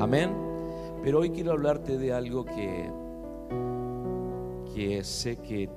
Amén. 0.00 0.30
Pero 1.02 1.20
hoy 1.20 1.28
quiero 1.28 1.52
hablarte 1.52 1.98
de 1.98 2.14
algo 2.14 2.46
que, 2.46 2.90
que 4.74 5.04
sé 5.04 5.36
que, 5.36 5.68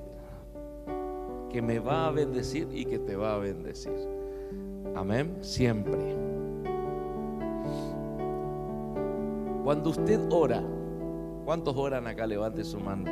que 1.50 1.60
me 1.60 1.78
va 1.78 2.06
a 2.06 2.10
bendecir 2.10 2.68
y 2.72 2.86
que 2.86 2.98
te 2.98 3.16
va 3.16 3.34
a 3.34 3.38
bendecir. 3.38 3.92
Amén. 4.94 5.36
Siempre. 5.42 6.16
Cuando 9.62 9.90
usted 9.90 10.20
ora, 10.30 10.62
¿cuántos 11.44 11.76
oran 11.76 12.06
acá? 12.06 12.26
Levante 12.26 12.64
su 12.64 12.80
mano. 12.80 13.04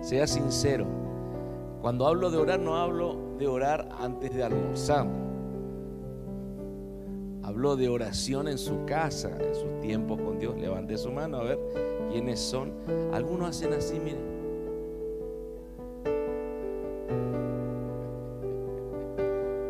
Sea 0.00 0.28
sincero. 0.28 0.86
Cuando 1.80 2.06
hablo 2.06 2.30
de 2.30 2.38
orar, 2.38 2.60
no 2.60 2.76
hablo 2.76 3.16
de 3.36 3.48
orar 3.48 3.88
antes 3.98 4.32
de 4.32 4.44
almorzar. 4.44 5.08
Hablo 7.56 7.74
de 7.74 7.88
oración 7.88 8.48
en 8.48 8.58
su 8.58 8.84
casa, 8.84 9.30
en 9.40 9.54
sus 9.54 9.80
tiempos 9.80 10.20
con 10.20 10.38
Dios. 10.38 10.58
Levante 10.58 10.98
su 10.98 11.10
mano 11.10 11.38
a 11.38 11.42
ver 11.42 11.58
quiénes 12.12 12.38
son. 12.38 12.70
Algunos 13.14 13.48
hacen 13.48 13.72
así, 13.72 13.98
miren. 13.98 14.20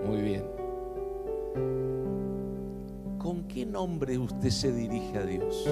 Muy 0.05 0.21
bien. 0.21 0.43
¿Con 3.19 3.47
qué 3.47 3.65
nombre 3.65 4.19
usted 4.19 4.51
se 4.51 4.73
dirige 4.73 5.19
a 5.19 5.25
Dios? 5.25 5.69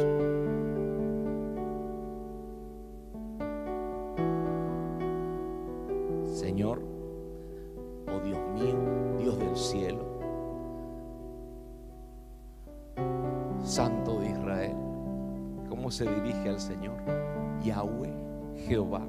Jehová, 18.67 19.03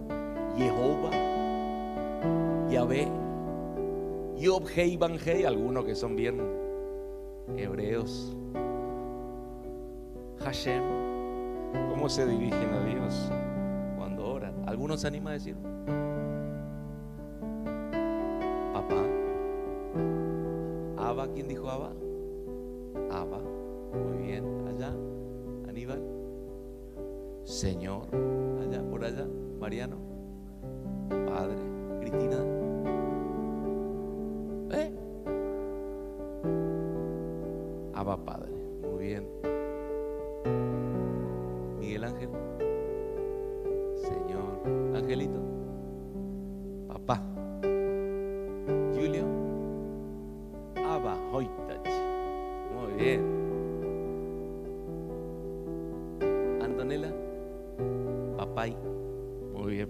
Jehová, 0.57 1.11
Yahvé, 2.69 3.07
Yob, 4.37 4.67
Hei, 4.75 4.97
Van, 4.97 5.17
Hei, 5.17 5.45
algunos 5.45 5.85
que 5.85 5.95
son 5.95 6.15
bien 6.15 6.41
hebreos. 7.55 8.35
Hashem, 10.43 10.83
¿cómo 11.89 12.09
se 12.09 12.25
dirigen 12.27 12.69
a 12.73 12.83
Dios 12.83 13.31
cuando 13.97 14.27
oran? 14.27 14.53
¿Algunos 14.67 15.01
se 15.01 15.07
animan 15.07 15.31
a 15.31 15.33
decir? 15.33 15.55
Papá. 18.73 19.03
Abba, 20.97 21.27
¿quién 21.33 21.47
dijo 21.47 21.69
Abba? 21.69 21.93
Abba. 23.09 23.39
Muy 23.93 24.27
bien. 24.27 24.43
Allá, 24.67 24.93
Aníbal. 25.69 26.01
Señor. 27.45 28.07
Allá, 28.61 28.83
por 28.89 29.05
allá, 29.05 29.25
Mariano. 29.65 30.04
Muy 59.65 59.73
bien. 59.77 59.89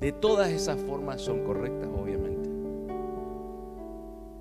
De 0.00 0.10
todas 0.10 0.50
esas 0.50 0.76
formas 0.80 1.20
son 1.20 1.44
correctas, 1.44 1.88
obviamente. 1.96 2.50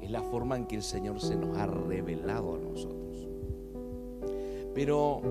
Es 0.01 0.09
la 0.09 0.23
forma 0.23 0.55
en 0.55 0.65
que 0.65 0.77
el 0.77 0.81
Señor 0.81 1.21
se 1.21 1.35
nos 1.35 1.55
ha 1.59 1.67
revelado 1.67 2.55
a 2.55 2.57
nosotros. 2.57 3.29
Pero 4.73 5.21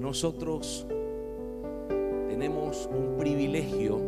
nosotros 0.00 0.84
tenemos 2.28 2.90
un 2.92 3.16
privilegio 3.16 4.00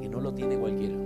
que 0.00 0.08
no 0.08 0.18
lo 0.18 0.32
tiene 0.32 0.56
cualquiera. 0.56 0.96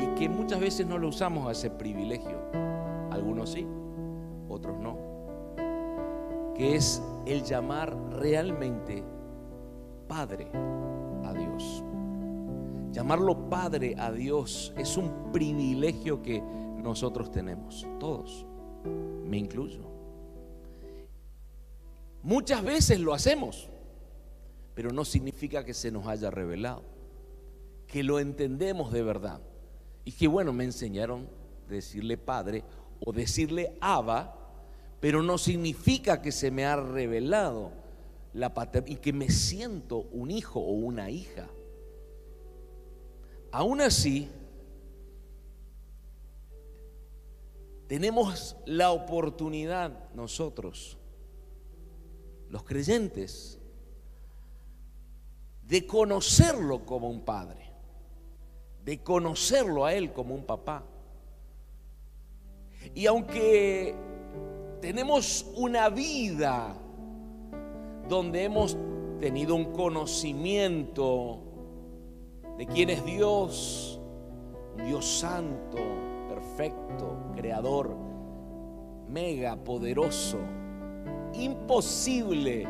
Y 0.00 0.18
que 0.18 0.28
muchas 0.28 0.58
veces 0.58 0.84
no 0.84 0.98
lo 0.98 1.06
usamos 1.06 1.46
a 1.46 1.52
ese 1.52 1.70
privilegio. 1.70 2.38
Algunos 3.12 3.50
sí, 3.50 3.64
otros 4.48 4.76
no. 4.80 5.17
Que 6.58 6.76
es 6.76 7.00
el 7.24 7.44
llamar 7.44 7.96
realmente 8.10 9.04
Padre 10.08 10.50
a 11.24 11.32
Dios. 11.32 11.84
Llamarlo 12.90 13.48
Padre 13.48 13.94
a 13.96 14.10
Dios 14.10 14.74
es 14.76 14.96
un 14.96 15.30
privilegio 15.32 16.20
que 16.20 16.42
nosotros 16.82 17.30
tenemos, 17.30 17.86
todos, 18.00 18.44
me 19.24 19.38
incluyo. 19.38 19.82
Muchas 22.22 22.64
veces 22.64 22.98
lo 22.98 23.14
hacemos, 23.14 23.68
pero 24.74 24.90
no 24.90 25.04
significa 25.04 25.64
que 25.64 25.74
se 25.74 25.90
nos 25.90 26.06
haya 26.06 26.30
revelado, 26.30 26.82
que 27.86 28.02
lo 28.02 28.18
entendemos 28.18 28.92
de 28.92 29.02
verdad. 29.02 29.40
Y 30.04 30.12
que 30.12 30.26
bueno, 30.26 30.52
me 30.52 30.64
enseñaron 30.64 31.28
decirle 31.68 32.16
Padre 32.16 32.64
o 33.00 33.12
decirle 33.12 33.76
Abba, 33.80 34.37
pero 35.00 35.22
no 35.22 35.38
significa 35.38 36.20
que 36.20 36.32
se 36.32 36.50
me 36.50 36.64
ha 36.64 36.76
revelado 36.76 37.70
la 38.32 38.52
y 38.86 38.96
que 38.96 39.12
me 39.12 39.30
siento 39.30 39.98
un 40.12 40.30
hijo 40.30 40.60
o 40.60 40.72
una 40.72 41.10
hija. 41.10 41.48
Aún 43.50 43.80
así, 43.80 44.28
tenemos 47.86 48.56
la 48.66 48.90
oportunidad 48.90 50.12
nosotros, 50.14 50.98
los 52.50 52.62
creyentes, 52.64 53.58
de 55.62 55.86
conocerlo 55.86 56.84
como 56.84 57.08
un 57.08 57.24
padre, 57.24 57.72
de 58.84 59.02
conocerlo 59.02 59.84
a 59.84 59.94
Él 59.94 60.12
como 60.12 60.34
un 60.34 60.44
papá. 60.44 60.84
Y 62.94 63.06
aunque 63.06 63.94
tenemos 64.80 65.46
una 65.56 65.88
vida 65.88 66.74
donde 68.08 68.44
hemos 68.44 68.76
tenido 69.20 69.54
un 69.54 69.72
conocimiento 69.72 71.40
de 72.56 72.66
quién 72.66 72.90
es 72.90 73.04
Dios, 73.04 74.00
un 74.76 74.86
Dios 74.86 75.04
santo, 75.06 75.78
perfecto, 76.28 77.32
creador, 77.34 77.94
mega 79.08 79.56
poderoso, 79.56 80.38
imposible 81.34 82.66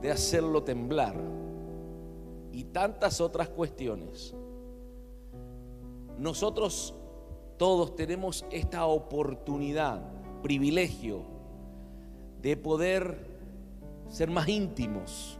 de 0.00 0.10
hacerlo 0.10 0.62
temblar 0.62 1.16
y 2.52 2.64
tantas 2.64 3.20
otras 3.20 3.48
cuestiones. 3.48 4.34
Nosotros 6.18 6.94
todos 7.56 7.94
tenemos 7.96 8.44
esta 8.50 8.86
oportunidad, 8.86 10.02
privilegio 10.42 11.22
de 12.42 12.56
poder 12.56 13.26
ser 14.08 14.30
más 14.30 14.48
íntimos. 14.48 15.38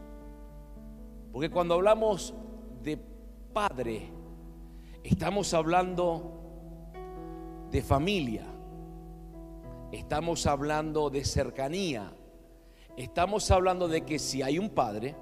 Porque 1.33 1.51
cuando 1.51 1.75
hablamos 1.75 2.35
de 2.83 2.99
padre, 3.53 4.11
estamos 5.03 5.53
hablando 5.55 6.33
de 7.71 7.83
familia, 7.83 8.47
estamos 9.93 10.47
hablando 10.47 11.11
de 11.11 11.25
cercanía, 11.25 12.13
estamos 12.97 13.51
hablando 13.51 13.89
de 13.89 14.03
que 14.03 14.19
si 14.19 14.43
hay 14.43 14.59
un 14.59 14.71
padre, 14.71 15.15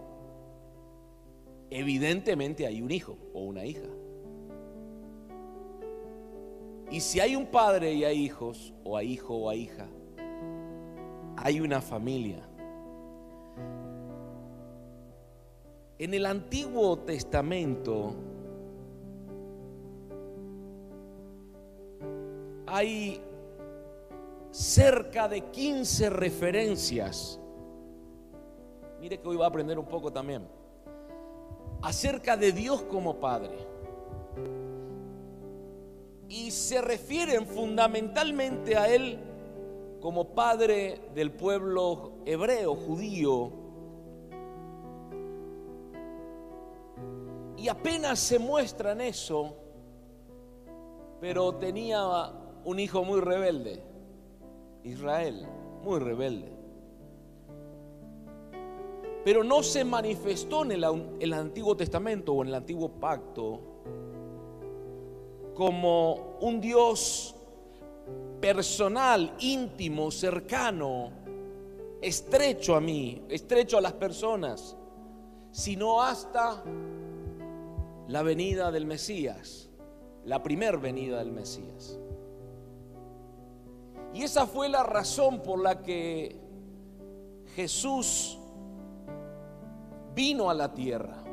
evidentemente 1.70 2.66
hay 2.66 2.80
un 2.80 2.90
hijo 2.90 3.18
o 3.32 3.40
una 3.40 3.64
hija. 3.64 3.88
Y 6.90 7.00
si 7.00 7.20
hay 7.20 7.34
un 7.34 7.46
padre 7.46 7.92
y 7.92 8.04
hay 8.04 8.18
hijos, 8.18 8.72
o 8.84 8.96
hay 8.96 9.12
hijo 9.12 9.34
o 9.34 9.50
hay 9.50 9.60
hija, 9.62 9.86
hay 11.36 11.60
una 11.60 11.80
familia. 11.80 12.48
En 15.98 16.12
el 16.12 16.26
Antiguo 16.26 16.98
Testamento 16.98 18.14
hay 22.66 23.20
cerca 24.50 25.28
de 25.28 25.40
15 25.40 26.10
referencias. 26.10 27.40
Mire 29.00 29.20
que 29.20 29.28
hoy 29.28 29.36
va 29.36 29.46
a 29.46 29.48
aprender 29.48 29.78
un 29.78 29.86
poco 29.86 30.12
también. 30.12 30.46
Acerca 31.82 32.36
de 32.36 32.52
Dios 32.52 32.82
como 32.82 33.20
Padre. 33.20 33.56
Y 36.28 36.50
se 36.50 36.80
refieren 36.80 37.46
fundamentalmente 37.46 38.76
a 38.76 38.92
él 38.92 39.18
como 40.00 40.34
padre 40.34 41.00
del 41.14 41.32
pueblo 41.32 42.12
hebreo, 42.26 42.74
judío. 42.74 43.52
Y 47.56 47.68
apenas 47.68 48.18
se 48.18 48.38
muestra 48.38 48.92
en 48.92 49.00
eso, 49.00 49.56
pero 51.20 51.54
tenía 51.54 52.02
un 52.64 52.78
hijo 52.78 53.04
muy 53.04 53.20
rebelde, 53.20 53.82
Israel, 54.82 55.46
muy 55.82 56.00
rebelde. 56.00 56.52
Pero 59.24 59.42
no 59.42 59.62
se 59.62 59.84
manifestó 59.84 60.64
en 60.64 60.72
el, 60.72 61.32
Antiguo 61.32 61.74
Testamento 61.76 62.34
o 62.34 62.42
en 62.42 62.48
el 62.48 62.54
Antiguo 62.54 62.90
Pacto 62.90 63.73
como 65.54 66.36
un 66.40 66.60
Dios 66.60 67.34
personal, 68.40 69.34
íntimo, 69.38 70.10
cercano, 70.10 71.10
estrecho 72.02 72.76
a 72.76 72.80
mí, 72.80 73.24
estrecho 73.28 73.78
a 73.78 73.80
las 73.80 73.94
personas, 73.94 74.76
sino 75.50 76.02
hasta 76.02 76.62
la 78.08 78.22
venida 78.22 78.70
del 78.70 78.84
Mesías, 78.86 79.70
la 80.24 80.42
primer 80.42 80.78
venida 80.78 81.18
del 81.18 81.32
Mesías. 81.32 81.98
Y 84.12 84.22
esa 84.22 84.46
fue 84.46 84.68
la 84.68 84.82
razón 84.82 85.42
por 85.42 85.60
la 85.60 85.82
que 85.82 86.36
Jesús 87.56 88.38
vino 90.14 90.50
a 90.50 90.54
la 90.54 90.72
tierra. 90.72 91.23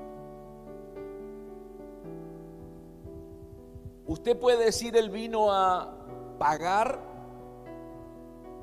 Usted 4.11 4.37
puede 4.37 4.65
decir, 4.65 4.97
Él 4.97 5.09
vino 5.09 5.53
a 5.53 5.89
pagar 6.37 6.99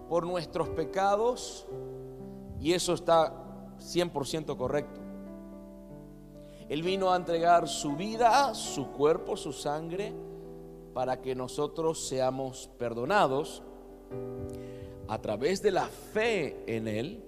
por 0.06 0.27
nuestros 0.27 0.69
pecados 0.69 1.67
y 2.61 2.75
eso 2.75 2.93
está 2.93 3.33
100% 3.79 4.59
correcto. 4.59 5.00
Él 6.69 6.83
vino 6.83 7.11
a 7.11 7.17
entregar 7.17 7.67
su 7.67 7.97
vida, 7.97 8.53
su 8.53 8.89
cuerpo, 8.89 9.39
su 9.39 9.55
sangre, 9.55 10.12
para 10.93 11.23
que 11.23 11.35
nosotros 11.35 12.06
seamos 12.06 12.69
perdonados 12.77 13.62
a 15.09 15.19
través 15.19 15.62
de 15.62 15.71
la 15.71 15.87
fe 15.87 16.62
en 16.67 16.87
Él 16.87 17.25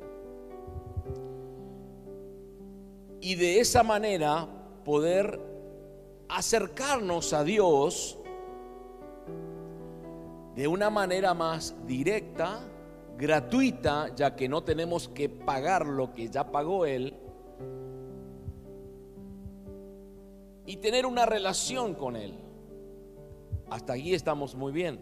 y 3.22 3.34
de 3.34 3.60
esa 3.60 3.82
manera 3.82 4.46
poder 4.84 5.49
acercarnos 6.36 7.32
a 7.32 7.44
Dios 7.44 8.18
de 10.54 10.68
una 10.68 10.90
manera 10.90 11.34
más 11.34 11.74
directa, 11.86 12.60
gratuita, 13.16 14.14
ya 14.14 14.34
que 14.34 14.48
no 14.48 14.62
tenemos 14.62 15.08
que 15.08 15.28
pagar 15.28 15.86
lo 15.86 16.12
que 16.12 16.28
ya 16.28 16.50
pagó 16.50 16.86
Él, 16.86 17.14
y 20.66 20.76
tener 20.76 21.06
una 21.06 21.26
relación 21.26 21.94
con 21.94 22.16
Él. 22.16 22.38
Hasta 23.70 23.94
aquí 23.94 24.14
estamos 24.14 24.54
muy 24.54 24.72
bien. 24.72 25.00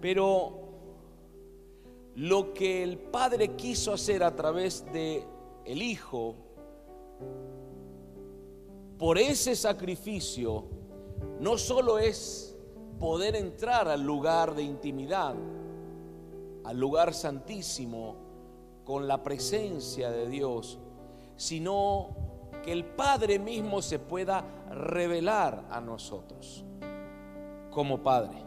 Pero 0.00 0.62
lo 2.14 2.52
que 2.52 2.82
el 2.82 2.98
Padre 2.98 3.56
quiso 3.56 3.92
hacer 3.92 4.22
a 4.22 4.36
través 4.36 4.84
de 4.92 5.24
el 5.64 5.82
Hijo 5.82 6.36
por 9.02 9.18
ese 9.18 9.56
sacrificio 9.56 10.64
no 11.40 11.58
solo 11.58 11.98
es 11.98 12.56
poder 13.00 13.34
entrar 13.34 13.88
al 13.88 14.00
lugar 14.00 14.54
de 14.54 14.62
intimidad, 14.62 15.34
al 16.62 16.78
lugar 16.78 17.12
santísimo, 17.12 18.14
con 18.84 19.08
la 19.08 19.20
presencia 19.20 20.08
de 20.12 20.28
Dios, 20.28 20.78
sino 21.34 22.10
que 22.62 22.70
el 22.70 22.84
Padre 22.84 23.40
mismo 23.40 23.82
se 23.82 23.98
pueda 23.98 24.44
revelar 24.70 25.66
a 25.68 25.80
nosotros 25.80 26.64
como 27.72 28.04
Padre. 28.04 28.38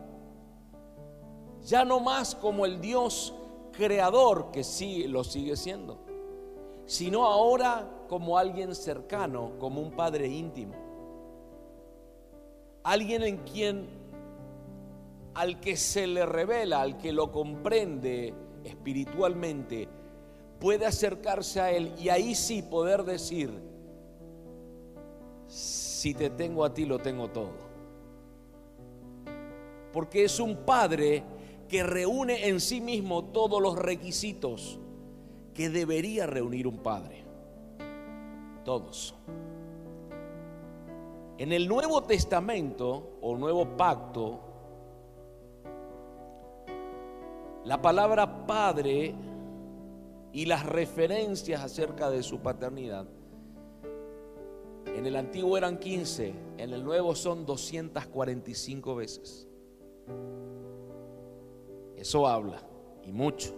Ya 1.63 1.83
no 1.83 1.99
más 1.99 2.33
como 2.33 2.65
el 2.65 2.79
Dios 2.79 3.33
creador 3.73 4.51
que 4.51 4.63
sí 4.63 5.05
lo 5.09 5.25
sigue 5.25 5.57
siendo, 5.57 6.04
sino 6.85 7.25
ahora 7.25 7.89
como 8.07 8.37
alguien 8.37 8.75
cercano, 8.75 9.53
como 9.59 9.81
un 9.81 9.91
padre 9.91 10.27
íntimo. 10.27 10.75
Alguien 12.83 13.23
en 13.23 13.37
quien, 13.39 13.87
al 15.33 15.59
que 15.59 15.75
se 15.75 16.05
le 16.05 16.25
revela, 16.25 16.81
al 16.81 16.97
que 16.97 17.11
lo 17.11 17.31
comprende 17.31 18.33
espiritualmente, 18.63 19.89
puede 20.59 20.85
acercarse 20.85 21.59
a 21.59 21.71
él 21.71 21.93
y 21.97 22.09
ahí 22.09 22.35
sí 22.35 22.61
poder 22.61 23.03
decir, 23.03 23.51
si 25.47 26.13
te 26.13 26.29
tengo 26.29 26.63
a 26.63 26.73
ti, 26.73 26.85
lo 26.85 26.99
tengo 26.99 27.29
todo. 27.29 27.65
Porque 29.91 30.25
es 30.25 30.39
un 30.39 30.57
padre 30.57 31.23
que 31.67 31.81
reúne 31.81 32.47
en 32.47 32.59
sí 32.59 32.81
mismo 32.81 33.25
todos 33.25 33.61
los 33.61 33.75
requisitos 33.75 34.79
que 35.55 35.69
debería 35.69 36.27
reunir 36.27 36.67
un 36.67 36.77
padre. 36.77 37.23
Todos. 38.65 39.15
En 41.37 41.51
el 41.51 41.67
Nuevo 41.67 42.03
Testamento 42.03 43.17
o 43.21 43.37
Nuevo 43.37 43.65
Pacto, 43.77 44.39
la 47.63 47.81
palabra 47.81 48.45
padre 48.45 49.15
y 50.33 50.45
las 50.45 50.65
referencias 50.65 51.63
acerca 51.63 52.09
de 52.09 52.21
su 52.21 52.39
paternidad, 52.39 53.07
en 54.87 55.05
el 55.05 55.15
antiguo 55.15 55.57
eran 55.57 55.77
15, 55.77 56.33
en 56.57 56.73
el 56.73 56.83
nuevo 56.83 57.15
son 57.15 57.45
245 57.45 58.95
veces. 58.95 59.47
Eso 61.97 62.27
habla, 62.27 62.61
y 63.03 63.11
mucho. 63.11 63.53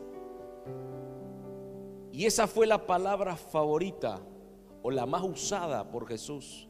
Y 2.17 2.25
esa 2.25 2.47
fue 2.47 2.65
la 2.65 2.83
palabra 2.83 3.35
favorita 3.35 4.19
o 4.81 4.89
la 4.89 5.05
más 5.05 5.21
usada 5.21 5.87
por 5.91 6.07
Jesús 6.07 6.67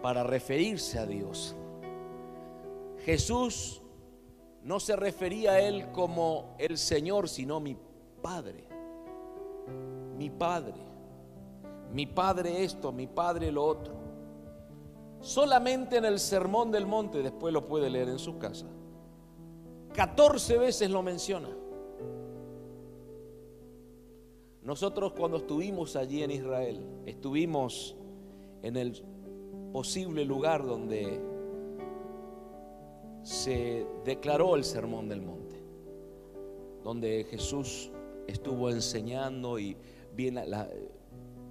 para 0.00 0.22
referirse 0.22 1.00
a 1.00 1.04
Dios. 1.04 1.56
Jesús 3.04 3.82
no 4.62 4.78
se 4.78 4.94
refería 4.94 5.54
a 5.54 5.60
Él 5.60 5.90
como 5.90 6.54
el 6.60 6.78
Señor, 6.78 7.28
sino 7.28 7.58
mi 7.58 7.76
Padre. 8.22 8.68
Mi 10.16 10.30
Padre. 10.30 10.80
Mi 11.92 12.06
Padre 12.06 12.62
esto, 12.62 12.92
mi 12.92 13.08
Padre 13.08 13.50
lo 13.50 13.64
otro. 13.64 13.94
Solamente 15.22 15.96
en 15.96 16.04
el 16.04 16.20
Sermón 16.20 16.70
del 16.70 16.86
Monte, 16.86 17.20
después 17.20 17.52
lo 17.52 17.66
puede 17.66 17.90
leer 17.90 18.10
en 18.10 18.20
su 18.20 18.38
casa, 18.38 18.66
14 19.92 20.56
veces 20.56 20.88
lo 20.88 21.02
menciona. 21.02 21.63
Nosotros 24.64 25.12
cuando 25.12 25.36
estuvimos 25.36 25.94
allí 25.94 26.22
en 26.22 26.30
Israel, 26.30 26.80
estuvimos 27.04 27.94
en 28.62 28.76
el 28.76 29.04
posible 29.72 30.24
lugar 30.24 30.64
donde 30.64 31.20
se 33.22 33.86
declaró 34.06 34.56
el 34.56 34.64
sermón 34.64 35.06
del 35.08 35.20
monte, 35.20 35.62
donde 36.82 37.24
Jesús 37.24 37.90
estuvo 38.26 38.70
enseñando 38.70 39.58
y 39.58 39.76
bien 40.16 40.38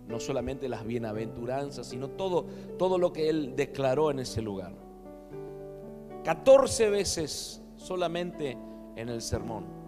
no 0.08 0.20
solamente 0.20 0.68
las 0.68 0.84
bienaventuranzas, 0.84 1.86
sino 1.86 2.10
todo, 2.10 2.48
todo 2.80 2.98
lo 2.98 3.14
que 3.14 3.30
él 3.30 3.56
declaró 3.56 4.10
en 4.10 4.20
ese 4.20 4.42
lugar. 4.42 4.74
14 6.24 6.90
veces 6.90 7.62
solamente 7.76 8.58
en 8.96 9.10
el 9.10 9.22
sermón. 9.22 9.83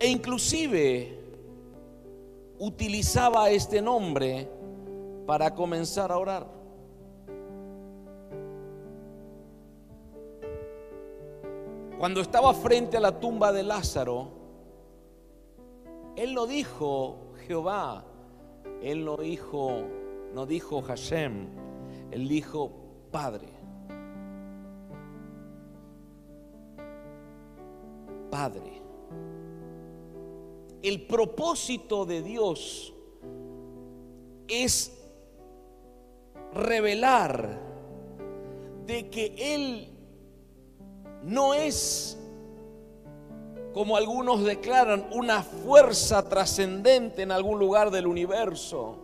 E 0.00 0.08
inclusive 0.08 1.14
utilizaba 2.58 3.50
este 3.50 3.82
nombre 3.82 4.48
para 5.26 5.54
comenzar 5.54 6.10
a 6.10 6.18
orar. 6.18 6.46
Cuando 11.98 12.22
estaba 12.22 12.54
frente 12.54 12.96
a 12.96 13.00
la 13.00 13.20
tumba 13.20 13.52
de 13.52 13.62
Lázaro, 13.62 14.28
él 16.16 16.32
no 16.32 16.46
dijo 16.46 17.34
Jehová, 17.46 18.04
él 18.82 19.04
no 19.04 19.18
dijo, 19.18 19.82
no 20.34 20.46
dijo 20.46 20.80
Hashem, 20.80 21.46
él 22.10 22.26
dijo 22.26 22.72
Padre. 23.10 23.48
Padre. 28.30 28.79
El 30.82 31.06
propósito 31.06 32.06
de 32.06 32.22
Dios 32.22 32.94
es 34.48 34.92
revelar 36.52 37.60
de 38.86 39.08
que 39.10 39.34
Él 39.54 39.88
no 41.22 41.54
es, 41.54 42.18
como 43.72 43.96
algunos 43.96 44.42
declaran, 44.42 45.08
una 45.12 45.42
fuerza 45.42 46.28
trascendente 46.28 47.22
en 47.22 47.30
algún 47.30 47.58
lugar 47.58 47.90
del 47.90 48.06
universo, 48.06 48.96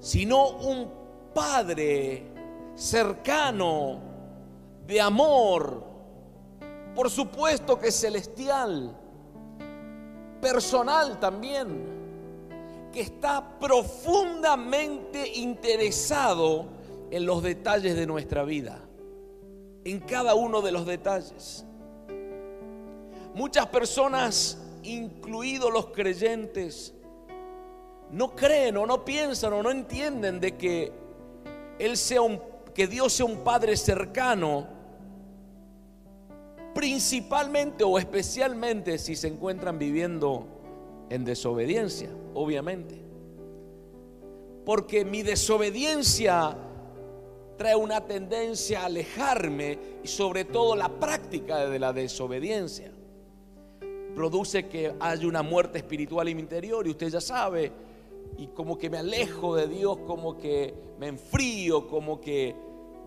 sino 0.00 0.50
un 0.58 1.04
Padre 1.32 2.22
cercano, 2.74 3.98
de 4.86 5.00
amor, 5.00 5.82
por 6.94 7.10
supuesto 7.10 7.78
que 7.78 7.90
celestial, 7.90 8.96
personal 10.44 11.18
también, 11.18 12.90
que 12.92 13.00
está 13.00 13.58
profundamente 13.58 15.26
interesado 15.36 16.66
en 17.10 17.24
los 17.24 17.42
detalles 17.42 17.96
de 17.96 18.06
nuestra 18.06 18.44
vida, 18.44 18.78
en 19.86 20.00
cada 20.00 20.34
uno 20.34 20.60
de 20.60 20.70
los 20.70 20.84
detalles. 20.84 21.64
Muchas 23.34 23.68
personas, 23.68 24.58
incluidos 24.82 25.72
los 25.72 25.86
creyentes, 25.86 26.92
no 28.10 28.36
creen 28.36 28.76
o 28.76 28.84
no 28.84 29.02
piensan 29.02 29.54
o 29.54 29.62
no 29.62 29.70
entienden 29.70 30.40
de 30.40 30.58
que 30.58 30.92
él 31.78 31.96
sea 31.96 32.20
un 32.20 32.38
que 32.74 32.86
Dios 32.86 33.14
sea 33.14 33.24
un 33.24 33.38
padre 33.38 33.78
cercano 33.78 34.66
principalmente 36.74 37.84
o 37.84 37.98
especialmente 37.98 38.98
si 38.98 39.16
se 39.16 39.28
encuentran 39.28 39.78
viviendo 39.78 40.46
en 41.10 41.24
desobediencia, 41.24 42.10
obviamente. 42.34 43.00
Porque 44.64 45.04
mi 45.04 45.22
desobediencia 45.22 46.56
trae 47.56 47.76
una 47.76 48.04
tendencia 48.04 48.82
a 48.82 48.86
alejarme 48.86 49.78
y 50.02 50.08
sobre 50.08 50.44
todo 50.44 50.74
la 50.74 50.88
práctica 50.88 51.68
de 51.68 51.78
la 51.78 51.92
desobediencia 51.92 52.92
produce 54.14 54.68
que 54.68 54.94
haya 55.00 55.26
una 55.26 55.42
muerte 55.42 55.78
espiritual 55.78 56.28
en 56.28 56.36
mi 56.36 56.42
interior 56.42 56.86
y 56.86 56.90
usted 56.90 57.08
ya 57.08 57.20
sabe, 57.20 57.72
y 58.38 58.48
como 58.48 58.78
que 58.78 58.88
me 58.88 58.98
alejo 58.98 59.56
de 59.56 59.68
Dios, 59.68 59.98
como 60.06 60.36
que 60.36 60.74
me 60.98 61.08
enfrío, 61.08 61.86
como 61.88 62.20
que 62.20 62.54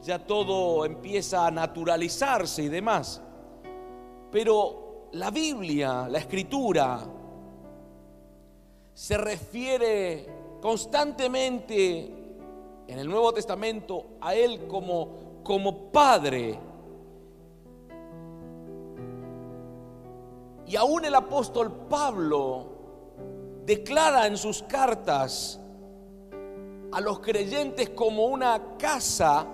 ya 0.03 0.25
todo 0.25 0.85
empieza 0.85 1.47
a 1.47 1.51
naturalizarse 1.51 2.63
y 2.63 2.69
demás. 2.69 3.21
Pero 4.31 5.09
la 5.13 5.31
Biblia, 5.31 6.07
la 6.09 6.19
escritura, 6.19 6.99
se 8.93 9.17
refiere 9.17 10.27
constantemente 10.61 12.17
en 12.87 12.99
el 12.99 13.07
Nuevo 13.07 13.33
Testamento 13.33 14.17
a 14.21 14.33
Él 14.33 14.67
como, 14.67 15.41
como 15.43 15.91
Padre. 15.91 16.59
Y 20.65 20.75
aún 20.75 21.05
el 21.05 21.15
apóstol 21.15 21.71
Pablo 21.89 22.65
declara 23.65 24.27
en 24.27 24.37
sus 24.37 24.63
cartas 24.63 25.59
a 26.91 27.01
los 27.01 27.19
creyentes 27.19 27.89
como 27.91 28.25
una 28.25 28.77
casa 28.77 29.45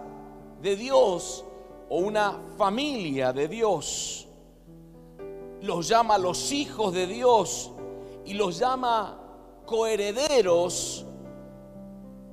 de 0.62 0.75
Dios 0.75 1.44
o 1.89 1.98
una 1.98 2.39
familia 2.58 3.34
de 3.34 3.48
Dios 3.48 4.23
los 5.63 5.88
llama 5.88 6.17
los 6.17 6.51
hijos 6.51 6.93
de 6.93 7.08
Dios 7.08 7.72
y 8.25 8.34
los 8.34 8.60
llama 8.60 9.17
coherederos 9.65 11.05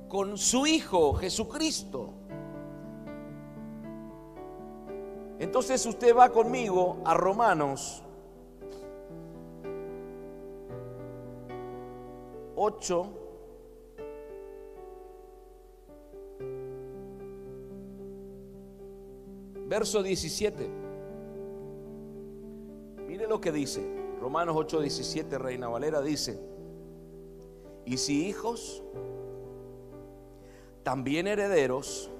con 0.09 0.37
su 0.37 0.67
Hijo 0.67 1.13
Jesucristo. 1.13 2.13
Entonces 5.39 5.85
usted 5.85 6.13
va 6.15 6.29
conmigo 6.29 6.97
a 7.05 7.13
Romanos 7.13 8.03
8. 12.55 13.17
Verso 19.67 20.03
17 20.03 20.80
lo 23.17 23.41
que 23.41 23.51
dice. 23.51 23.81
Romanos 24.19 24.55
8:17, 24.55 25.37
Reina 25.37 25.67
Valera 25.67 26.01
dice, 26.01 26.39
y 27.85 27.97
si 27.97 28.27
hijos, 28.27 28.83
también 30.83 31.27
herederos, 31.27 32.11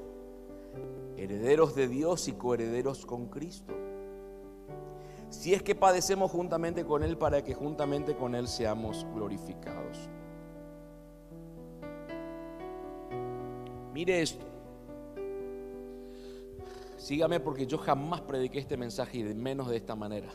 herederos 1.17 1.75
de 1.75 1.88
Dios 1.88 2.27
y 2.27 2.33
coherederos 2.33 3.05
con 3.05 3.27
Cristo. 3.27 3.74
Si 5.29 5.53
es 5.53 5.62
que 5.63 5.75
padecemos 5.75 6.31
juntamente 6.31 6.86
con 6.86 7.03
Él 7.03 7.17
para 7.17 7.43
que 7.43 7.53
juntamente 7.53 8.15
con 8.15 8.36
Él 8.36 8.48
seamos 8.48 9.05
glorificados. 9.13 10.10
Mire 13.93 14.21
esto. 14.21 14.45
Sígame 16.98 17.39
porque 17.39 17.65
yo 17.65 17.77
jamás 17.77 18.21
prediqué 18.21 18.60
este 18.60 18.77
mensaje 18.77 19.19
y 19.19 19.24
menos 19.24 19.69
de 19.69 19.77
esta 19.77 19.95
manera 19.95 20.31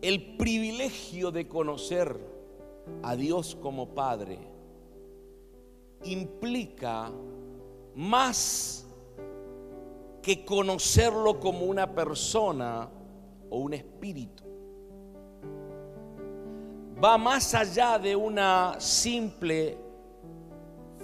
el 0.00 0.36
privilegio 0.36 1.30
de 1.30 1.48
conocer 1.48 2.18
a 3.02 3.16
Dios 3.16 3.56
como 3.60 3.94
Padre 3.94 4.38
implica 6.04 7.10
más 7.94 8.86
que 10.22 10.44
conocerlo 10.44 11.40
como 11.40 11.64
una 11.64 11.92
persona 11.92 12.88
o 13.50 13.58
un 13.58 13.74
espíritu. 13.74 14.44
Va 17.02 17.16
más 17.18 17.54
allá 17.54 17.98
de 17.98 18.14
una 18.14 18.76
simple 18.78 19.78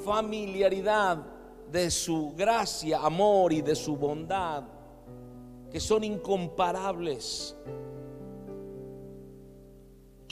familiaridad 0.04 1.18
de 1.70 1.90
su 1.90 2.32
gracia, 2.36 3.00
amor 3.00 3.52
y 3.52 3.62
de 3.62 3.74
su 3.74 3.96
bondad, 3.96 4.64
que 5.70 5.80
son 5.80 6.04
incomparables 6.04 7.56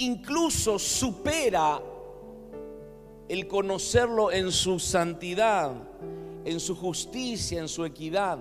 incluso 0.02 0.78
supera 0.78 1.80
el 3.28 3.46
conocerlo 3.46 4.30
en 4.32 4.50
su 4.50 4.78
santidad, 4.78 5.72
en 6.44 6.60
su 6.60 6.76
justicia, 6.76 7.60
en 7.60 7.68
su 7.68 7.84
equidad. 7.84 8.38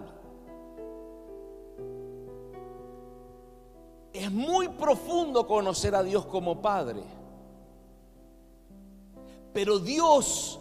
Es 4.11 4.31
muy 4.31 4.67
profundo 4.67 5.47
conocer 5.47 5.95
a 5.95 6.03
Dios 6.03 6.25
como 6.25 6.61
Padre. 6.61 7.01
Pero 9.53 9.79
Dios, 9.79 10.59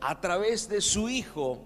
a 0.00 0.20
través 0.20 0.68
de 0.68 0.80
su 0.80 1.08
Hijo, 1.08 1.58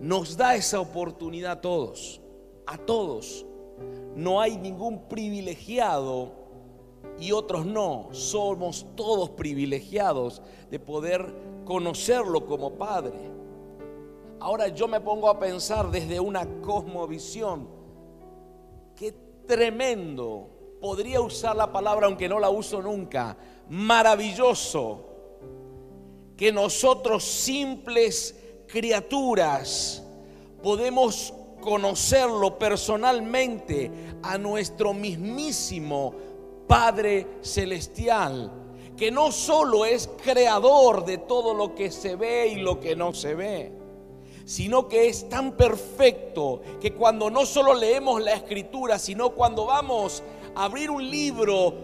nos 0.00 0.36
da 0.36 0.54
esa 0.54 0.80
oportunidad 0.80 1.52
a 1.52 1.60
todos, 1.60 2.20
a 2.66 2.78
todos. 2.78 3.44
No 4.16 4.40
hay 4.40 4.56
ningún 4.56 5.08
privilegiado 5.08 6.39
y 7.20 7.32
otros 7.32 7.66
no. 7.66 8.08
Somos 8.12 8.86
todos 8.96 9.30
privilegiados 9.30 10.42
de 10.70 10.78
poder 10.78 11.34
conocerlo 11.64 12.46
como 12.46 12.72
Padre. 12.72 13.18
Ahora 14.40 14.68
yo 14.68 14.88
me 14.88 15.00
pongo 15.00 15.28
a 15.28 15.38
pensar 15.38 15.90
desde 15.90 16.18
una 16.18 16.46
cosmovisión. 16.62 17.68
Qué 18.96 19.12
tremendo. 19.46 20.48
Podría 20.80 21.20
usar 21.20 21.54
la 21.54 21.70
palabra 21.70 22.06
aunque 22.06 22.28
no 22.28 22.40
la 22.40 22.48
uso 22.48 22.80
nunca. 22.80 23.36
Maravilloso. 23.68 25.06
Que 26.36 26.50
nosotros 26.50 27.22
simples 27.22 28.34
criaturas 28.66 30.02
podemos 30.62 31.34
conocerlo 31.60 32.58
personalmente 32.58 33.90
a 34.22 34.38
nuestro 34.38 34.94
mismísimo 34.94 36.14
Padre 36.70 37.26
Celestial, 37.42 38.48
que 38.96 39.10
no 39.10 39.32
solo 39.32 39.84
es 39.84 40.08
creador 40.22 41.04
de 41.04 41.18
todo 41.18 41.52
lo 41.52 41.74
que 41.74 41.90
se 41.90 42.14
ve 42.14 42.46
y 42.46 42.60
lo 42.60 42.78
que 42.78 42.94
no 42.94 43.12
se 43.12 43.34
ve, 43.34 43.72
sino 44.44 44.86
que 44.86 45.08
es 45.08 45.28
tan 45.28 45.56
perfecto 45.56 46.60
que 46.80 46.94
cuando 46.94 47.28
no 47.28 47.44
solo 47.44 47.74
leemos 47.74 48.22
la 48.22 48.34
escritura, 48.34 49.00
sino 49.00 49.30
cuando 49.30 49.66
vamos 49.66 50.22
a 50.54 50.66
abrir 50.66 50.92
un 50.92 51.10
libro 51.10 51.74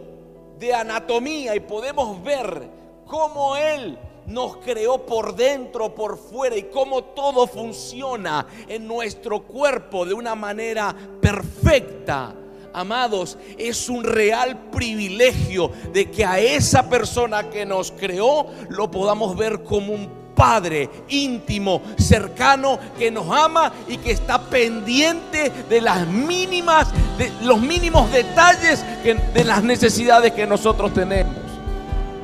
de 0.57 0.73
anatomía 0.73 1.57
y 1.57 1.61
podemos 1.61 2.23
ver 2.23 2.71
cómo 3.09 3.57
Él 3.57 3.99
nos 4.26 4.59
creó 4.59 5.05
por 5.05 5.35
dentro, 5.35 5.97
por 5.97 6.16
fuera 6.16 6.57
y 6.57 6.62
cómo 6.71 7.02
todo 7.02 7.49
funciona 7.49 8.47
en 8.69 8.87
nuestro 8.87 9.43
cuerpo 9.43 10.07
de 10.07 10.14
una 10.14 10.37
manera 10.37 10.95
perfecta 11.21 12.37
amados, 12.76 13.38
es 13.56 13.88
un 13.88 14.04
real 14.04 14.68
privilegio 14.71 15.71
de 15.92 16.11
que 16.11 16.25
a 16.26 16.38
esa 16.38 16.88
persona 16.88 17.49
que 17.49 17.64
nos 17.64 17.90
creó 17.90 18.47
lo 18.68 18.90
podamos 18.90 19.35
ver 19.37 19.62
como 19.62 19.95
un 19.95 20.26
Padre 20.37 20.90
íntimo, 21.09 21.80
cercano, 21.97 22.78
que 22.99 23.11
nos 23.11 23.26
ama 23.35 23.73
y 23.88 23.97
que 23.97 24.11
está 24.11 24.38
pendiente 24.38 25.50
de 25.66 25.80
las 25.80 26.06
mínimas, 26.06 26.88
de 27.16 27.33
los 27.42 27.59
mínimos 27.59 28.12
detalles 28.12 28.85
de 29.02 29.45
las 29.45 29.64
necesidades 29.64 30.33
que 30.33 30.47
nosotros 30.47 30.92
tenemos. 30.92 31.37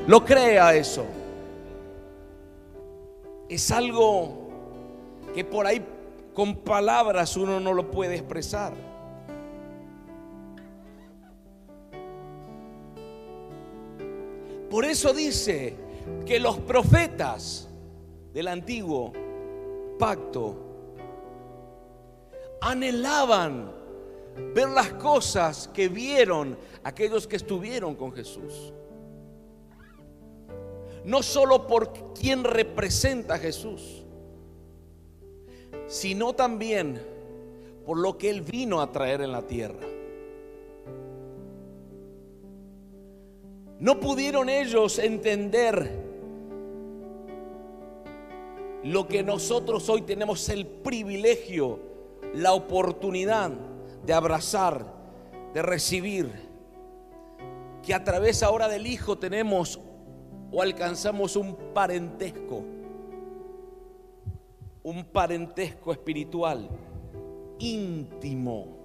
Lo 0.07 0.23
crea 0.27 0.75
eso. 0.75 1.07
Es 3.49 3.71
algo 3.71 4.51
que 5.35 5.47
por 5.47 5.67
ahí 5.67 5.83
con 6.35 6.57
palabras 6.57 7.35
uno 7.39 7.61
no 7.61 7.73
lo 7.73 7.91
puede 7.91 8.17
expresar. 8.17 8.92
Por 14.73 14.87
eso 14.87 15.13
dice 15.13 15.75
que 16.25 16.41
los 16.41 16.57
profetas 16.61 17.69
del 18.33 18.49
antiguo 18.49 19.13
pacto 19.99 20.57
anhelaban 22.59 23.71
ver 24.55 24.71
las 24.71 24.95
cosas 24.95 25.69
que 25.75 25.89
vieron 25.89 26.57
aquellos 26.85 27.27
que 27.27 27.37
estuvieron 27.37 27.95
con 27.95 28.13
Jesús. 28.13 28.73
No 31.05 31.23
solo 31.23 31.67
por 31.67 32.15
quien 32.15 32.43
representa 32.43 33.35
a 33.35 33.39
Jesús, 33.39 34.07
sino 35.87 36.33
también 36.33 36.99
por 37.85 37.99
lo 37.99 38.17
que 38.17 38.31
Él 38.31 38.41
vino 38.41 38.81
a 38.81 38.91
traer 38.91 39.21
en 39.21 39.33
la 39.33 39.43
tierra. 39.43 39.87
No 43.83 43.99
pudieron 43.99 44.49
ellos 44.49 45.01
entender 45.01 45.91
lo 48.85 49.09
que 49.09 49.25
nosotros 49.25 49.89
hoy 49.89 50.03
tenemos 50.03 50.49
el 50.51 50.69
privilegio, 50.69 51.81
la 52.33 52.53
oportunidad 52.53 53.51
de 54.07 54.13
abrazar, 54.13 54.87
de 55.53 55.63
recibir, 55.63 56.31
que 57.83 57.93
a 57.93 58.05
través 58.05 58.45
ahora 58.45 58.69
del 58.69 58.87
Hijo 58.87 59.19
tenemos 59.19 59.81
o 60.53 60.63
alcanzamos 60.63 61.35
un 61.35 61.57
parentesco, 61.75 62.63
un 64.85 65.05
parentesco 65.07 65.91
espiritual 65.91 66.69
íntimo, 67.59 68.77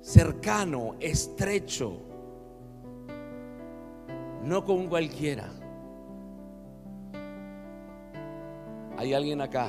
cercano, 0.00 0.94
estrecho, 1.00 2.11
no 4.42 4.64
con 4.64 4.88
cualquiera. 4.88 5.48
¿Hay 8.96 9.14
alguien 9.14 9.40
acá? 9.40 9.68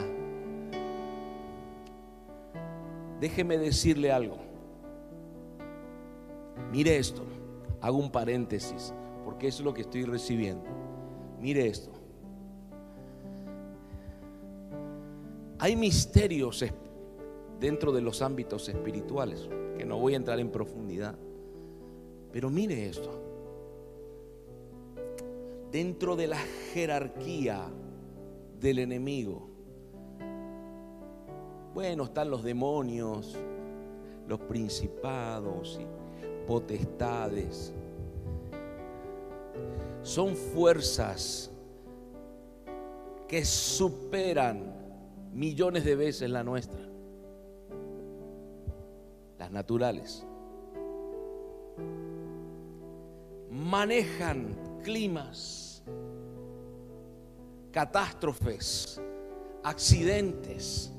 Déjeme 3.19 3.57
decirle 3.57 4.11
algo. 4.11 4.37
Mire 6.71 6.97
esto. 6.97 7.23
Hago 7.81 7.97
un 7.97 8.11
paréntesis, 8.11 8.93
porque 9.25 9.47
es 9.47 9.59
lo 9.59 9.73
que 9.73 9.81
estoy 9.81 10.05
recibiendo. 10.05 10.69
Mire 11.39 11.67
esto. 11.67 11.91
Hay 15.59 15.75
misterios 15.75 16.65
dentro 17.59 17.91
de 17.91 18.01
los 18.01 18.21
ámbitos 18.21 18.67
espirituales, 18.69 19.49
que 19.77 19.85
no 19.85 19.97
voy 19.97 20.13
a 20.13 20.17
entrar 20.17 20.39
en 20.39 20.51
profundidad. 20.51 21.15
Pero 22.31 22.49
mire 22.49 22.87
esto. 22.87 23.32
Dentro 25.73 26.15
de 26.15 26.27
la 26.27 26.37
jerarquía 26.71 27.67
del 28.59 28.77
enemigo. 28.77 29.49
Bueno, 31.73 32.03
están 32.03 32.29
los 32.29 32.43
demonios, 32.43 33.35
los 34.27 34.39
principados 34.41 35.79
y 35.81 35.87
potestades. 36.45 37.73
Son 40.03 40.35
fuerzas 40.35 41.49
que 43.27 43.43
superan 43.43 44.75
millones 45.33 45.85
de 45.85 45.95
veces 45.95 46.29
la 46.29 46.43
nuestra, 46.43 46.87
las 49.39 49.49
naturales. 49.49 50.23
Manejan 53.49 54.55
climas 54.83 55.62
catástrofes, 57.73 59.01
accidentes. 59.63 60.93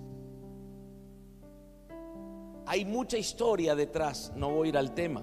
Hay 2.66 2.84
mucha 2.84 3.16
historia 3.16 3.74
detrás, 3.76 4.32
no 4.34 4.50
voy 4.50 4.66
a 4.66 4.68
ir 4.70 4.76
al 4.76 4.92
tema. 4.92 5.22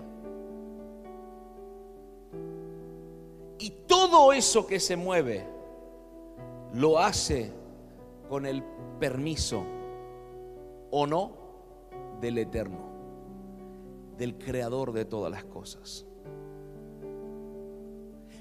Y 3.60 3.70
todo 3.86 4.32
eso 4.32 4.66
que 4.66 4.80
se 4.80 4.96
mueve 4.96 5.46
lo 6.74 6.98
hace 6.98 7.52
con 8.30 8.46
el 8.46 8.64
permiso 9.00 9.64
o 10.90 11.06
no 11.06 11.34
del 12.22 12.38
Eterno, 12.38 12.80
del 14.18 14.38
Creador 14.38 14.94
de 14.94 15.04
todas 15.04 15.30
las 15.32 15.44
cosas. 15.44 16.06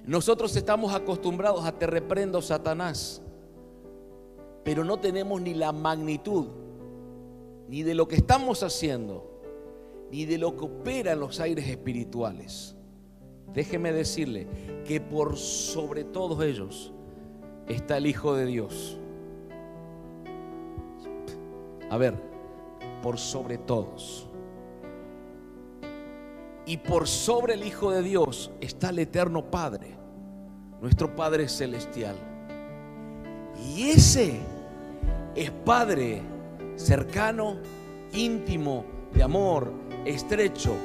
Nosotros 0.06 0.56
estamos 0.56 0.94
acostumbrados 0.94 1.64
a 1.64 1.72
te 1.72 1.86
reprendo 1.86 2.40
Satanás, 2.40 3.22
pero 4.64 4.84
no 4.84 4.98
tenemos 4.98 5.40
ni 5.40 5.54
la 5.54 5.72
magnitud, 5.72 6.46
ni 7.68 7.82
de 7.82 7.94
lo 7.94 8.08
que 8.08 8.16
estamos 8.16 8.62
haciendo, 8.62 9.30
ni 10.10 10.24
de 10.24 10.38
lo 10.38 10.56
que 10.56 10.64
opera 10.64 11.12
en 11.12 11.20
los 11.20 11.38
aires 11.40 11.68
espirituales. 11.68 12.74
Déjeme 13.52 13.92
decirle 13.92 14.46
que 14.84 15.00
por 15.00 15.36
sobre 15.36 16.04
todos 16.04 16.42
ellos 16.42 16.92
está 17.68 17.98
el 17.98 18.06
Hijo 18.06 18.34
de 18.34 18.46
Dios. 18.46 18.96
A 21.90 21.96
ver, 21.96 22.14
por 23.02 23.18
sobre 23.18 23.58
todos. 23.58 24.29
Y 26.70 26.76
por 26.76 27.08
sobre 27.08 27.54
el 27.54 27.64
Hijo 27.64 27.90
de 27.90 28.00
Dios 28.00 28.52
está 28.60 28.90
el 28.90 29.00
eterno 29.00 29.50
Padre, 29.50 29.88
nuestro 30.80 31.16
Padre 31.16 31.48
Celestial. 31.48 32.14
Y 33.74 33.88
ese 33.90 34.38
es 35.34 35.50
Padre 35.50 36.22
cercano, 36.76 37.56
íntimo, 38.12 38.84
de 39.12 39.20
amor, 39.20 39.72
estrecho, 40.04 40.76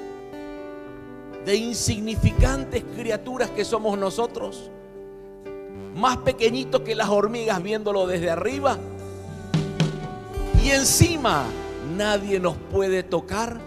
de 1.46 1.56
insignificantes 1.56 2.84
criaturas 2.96 3.52
que 3.52 3.64
somos 3.64 3.96
nosotros, 3.96 4.72
más 5.96 6.18
pequeñitos 6.18 6.82
que 6.82 6.96
las 6.96 7.10
hormigas 7.10 7.62
viéndolo 7.62 8.08
desde 8.08 8.32
arriba. 8.32 8.80
Y 10.64 10.72
encima 10.72 11.46
nadie 11.96 12.40
nos 12.40 12.58
puede 12.58 13.04
tocar 13.04 13.60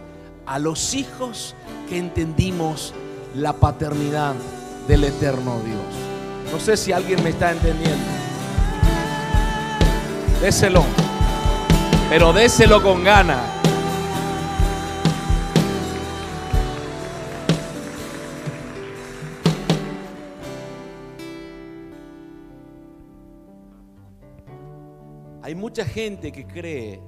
a 0.47 0.59
los 0.59 0.95
hijos 0.95 1.55
que 1.89 1.99
entendimos 1.99 2.93
la 3.35 3.53
paternidad 3.53 4.35
del 4.87 5.05
eterno 5.05 5.59
Dios. 5.61 6.53
No 6.53 6.61
sé 6.61 6.77
si 6.77 6.93
alguien 6.93 7.23
me 7.23 7.31
está 7.31 7.53
entendiendo. 7.53 8.05
Déselo, 10.41 10.85
pero 12.09 12.33
déselo 12.33 12.83
con 12.83 13.05
gana. 13.05 13.39
Hay 25.43 25.55
mucha 25.55 25.85
gente 25.85 26.31
que 26.31 26.47
cree 26.47 27.01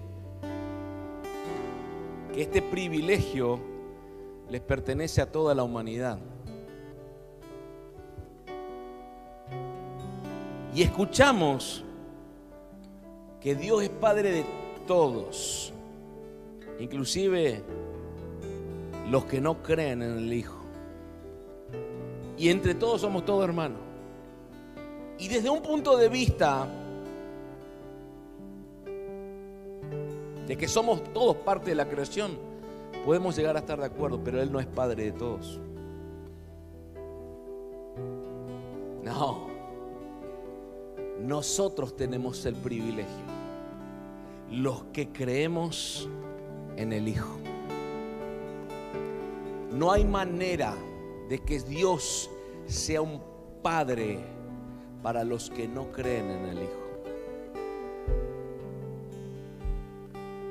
que 2.33 2.43
este 2.43 2.63
privilegio 2.63 3.80
les 4.51 4.61
pertenece 4.61 5.23
a 5.23 5.31
toda 5.31 5.55
la 5.55 5.63
humanidad. 5.63 6.19
Y 10.75 10.83
escuchamos 10.83 11.85
que 13.41 13.55
Dios 13.55 13.83
es 13.83 13.89
Padre 13.89 14.33
de 14.33 14.45
todos, 14.87 15.73
inclusive 16.79 17.63
los 19.09 19.25
que 19.25 19.41
no 19.41 19.63
creen 19.63 20.03
en 20.03 20.19
el 20.19 20.33
Hijo. 20.33 20.59
Y 22.37 22.49
entre 22.49 22.75
todos 22.75 23.01
somos 23.01 23.25
todos 23.25 23.45
hermanos. 23.45 23.79
Y 25.19 25.29
desde 25.29 25.51
un 25.51 25.63
punto 25.63 25.97
de 25.97 26.09
vista 26.09 26.67
de 30.47 30.57
que 30.57 30.67
somos 30.67 31.05
todos 31.13 31.37
parte 31.37 31.71
de 31.71 31.77
la 31.77 31.89
creación, 31.89 32.50
Podemos 33.05 33.37
llegar 33.37 33.57
a 33.57 33.61
estar 33.61 33.79
de 33.79 33.87
acuerdo, 33.87 34.23
pero 34.23 34.43
Él 34.43 34.53
no 34.53 34.61
es 34.61 34.67
Padre 34.67 35.05
de 35.05 35.13
todos. 35.13 35.59
No. 39.03 39.49
Nosotros 41.21 41.97
tenemos 41.97 42.45
el 42.47 42.55
privilegio. 42.57 43.25
Los 44.51 44.85
que 44.93 45.09
creemos 45.09 46.09
en 46.77 46.93
el 46.93 47.09
Hijo. 47.09 47.37
No 49.73 49.93
hay 49.93 50.05
manera 50.05 50.75
de 51.29 51.39
que 51.39 51.61
Dios 51.61 52.31
sea 52.67 53.01
un 53.01 53.23
Padre 53.63 54.21
para 55.03 55.25
los 55.25 55.49
que 55.49 55.67
no 55.69 55.91
creen 55.93 56.31
en 56.31 56.45
el 56.47 56.63
Hijo. 56.63 56.81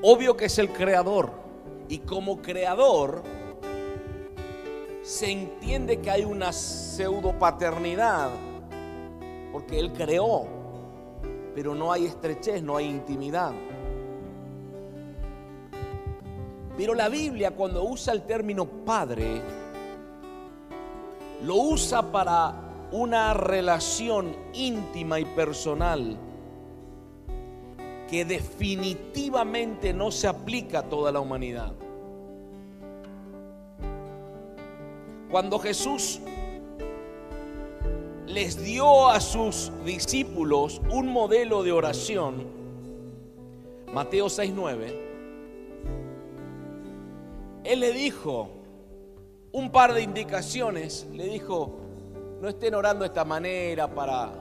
Obvio 0.02 0.38
que 0.38 0.46
es 0.46 0.58
el 0.58 0.70
creador 0.70 1.49
y 1.90 1.98
como 2.00 2.42
creador 2.42 3.24
se 5.02 5.32
entiende 5.32 6.00
que 6.00 6.12
hay 6.12 6.24
una 6.24 6.54
pseudo 6.54 7.38
paternidad 7.38 8.30
porque 9.52 9.80
Él 9.80 9.92
creó, 9.92 10.46
pero 11.56 11.74
no 11.74 11.92
hay 11.92 12.06
estrechez, 12.06 12.62
no 12.62 12.78
hay 12.78 12.86
intimidad. 12.86 13.52
Pero 16.78 16.94
la 16.94 17.10
Biblia 17.10 17.52
cuando 17.52 17.84
usa 17.84 18.14
el 18.14 18.22
término 18.22 18.66
padre, 18.66 19.42
lo 21.42 21.56
usa 21.56 22.04
para 22.12 22.54
una 22.92 23.34
relación 23.34 24.36
íntima 24.54 25.20
y 25.20 25.26
personal 25.26 26.18
que 28.10 28.26
definitivamente 28.26 29.94
no 29.94 30.12
se 30.12 30.28
aplica 30.28 30.80
a 30.80 30.84
toda 30.84 31.12
la 31.12 31.20
humanidad. 31.20 31.74
Cuando 35.30 35.60
Jesús 35.60 36.20
les 38.26 38.64
dio 38.64 39.10
a 39.10 39.20
sus 39.20 39.72
discípulos 39.86 40.82
un 40.92 41.08
modelo 41.08 41.62
de 41.64 41.72
oración, 41.72 42.48
Mateo 43.94 44.28
6:9, 44.28 44.94
Él 47.64 47.80
le 47.80 47.92
dijo 47.92 48.50
un 49.52 49.72
par 49.72 49.94
de 49.94 50.02
indicaciones, 50.02 51.08
le 51.12 51.26
dijo, 51.26 51.76
no 52.42 52.48
estén 52.48 52.74
orando 52.74 53.04
de 53.04 53.08
esta 53.08 53.26
manera 53.26 53.88
para 53.88 54.32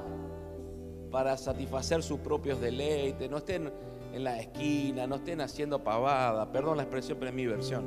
para 1.11 1.37
satisfacer 1.37 2.03
sus 2.03 2.18
propios 2.21 2.61
deleites, 2.61 3.31
no 3.31 3.38
estén 3.38 3.71
en 4.12 4.25
la 4.25 4.38
esquina, 4.38 5.07
no 5.07 5.16
estén 5.16 5.40
haciendo 5.40 5.83
pavada, 5.83 6.51
perdón 6.51 6.77
la 6.77 6.83
expresión, 6.85 7.18
pero 7.18 7.31
es 7.31 7.35
mi 7.35 7.47
versión. 7.47 7.87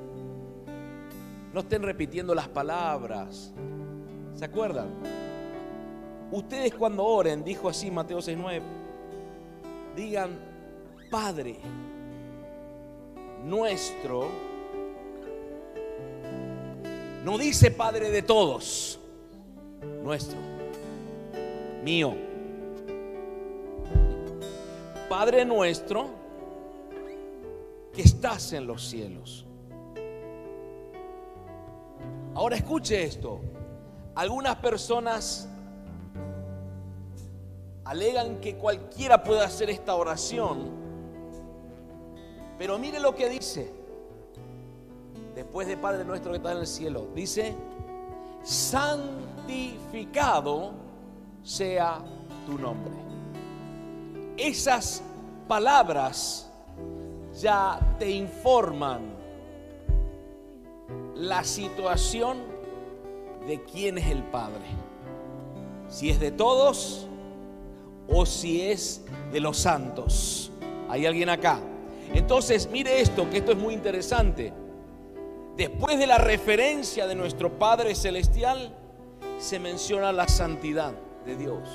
No 1.53 1.59
estén 1.59 1.83
repitiendo 1.83 2.33
las 2.33 2.47
palabras. 2.47 3.53
¿Se 4.35 4.45
acuerdan? 4.45 4.89
Ustedes 6.31 6.73
cuando 6.73 7.03
oren, 7.03 7.43
dijo 7.43 7.67
así 7.67 7.91
Mateo 7.91 8.19
6:9, 8.19 8.61
digan, 9.95 10.31
Padre 11.09 11.57
nuestro, 13.43 14.29
no 17.25 17.37
dice 17.37 17.71
Padre 17.71 18.11
de 18.11 18.21
todos, 18.21 18.99
nuestro, 20.03 20.37
mío 21.83 22.30
Padre 25.11 25.43
nuestro 25.43 26.07
que 27.93 28.01
estás 28.01 28.53
en 28.53 28.65
los 28.65 28.87
cielos. 28.87 29.45
Ahora 32.33 32.55
escuche 32.55 33.03
esto. 33.03 33.41
Algunas 34.15 34.55
personas 34.55 35.49
alegan 37.83 38.39
que 38.39 38.55
cualquiera 38.55 39.21
puede 39.21 39.41
hacer 39.41 39.69
esta 39.69 39.95
oración, 39.95 40.69
pero 42.57 42.79
mire 42.79 43.01
lo 43.01 43.13
que 43.13 43.27
dice. 43.27 43.69
Después 45.35 45.67
de 45.67 45.75
Padre 45.75 46.05
nuestro 46.05 46.31
que 46.31 46.37
está 46.37 46.53
en 46.53 46.59
el 46.59 46.67
cielo, 46.67 47.09
dice, 47.13 47.53
santificado 48.43 50.71
sea 51.43 52.01
tu 52.45 52.57
nombre 52.57 53.00
esas 54.47 55.03
palabras 55.47 56.49
ya 57.39 57.79
te 57.99 58.09
informan 58.09 59.01
la 61.15 61.43
situación 61.43 62.39
de 63.47 63.63
quién 63.63 63.97
es 63.97 64.07
el 64.07 64.23
Padre. 64.23 64.65
Si 65.87 66.09
es 66.09 66.19
de 66.19 66.31
todos 66.31 67.07
o 68.07 68.25
si 68.25 68.61
es 68.61 69.03
de 69.31 69.39
los 69.39 69.57
santos. 69.57 70.51
¿Hay 70.89 71.05
alguien 71.05 71.29
acá? 71.29 71.59
Entonces, 72.13 72.69
mire 72.71 72.99
esto, 73.01 73.29
que 73.29 73.37
esto 73.37 73.51
es 73.51 73.57
muy 73.57 73.73
interesante. 73.73 74.53
Después 75.55 75.97
de 75.97 76.07
la 76.07 76.17
referencia 76.17 77.07
de 77.07 77.15
nuestro 77.15 77.57
Padre 77.57 77.95
Celestial, 77.95 78.75
se 79.37 79.59
menciona 79.59 80.11
la 80.11 80.27
santidad 80.27 80.93
de 81.25 81.35
Dios. 81.35 81.69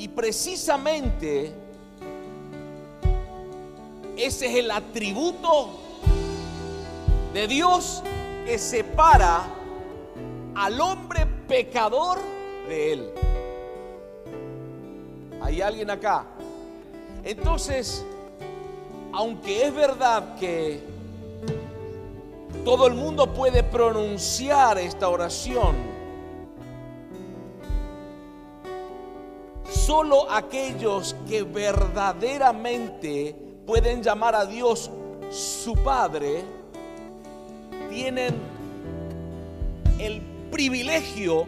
Y 0.00 0.08
precisamente 0.08 1.52
ese 4.16 4.46
es 4.46 4.54
el 4.56 4.70
atributo 4.70 5.72
de 7.34 7.46
Dios 7.46 8.02
que 8.46 8.58
separa 8.58 9.42
al 10.54 10.80
hombre 10.80 11.26
pecador 11.46 12.18
de 12.66 12.92
él. 12.94 13.10
¿Hay 15.42 15.60
alguien 15.60 15.90
acá? 15.90 16.24
Entonces, 17.22 18.02
aunque 19.12 19.66
es 19.66 19.74
verdad 19.74 20.34
que 20.36 20.80
todo 22.64 22.86
el 22.86 22.94
mundo 22.94 23.34
puede 23.34 23.62
pronunciar 23.62 24.78
esta 24.78 25.10
oración, 25.10 25.89
Solo 29.90 30.30
aquellos 30.30 31.16
que 31.28 31.42
verdaderamente 31.42 33.34
pueden 33.66 34.04
llamar 34.04 34.36
a 34.36 34.46
Dios 34.46 34.88
su 35.32 35.74
Padre 35.74 36.44
tienen 37.90 38.36
el 39.98 40.22
privilegio 40.52 41.44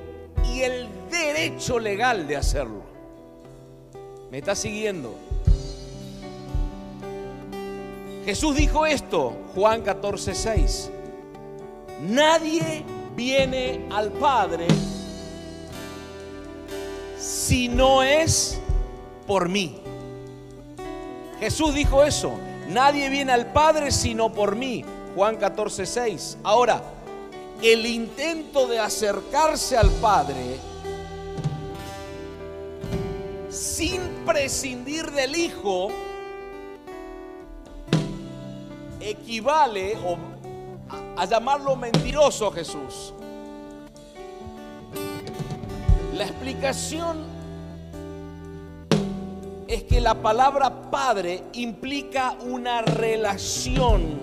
y 0.52 0.62
el 0.62 0.88
derecho 1.08 1.78
legal 1.78 2.26
de 2.26 2.36
hacerlo. 2.36 2.82
¿Me 4.32 4.38
está 4.38 4.56
siguiendo? 4.56 5.14
Jesús 8.24 8.56
dijo 8.56 8.86
esto, 8.86 9.36
Juan 9.54 9.82
14, 9.82 10.34
6. 10.34 10.90
Nadie 12.08 12.82
viene 13.14 13.86
al 13.92 14.10
Padre 14.10 14.66
si 17.22 17.68
no 17.68 18.02
es 18.02 18.58
por 19.28 19.48
mí. 19.48 19.80
Jesús 21.38 21.72
dijo 21.72 22.02
eso. 22.02 22.32
Nadie 22.68 23.08
viene 23.08 23.32
al 23.32 23.52
Padre 23.52 23.92
sino 23.92 24.32
por 24.32 24.56
mí. 24.56 24.84
Juan 25.14 25.36
14, 25.36 25.86
6. 25.86 26.38
Ahora, 26.42 26.82
el 27.62 27.86
intento 27.86 28.66
de 28.66 28.80
acercarse 28.80 29.76
al 29.76 29.90
Padre 29.90 30.56
sin 33.50 34.00
prescindir 34.26 35.10
del 35.12 35.36
Hijo 35.36 35.88
equivale 38.98 39.96
a, 41.16 41.22
a 41.22 41.24
llamarlo 41.26 41.76
mentiroso 41.76 42.50
Jesús. 42.50 43.14
La 46.16 46.24
explicación 46.24 47.18
es 49.66 49.84
que 49.84 50.00
la 50.00 50.14
palabra 50.14 50.90
padre 50.90 51.42
implica 51.54 52.36
una 52.46 52.82
relación. 52.82 54.20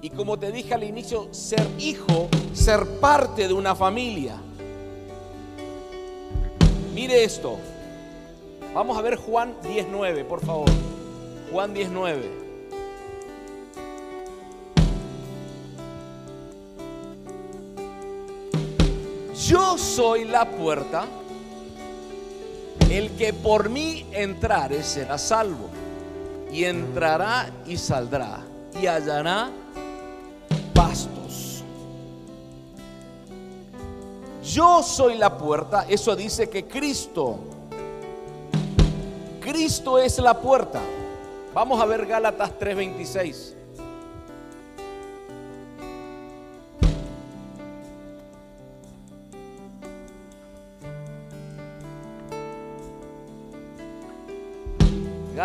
Y 0.00 0.10
como 0.10 0.38
te 0.38 0.52
dije 0.52 0.74
al 0.74 0.84
inicio, 0.84 1.34
ser 1.34 1.66
hijo, 1.78 2.28
ser 2.52 2.86
parte 3.00 3.48
de 3.48 3.54
una 3.54 3.74
familia. 3.74 4.36
Mire 6.94 7.24
esto. 7.24 7.58
Vamos 8.72 8.96
a 8.96 9.02
ver 9.02 9.16
Juan 9.16 9.56
19, 9.62 10.24
por 10.24 10.44
favor. 10.44 10.70
Juan 11.50 11.74
19. 11.74 12.45
Yo 19.44 19.76
soy 19.76 20.24
la 20.24 20.48
puerta. 20.48 21.04
El 22.90 23.10
que 23.16 23.32
por 23.32 23.68
mí 23.68 24.06
entrare 24.12 24.82
será 24.82 25.18
salvo. 25.18 25.68
Y 26.50 26.64
entrará 26.64 27.50
y 27.66 27.76
saldrá. 27.76 28.40
Y 28.80 28.86
hallará 28.86 29.50
pastos. 30.72 31.62
Yo 34.44 34.82
soy 34.82 35.18
la 35.18 35.36
puerta, 35.36 35.86
eso 35.88 36.14
dice 36.14 36.48
que 36.48 36.66
Cristo, 36.66 37.38
Cristo 39.40 39.98
es 39.98 40.18
la 40.18 40.40
puerta. 40.40 40.80
Vamos 41.52 41.80
a 41.80 41.84
ver 41.84 42.06
Gálatas 42.06 42.52
3:26. 42.58 43.55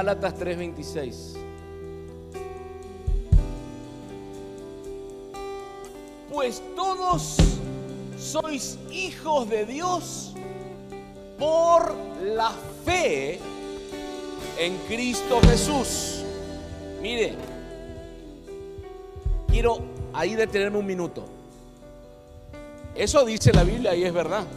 Gálatas 0.01 0.33
3:26. 0.33 1.35
Pues 6.31 6.63
todos 6.75 7.37
sois 8.17 8.79
hijos 8.91 9.47
de 9.47 9.63
Dios 9.67 10.33
por 11.37 11.93
la 12.23 12.51
fe 12.83 13.39
en 14.57 14.75
Cristo 14.87 15.39
Jesús. 15.43 16.23
Mire, 16.99 17.35
quiero 19.49 19.81
ahí 20.13 20.33
detenerme 20.33 20.79
un 20.79 20.85
minuto. 20.87 21.25
Eso 22.95 23.23
dice 23.23 23.53
la 23.53 23.63
Biblia 23.63 23.93
y 23.93 24.03
es 24.03 24.11
verdad. 24.11 24.47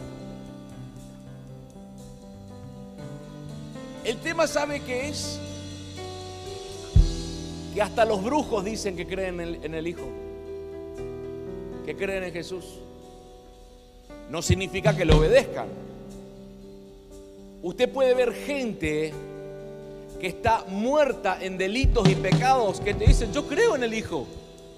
Tema 4.35 4.47
sabe 4.47 4.81
que 4.81 5.07
es 5.07 5.39
que 7.73 7.81
hasta 7.81 8.03
los 8.03 8.21
brujos 8.21 8.65
dicen 8.65 8.97
que 8.97 9.07
creen 9.07 9.39
en 9.39 9.73
el, 9.73 9.87
Hijo, 9.87 10.09
que 11.85 11.95
creen 11.95 12.25
en 12.25 12.33
Jesús. 12.33 12.65
No 14.29 14.41
significa 14.41 14.93
que 14.93 15.05
le 15.05 15.13
obedezcan. 15.13 15.67
Usted 17.63 17.89
puede 17.89 18.13
ver 18.13 18.33
gente 18.33 19.13
que 20.19 20.27
está 20.27 20.65
muerta 20.67 21.37
en 21.41 21.57
delitos 21.57 22.09
y 22.09 22.15
pecados 22.15 22.81
que 22.81 22.93
te 22.93 23.05
dicen, 23.05 23.31
yo 23.31 23.47
creo 23.47 23.77
en 23.77 23.85
el 23.85 23.93
Hijo, 23.93 24.27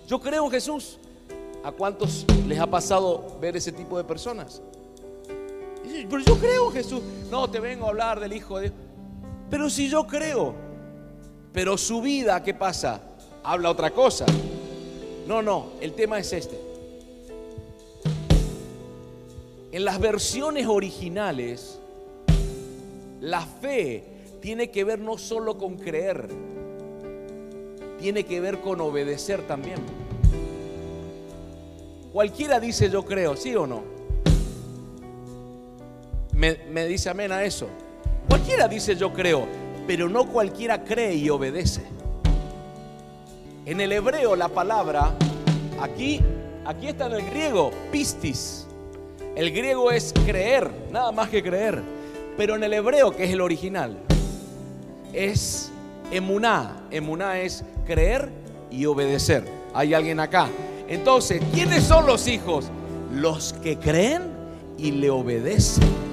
yo 0.07 0.19
creo 0.19 0.45
en 0.45 0.51
Jesús. 0.51 0.99
¿A 1.63 1.71
cuántos 1.71 2.27
les 2.47 2.59
ha 2.59 2.67
pasado 2.67 3.39
ver 3.41 3.57
ese 3.57 3.71
tipo 3.71 3.97
de 3.97 4.03
personas? 4.03 4.61
Pero 5.83 6.19
yo 6.19 6.37
creo 6.37 6.67
en 6.67 6.73
Jesús. 6.73 7.01
No, 7.31 7.49
te 7.49 7.59
vengo 7.59 7.87
a 7.87 7.89
hablar 7.89 8.19
del 8.19 8.33
Hijo 8.33 8.59
de 8.59 8.69
Dios. 8.69 8.87
Pero 9.49 9.69
si 9.69 9.89
yo 9.89 10.05
creo, 10.05 10.53
pero 11.53 11.77
su 11.77 12.01
vida, 12.01 12.43
¿qué 12.43 12.53
pasa? 12.53 13.01
Habla 13.43 13.71
otra 13.71 13.91
cosa. 13.91 14.25
No, 15.27 15.41
no, 15.41 15.67
el 15.81 15.93
tema 15.93 16.19
es 16.19 16.33
este. 16.33 16.60
En 19.71 19.86
las 19.86 19.99
versiones 19.99 20.67
originales, 20.67 21.79
la 23.21 23.41
fe 23.41 24.03
tiene 24.41 24.69
que 24.69 24.83
ver 24.83 24.99
no 24.99 25.17
solo 25.17 25.57
con 25.57 25.77
creer, 25.77 26.27
tiene 27.99 28.23
que 28.23 28.39
ver 28.39 28.60
con 28.60 28.81
obedecer 28.81 29.45
también. 29.47 29.79
Cualquiera 32.12 32.60
dice 32.60 32.89
yo 32.89 33.05
creo, 33.05 33.36
¿sí 33.36 33.55
o 33.55 33.67
no? 33.67 33.83
Me, 36.33 36.60
me 36.69 36.86
dice 36.86 37.10
amén 37.10 37.31
a 37.31 37.43
eso. 37.43 37.67
Cualquiera 38.27 38.67
dice 38.67 38.95
yo 38.95 39.13
creo, 39.13 39.47
pero 39.85 40.09
no 40.09 40.27
cualquiera 40.27 40.83
cree 40.83 41.15
y 41.15 41.29
obedece. 41.29 41.83
En 43.65 43.81
el 43.81 43.91
hebreo 43.91 44.35
la 44.35 44.49
palabra, 44.49 45.13
aquí, 45.81 46.21
aquí 46.65 46.87
está 46.87 47.07
en 47.07 47.13
el 47.13 47.25
griego, 47.29 47.71
pistis. 47.91 48.67
El 49.35 49.51
griego 49.51 49.91
es 49.91 50.13
creer, 50.25 50.71
nada 50.91 51.11
más 51.11 51.29
que 51.29 51.43
creer. 51.43 51.81
Pero 52.37 52.55
en 52.55 52.63
el 52.63 52.73
hebreo, 52.73 53.15
que 53.15 53.25
es 53.25 53.31
el 53.31 53.41
original, 53.41 53.97
es 55.13 55.71
emuná. 56.11 56.87
Emuná 56.91 57.39
es 57.39 57.63
creer 57.85 58.29
y 58.71 58.85
obedecer. 58.85 59.43
Hay 59.73 59.93
alguien 59.93 60.19
acá. 60.19 60.49
Entonces, 60.87 61.41
¿quiénes 61.53 61.83
son 61.83 62.05
los 62.05 62.27
hijos? 62.27 62.69
Los 63.11 63.53
que 63.53 63.77
creen 63.77 64.23
y 64.77 64.91
le 64.91 65.09
obedecen. 65.09 66.06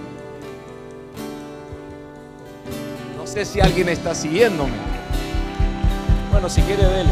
Sé 3.35 3.44
si 3.44 3.61
alguien 3.61 3.88
está 3.88 4.14
siguiéndome. 4.14 4.77
Bueno, 6.31 6.49
si 6.49 6.62
quiere, 6.62 6.85
dele. 6.85 7.11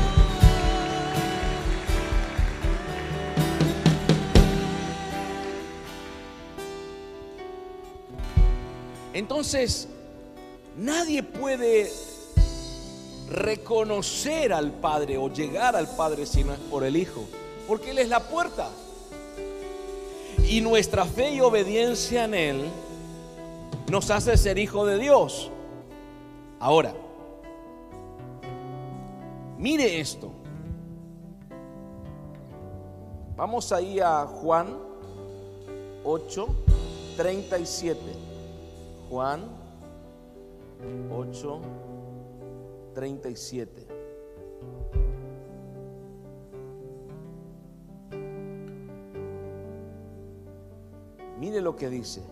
Entonces, 9.13 9.89
nadie 10.77 11.25
puede 11.25 11.91
reconocer 13.29 14.53
al 14.53 14.71
Padre 14.71 15.19
o 15.19 15.29
llegar 15.29 15.75
al 15.75 15.89
Padre 15.89 16.25
si 16.25 16.45
no 16.45 16.53
es 16.53 16.61
por 16.61 16.85
el 16.85 16.97
Hijo, 16.97 17.25
porque 17.67 17.91
Él 17.91 17.99
es 17.99 18.09
la 18.09 18.21
puerta. 18.21 18.71
Y 20.49 20.61
nuestra 20.61 21.05
fe 21.05 21.35
y 21.35 21.41
obediencia 21.41 22.27
en 22.27 22.35
Él 22.35 22.65
nos 23.91 24.09
hace 24.13 24.37
ser 24.37 24.57
hijo 24.59 24.87
de 24.87 25.01
Dios. 25.01 25.51
Ahora, 26.63 26.95
mire 29.59 29.99
esto. 29.99 30.31
Vamos 33.35 33.73
ahí 33.73 33.99
a 33.99 34.25
Juan 34.27 34.79
8, 36.05 36.47
37. 37.17 38.01
Juan 39.11 39.43
8, 41.11 41.61
37. 42.95 43.89
Mire 51.41 51.61
lo 51.61 51.75
que 51.75 51.91
dice. 51.91 52.23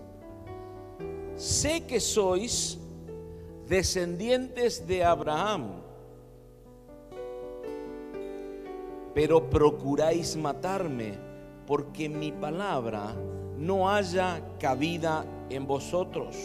Sé 1.34 1.84
que 1.84 1.98
sois 1.98 2.79
descendientes 3.70 4.84
de 4.84 5.04
Abraham, 5.04 5.70
pero 9.14 9.48
procuráis 9.48 10.36
matarme 10.36 11.14
porque 11.68 12.08
mi 12.08 12.32
palabra 12.32 13.14
no 13.56 13.88
haya 13.88 14.42
cabida 14.58 15.24
en 15.48 15.68
vosotros. 15.68 16.36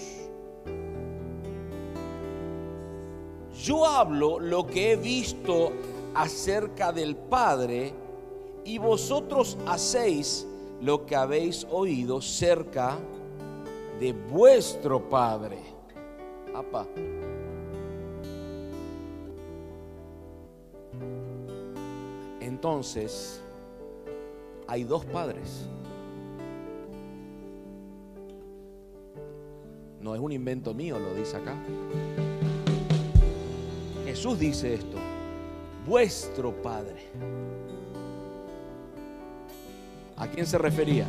Yo 3.57 3.88
hablo 3.88 4.39
lo 4.39 4.67
que 4.67 4.91
he 4.91 4.95
visto 4.95 5.71
acerca 6.13 6.91
del 6.91 7.15
Padre 7.15 7.91
y 8.63 8.77
vosotros 8.77 9.57
hacéis 9.65 10.45
lo 10.79 11.07
que 11.07 11.15
habéis 11.15 11.65
oído 11.71 12.21
cerca 12.21 12.99
de 13.99 14.13
vuestro 14.13 15.09
Padre. 15.09 15.57
Entonces, 22.65 23.43
hay 24.65 24.84
dos 24.86 25.06
padres. 25.06 25.67
No 30.01 30.15
es 30.15 30.19
un 30.19 30.32
invento 30.32 30.73
mío, 30.73 30.97
lo 30.97 31.13
dice 31.13 31.38
acá. 31.38 31.56
Jesús 34.04 34.39
dice 34.39 34.73
esto, 34.73 34.97
vuestro 35.86 36.60
Padre. 36.63 37.04
¿A 40.17 40.28
quién 40.28 40.47
se 40.47 40.58
refería? 40.58 41.06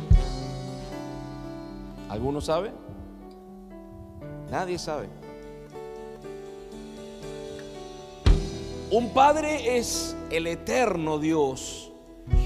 ¿Alguno 2.07 2.39
sabe? 2.39 2.69
Nadie 4.51 4.77
sabe. 4.77 5.07
Un 8.91 9.11
padre 9.11 9.79
es 9.79 10.16
el 10.29 10.47
eterno 10.47 11.19
Dios, 11.19 11.91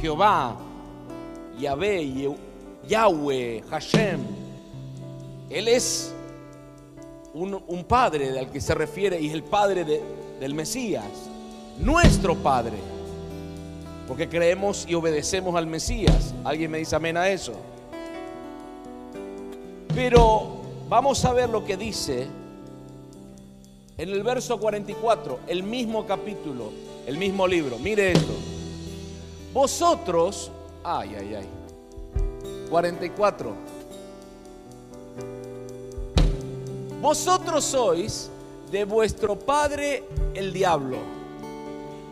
Jehová, 0.02 0.58
Yahvé, 1.60 2.36
Yahweh, 2.88 3.64
Hashem. 3.70 4.20
Él 5.50 5.68
es 5.68 6.14
un, 7.34 7.86
padre 7.88 8.38
al 8.38 8.50
que 8.50 8.62
se 8.62 8.74
refiere 8.74 9.20
y 9.20 9.28
es 9.28 9.34
el 9.34 9.44
padre 9.44 9.84
de, 9.84 10.02
del 10.40 10.54
Mesías, 10.54 11.06
nuestro 11.80 12.36
padre. 12.36 12.78
Porque 14.08 14.28
creemos 14.28 14.86
y 14.88 14.96
obedecemos 14.96 15.56
al 15.56 15.68
Mesías. 15.68 16.34
¿Alguien 16.44 16.72
me 16.72 16.80
dice 16.80 16.96
amén 16.96 17.18
a 17.18 17.30
eso? 17.30 17.54
Pero 19.94 20.62
vamos 20.90 21.24
a 21.26 21.34
ver 21.34 21.50
lo 21.50 21.64
que 21.64 21.78
dice 21.78 22.28
en 23.98 24.10
el 24.10 24.24
verso 24.24 24.60
44, 24.60 25.42
el 25.48 25.64
mismo 25.64 26.08
capítulo, 26.08 26.72
el 27.12 27.18
mismo 27.18 27.46
libro. 27.46 27.78
Mire 27.78 28.14
esto. 28.14 28.34
Vosotros, 29.54 30.50
ay, 30.82 31.16
ay, 31.20 31.36
ay. 31.36 31.50
44. 32.70 33.54
Vosotros 37.02 37.66
sois 37.66 38.30
de 38.72 38.86
vuestro 38.86 39.38
padre 39.38 40.06
el 40.34 40.54
diablo, 40.54 41.00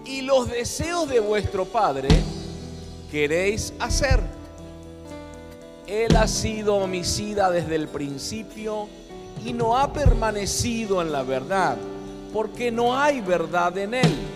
y 0.04 0.22
los 0.22 0.50
deseos 0.50 1.08
de 1.08 1.22
vuestro 1.22 1.64
padre 1.64 2.10
queréis 3.10 3.74
hacer. 3.80 4.20
Él 5.88 6.14
ha 6.18 6.28
sido 6.28 6.76
homicida 6.76 7.50
desde 7.50 7.76
el 7.76 7.88
principio 7.88 8.90
y 9.46 9.54
no 9.54 9.78
ha 9.78 9.94
permanecido 9.94 11.02
en 11.02 11.14
la 11.14 11.24
verdad, 11.24 11.78
porque 12.34 12.70
no 12.70 12.98
hay 13.00 13.22
verdad 13.22 13.78
en 13.78 13.94
él. 13.94 14.29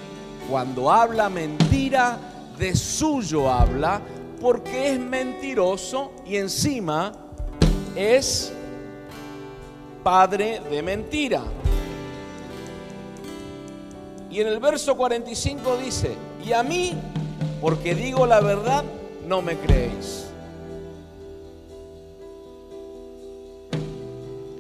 Cuando 0.50 0.92
habla 0.92 1.30
mentira, 1.30 2.20
de 2.58 2.76
suyo 2.76 3.50
habla, 3.50 4.02
porque 4.40 4.92
es 4.92 5.00
mentiroso 5.00 6.12
y 6.26 6.36
encima 6.36 7.14
es 7.96 8.52
padre 10.04 10.62
de 10.70 10.82
mentira. 10.82 11.44
Y 14.30 14.42
en 14.42 14.48
el 14.48 14.60
verso 14.60 14.98
45 14.98 15.78
dice, 15.78 16.16
y 16.46 16.54
a 16.54 16.64
mí, 16.64 16.94
porque 17.62 17.96
digo 17.96 18.26
la 18.26 18.42
verdad, 18.42 18.84
no 19.28 19.42
me 19.42 19.58
creéis. 19.58 20.26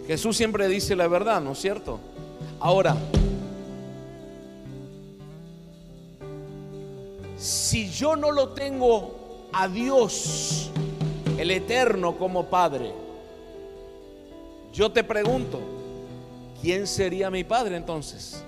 Jesús 0.08 0.38
siempre 0.38 0.68
dice 0.68 0.96
la 0.96 1.08
verdad, 1.08 1.42
¿no 1.42 1.54
es 1.54 1.60
cierto? 1.60 2.00
Ahora, 2.60 2.96
si 7.44 7.90
yo 7.90 8.16
no 8.16 8.32
lo 8.32 8.50
tengo 8.50 9.50
a 9.52 9.68
Dios, 9.68 10.72
el 11.38 11.52
eterno, 11.52 12.18
como 12.18 12.46
Padre, 12.46 12.94
yo 14.72 14.92
te 14.92 15.04
pregunto, 15.04 15.60
¿quién 16.62 16.88
sería 16.88 17.30
mi 17.30 17.44
Padre 17.44 17.76
entonces? 17.76 18.44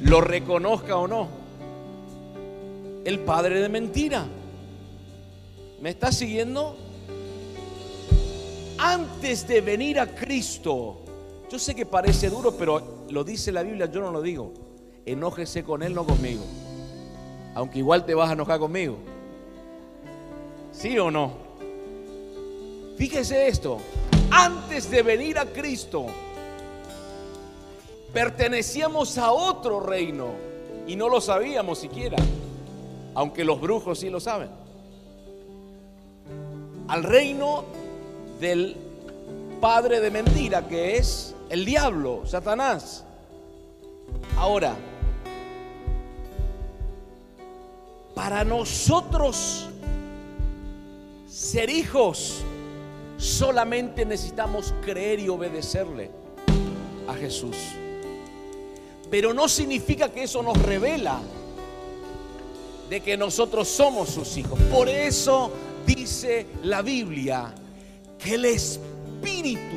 Lo 0.00 0.20
reconozca 0.20 0.96
o 0.96 1.06
no. 1.06 1.28
El 3.04 3.20
Padre 3.20 3.60
de 3.60 3.68
mentira. 3.68 4.24
¿Me 5.80 5.90
está 5.90 6.10
siguiendo? 6.10 6.76
antes 8.78 9.46
de 9.48 9.60
venir 9.60 9.98
a 9.98 10.14
Cristo, 10.14 10.98
yo 11.50 11.58
sé 11.58 11.74
que 11.74 11.86
parece 11.86 12.28
duro, 12.28 12.52
pero 12.52 13.04
lo 13.10 13.24
dice 13.24 13.52
la 13.52 13.62
Biblia, 13.62 13.86
yo 13.86 14.00
no 14.00 14.10
lo 14.10 14.22
digo. 14.22 14.52
Enójese 15.04 15.62
con 15.62 15.82
Él, 15.82 15.94
no 15.94 16.04
conmigo. 16.04 16.42
Aunque 17.56 17.78
igual 17.78 18.04
te 18.04 18.14
vas 18.14 18.28
a 18.28 18.34
enojar 18.34 18.58
conmigo. 18.58 18.98
¿Sí 20.72 20.98
o 20.98 21.10
no? 21.10 21.32
Fíjese 22.98 23.48
esto. 23.48 23.78
Antes 24.30 24.90
de 24.90 25.02
venir 25.02 25.38
a 25.38 25.46
Cristo, 25.46 26.04
pertenecíamos 28.12 29.16
a 29.16 29.32
otro 29.32 29.80
reino 29.80 30.32
y 30.86 30.96
no 30.96 31.08
lo 31.08 31.18
sabíamos 31.22 31.78
siquiera. 31.78 32.18
Aunque 33.14 33.42
los 33.42 33.58
brujos 33.58 34.00
sí 34.00 34.10
lo 34.10 34.20
saben. 34.20 34.50
Al 36.88 37.04
reino 37.04 37.64
del 38.38 38.76
padre 39.62 40.00
de 40.00 40.10
mentira, 40.10 40.68
que 40.68 40.98
es 40.98 41.34
el 41.48 41.64
diablo, 41.64 42.26
Satanás. 42.26 43.02
Ahora, 44.36 44.76
para 48.16 48.44
nosotros 48.44 49.66
ser 51.28 51.68
hijos, 51.68 52.38
solamente 53.18 54.06
necesitamos 54.06 54.72
creer 54.82 55.20
y 55.20 55.28
obedecerle 55.28 56.10
a 57.06 57.12
Jesús. 57.12 57.56
Pero 59.10 59.34
no 59.34 59.50
significa 59.50 60.08
que 60.08 60.22
eso 60.22 60.42
nos 60.42 60.56
revela 60.62 61.20
de 62.88 63.02
que 63.02 63.18
nosotros 63.18 63.68
somos 63.68 64.08
sus 64.08 64.34
hijos. 64.38 64.58
Por 64.72 64.88
eso 64.88 65.50
dice 65.86 66.46
la 66.62 66.80
Biblia 66.80 67.52
que 68.18 68.36
el 68.36 68.46
Espíritu 68.46 69.76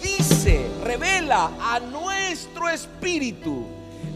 dice, 0.00 0.68
revela 0.84 1.50
a 1.60 1.80
nuestro 1.80 2.68
espíritu 2.68 3.64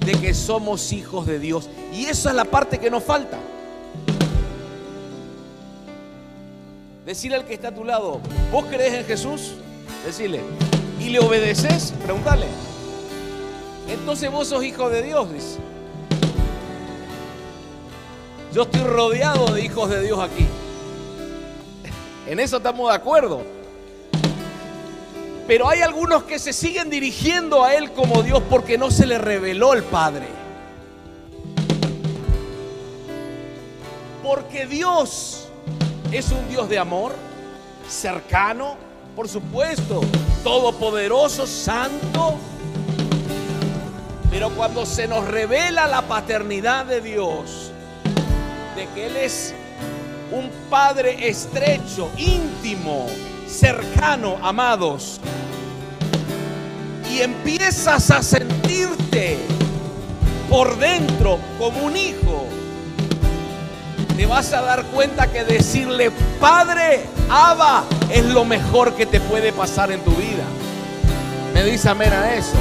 de 0.05 0.13
que 0.13 0.35
somos 0.35 0.93
hijos 0.93 1.27
de 1.27 1.39
Dios. 1.39 1.69
Y 1.93 2.07
esa 2.07 2.31
es 2.31 2.37
la 2.37 2.45
parte 2.45 2.79
que 2.79 2.91
nos 2.91 3.03
falta. 3.03 3.39
Decirle 7.05 7.37
al 7.37 7.45
que 7.45 7.55
está 7.55 7.69
a 7.69 7.75
tu 7.75 7.85
lado, 7.85 8.21
¿vos 8.53 8.67
crees 8.67 8.95
en 8.95 9.05
Jesús? 9.05 9.53
Decirle, 10.05 10.41
¿y 11.01 11.09
le 11.11 11.19
obedeces? 11.19 11.93
Pregúntale. 12.05 12.47
Entonces 13.89 14.31
vos 14.31 14.49
sos 14.49 14.65
hijo 14.65 14.89
de 14.89 15.03
Dios, 15.03 15.33
dice. 15.33 15.59
Yo 18.53 18.63
estoy 18.63 18.83
rodeado 18.83 19.53
de 19.53 19.65
hijos 19.65 19.91
de 19.91 20.03
Dios 20.03 20.19
aquí. 20.19 20.47
En 22.27 22.39
eso 22.39 22.59
estamos 22.59 22.89
de 22.89 22.95
acuerdo. 22.95 23.60
Pero 25.51 25.69
hay 25.69 25.81
algunos 25.81 26.23
que 26.23 26.39
se 26.39 26.53
siguen 26.53 26.91
dirigiendo 26.91 27.65
a 27.65 27.75
Él 27.75 27.91
como 27.91 28.23
Dios 28.23 28.41
porque 28.49 28.79
no 28.79 28.89
se 28.89 29.05
le 29.05 29.19
reveló 29.19 29.75
el 29.75 29.83
Padre. 29.83 30.29
Porque 34.23 34.67
Dios 34.67 35.49
es 36.13 36.31
un 36.31 36.49
Dios 36.49 36.69
de 36.69 36.79
amor, 36.79 37.17
cercano, 37.89 38.77
por 39.17 39.29
supuesto, 39.29 40.03
todopoderoso, 40.45 41.49
santo. 41.49 42.39
Pero 44.31 44.51
cuando 44.51 44.87
se 44.87 45.09
nos 45.09 45.27
revela 45.27 45.89
la 45.89 46.03
paternidad 46.03 46.87
de 46.87 47.01
Dios, 47.01 47.73
de 48.77 48.87
que 48.95 49.07
Él 49.07 49.17
es 49.17 49.53
un 50.31 50.49
Padre 50.71 51.29
estrecho, 51.29 52.09
íntimo, 52.17 53.09
cercano, 53.49 54.39
amados. 54.43 55.21
Empiezas 57.23 58.11
a 58.11 58.23
sentirte 58.23 59.37
por 60.49 60.79
dentro 60.79 61.39
como 61.59 61.85
un 61.85 61.95
hijo. 61.95 62.47
Te 64.17 64.25
vas 64.25 64.53
a 64.55 64.63
dar 64.63 64.85
cuenta 64.87 65.31
que 65.31 65.45
decirle, 65.45 66.11
Padre, 66.41 67.05
Abba, 67.29 67.85
es 68.11 68.25
lo 68.25 68.47
mejor 68.47 68.95
que 68.95 69.05
te 69.05 69.21
puede 69.21 69.53
pasar 69.53 69.93
en 69.93 70.01
tu 70.01 70.13
vida. 70.13 70.45
Me 71.53 71.63
dice 71.63 71.91
amén 71.91 72.13
a 72.13 72.35
eso. 72.35 72.57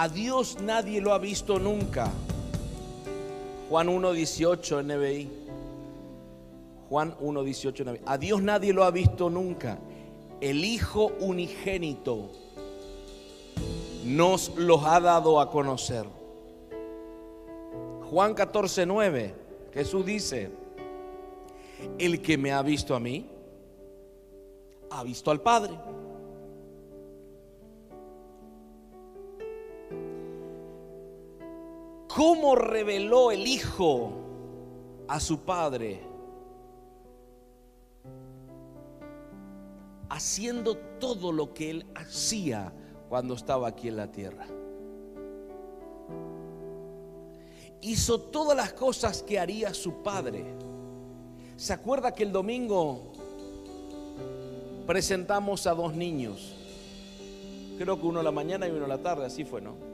A 0.00 0.08
Dios 0.08 0.56
nadie 0.62 0.98
lo 0.98 1.12
ha 1.12 1.18
visto 1.18 1.58
nunca. 1.58 2.10
Juan 3.68 3.88
1.18 3.88 4.82
NBI. 4.82 5.30
Juan 6.88 7.14
1.18 7.18 7.84
NBI. 7.84 8.00
A 8.06 8.16
Dios 8.16 8.40
nadie 8.40 8.72
lo 8.72 8.84
ha 8.84 8.90
visto 8.90 9.28
nunca. 9.28 9.78
El 10.40 10.64
Hijo 10.64 11.12
unigénito 11.20 12.30
nos 14.06 14.56
los 14.56 14.82
ha 14.86 15.00
dado 15.00 15.38
a 15.38 15.50
conocer. 15.50 16.06
Juan 18.08 18.34
14.9. 18.34 19.34
Jesús 19.74 20.06
dice, 20.06 20.50
el 21.98 22.22
que 22.22 22.38
me 22.38 22.52
ha 22.52 22.62
visto 22.62 22.94
a 22.94 23.00
mí, 23.00 23.26
ha 24.88 25.02
visto 25.02 25.30
al 25.30 25.42
Padre. 25.42 25.74
Cómo 32.14 32.54
reveló 32.54 33.30
el 33.30 33.46
Hijo 33.46 34.12
a 35.08 35.20
su 35.20 35.40
Padre. 35.40 36.00
Haciendo 40.08 40.76
todo 40.76 41.32
lo 41.32 41.54
que 41.54 41.70
Él 41.70 41.86
hacía 41.94 42.72
cuando 43.08 43.34
estaba 43.34 43.68
aquí 43.68 43.88
en 43.88 43.96
la 43.96 44.10
tierra. 44.10 44.46
Hizo 47.82 48.20
todas 48.20 48.56
las 48.56 48.72
cosas 48.72 49.22
que 49.22 49.38
haría 49.38 49.72
su 49.72 50.02
Padre. 50.02 50.44
¿Se 51.56 51.72
acuerda 51.72 52.14
que 52.14 52.24
el 52.24 52.32
domingo 52.32 53.12
presentamos 54.86 55.66
a 55.66 55.74
dos 55.74 55.94
niños? 55.94 56.56
creo 57.78 57.98
que 57.98 58.06
uno 58.06 58.20
a 58.20 58.22
la 58.22 58.30
mañana 58.30 58.68
y 58.68 58.72
uno 58.72 58.86
la 58.86 58.98
tarde, 58.98 59.24
así 59.24 59.42
fue, 59.42 59.62
¿no? 59.62 59.89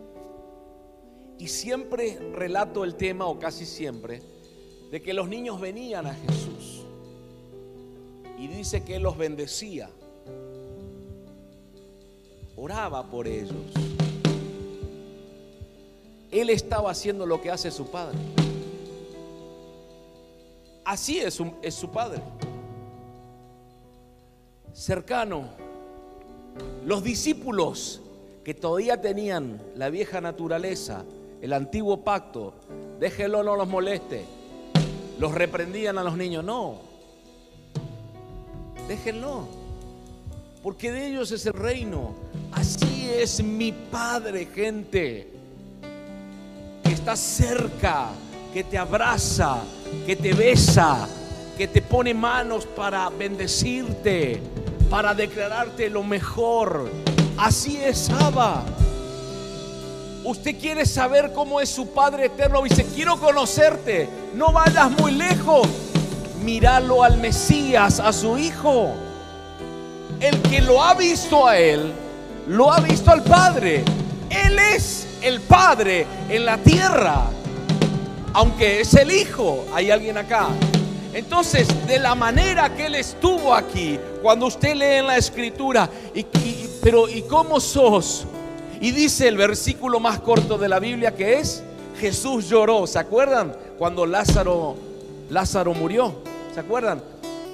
Y 1.39 1.49
siempre 1.49 2.19
relato 2.33 2.85
el 2.85 2.95
tema, 2.95 3.27
o 3.27 3.39
casi 3.39 3.67
siempre, 3.67 4.23
de 4.91 5.03
que 5.03 5.13
los 5.13 5.29
niños 5.29 5.61
venían 5.61 6.07
a 6.07 6.15
Jesús. 6.15 6.85
Y 8.39 8.49
dice 8.49 8.85
que 8.85 8.97
Él 8.97 9.03
los 9.03 9.17
bendecía. 9.17 9.91
Oraba 12.57 13.11
por 13.11 13.29
ellos. 13.29 13.73
Él 16.31 16.51
estaba 16.51 16.91
haciendo 16.91 17.27
lo 17.27 17.41
que 17.41 17.51
hace 17.51 17.71
su 17.71 17.91
Padre. 17.91 18.19
Así 20.85 21.19
es 21.19 21.35
su, 21.35 21.53
es 21.63 21.75
su 21.75 21.91
Padre. 21.91 22.23
Cercano. 24.73 25.49
Los 26.85 27.03
discípulos 27.03 28.01
que 28.45 28.55
todavía 28.55 29.01
tenían 29.01 29.61
la 29.75 29.91
vieja 29.91 30.21
naturaleza, 30.21 31.05
el 31.43 31.53
antiguo 31.53 32.03
pacto, 32.03 32.55
déjelo, 32.99 33.43
no 33.43 33.57
los 33.57 33.69
moleste. 33.69 34.25
Los 35.19 35.33
reprendían 35.33 35.99
a 35.99 36.05
los 36.05 36.17
niños, 36.17 36.45
no. 36.45 36.77
Déjenlo. 38.89 39.47
Porque 40.63 40.91
de 40.91 41.09
ellos 41.09 41.31
es 41.33 41.47
el 41.47 41.55
reino. 41.55 42.15
Así 42.53 43.09
es 43.11 43.43
mi 43.43 43.73
Padre, 43.73 44.47
gente. 44.47 45.33
Que 46.83 46.93
está 46.93 47.17
cerca, 47.17 48.09
que 48.53 48.65
te 48.65 48.79
abraza, 48.79 49.63
que 50.07 50.17
te 50.17 50.35
besa, 50.35 51.09
que 51.57 51.69
te 51.69 51.83
pone 51.83 52.15
manos 52.15 52.67
para 52.67 53.09
bendecirte, 53.11 54.41
para 54.91 55.15
declararte 55.15 55.89
lo 55.89 56.03
mejor. 56.03 56.91
Así 57.37 57.77
es 57.77 58.11
Abba. 58.11 58.65
Usted 60.27 60.59
quiere 60.59 60.85
saber 60.85 61.33
cómo 61.33 61.61
es 61.61 61.69
su 61.69 61.91
Padre 61.91 62.27
eterno. 62.27 62.61
Dice, 62.63 62.85
quiero 62.93 63.17
conocerte. 63.17 64.09
No 64.35 64.51
vayas 64.51 64.91
muy 64.91 65.13
lejos. 65.13 65.69
Míralo 66.43 67.05
al 67.05 67.19
Mesías, 67.19 68.01
a 68.01 68.13
su 68.13 68.37
Hijo. 68.37 68.93
El 70.19 70.43
que 70.43 70.61
lo 70.63 70.83
ha 70.83 70.95
visto 70.95 71.47
a 71.47 71.57
Él, 71.57 71.93
lo 72.49 72.73
ha 72.73 72.81
visto 72.81 73.13
al 73.13 73.23
Padre. 73.23 73.85
Él 74.29 74.59
es 74.75 75.07
el 75.23 75.41
Padre 75.43 76.05
en 76.29 76.45
la 76.45 76.59
tierra. 76.59 77.27
Aunque 78.33 78.81
es 78.81 78.95
el 78.95 79.13
Hijo. 79.13 79.65
Hay 79.73 79.93
alguien 79.93 80.19
acá. 80.19 80.49
Entonces, 81.15 81.69
de 81.87 82.01
la 82.01 82.17
manera 82.17 82.75
que 82.75 82.87
Él 82.87 82.97
estuvo 82.97 83.55
aquí, 83.55 83.97
cuando 84.23 84.47
usted 84.47 84.75
lee 84.75 84.99
en 84.99 85.07
la 85.07 85.19
escritura, 85.19 85.89
y, 86.13 86.27
pero 86.83 87.09
¿y 87.09 87.23
cómo 87.23 87.61
sos? 87.61 88.27
Y 88.81 88.91
dice 88.91 89.29
el 89.29 89.37
versículo 89.37 90.01
más 90.01 90.21
corto 90.21 90.59
de 90.59 90.69
la 90.69 90.79
Biblia 90.79 91.15
que 91.15 91.39
es, 91.39 91.63
Jesús 91.99 92.49
lloró. 92.49 92.87
¿Se 92.87 92.99
acuerdan? 92.99 93.55
Cuando 93.79 94.07
Lázaro, 94.07 94.77
Lázaro 95.31 95.75
murió. 95.75 96.15
¿Se 96.55 96.61
acuerdan? 96.61 97.03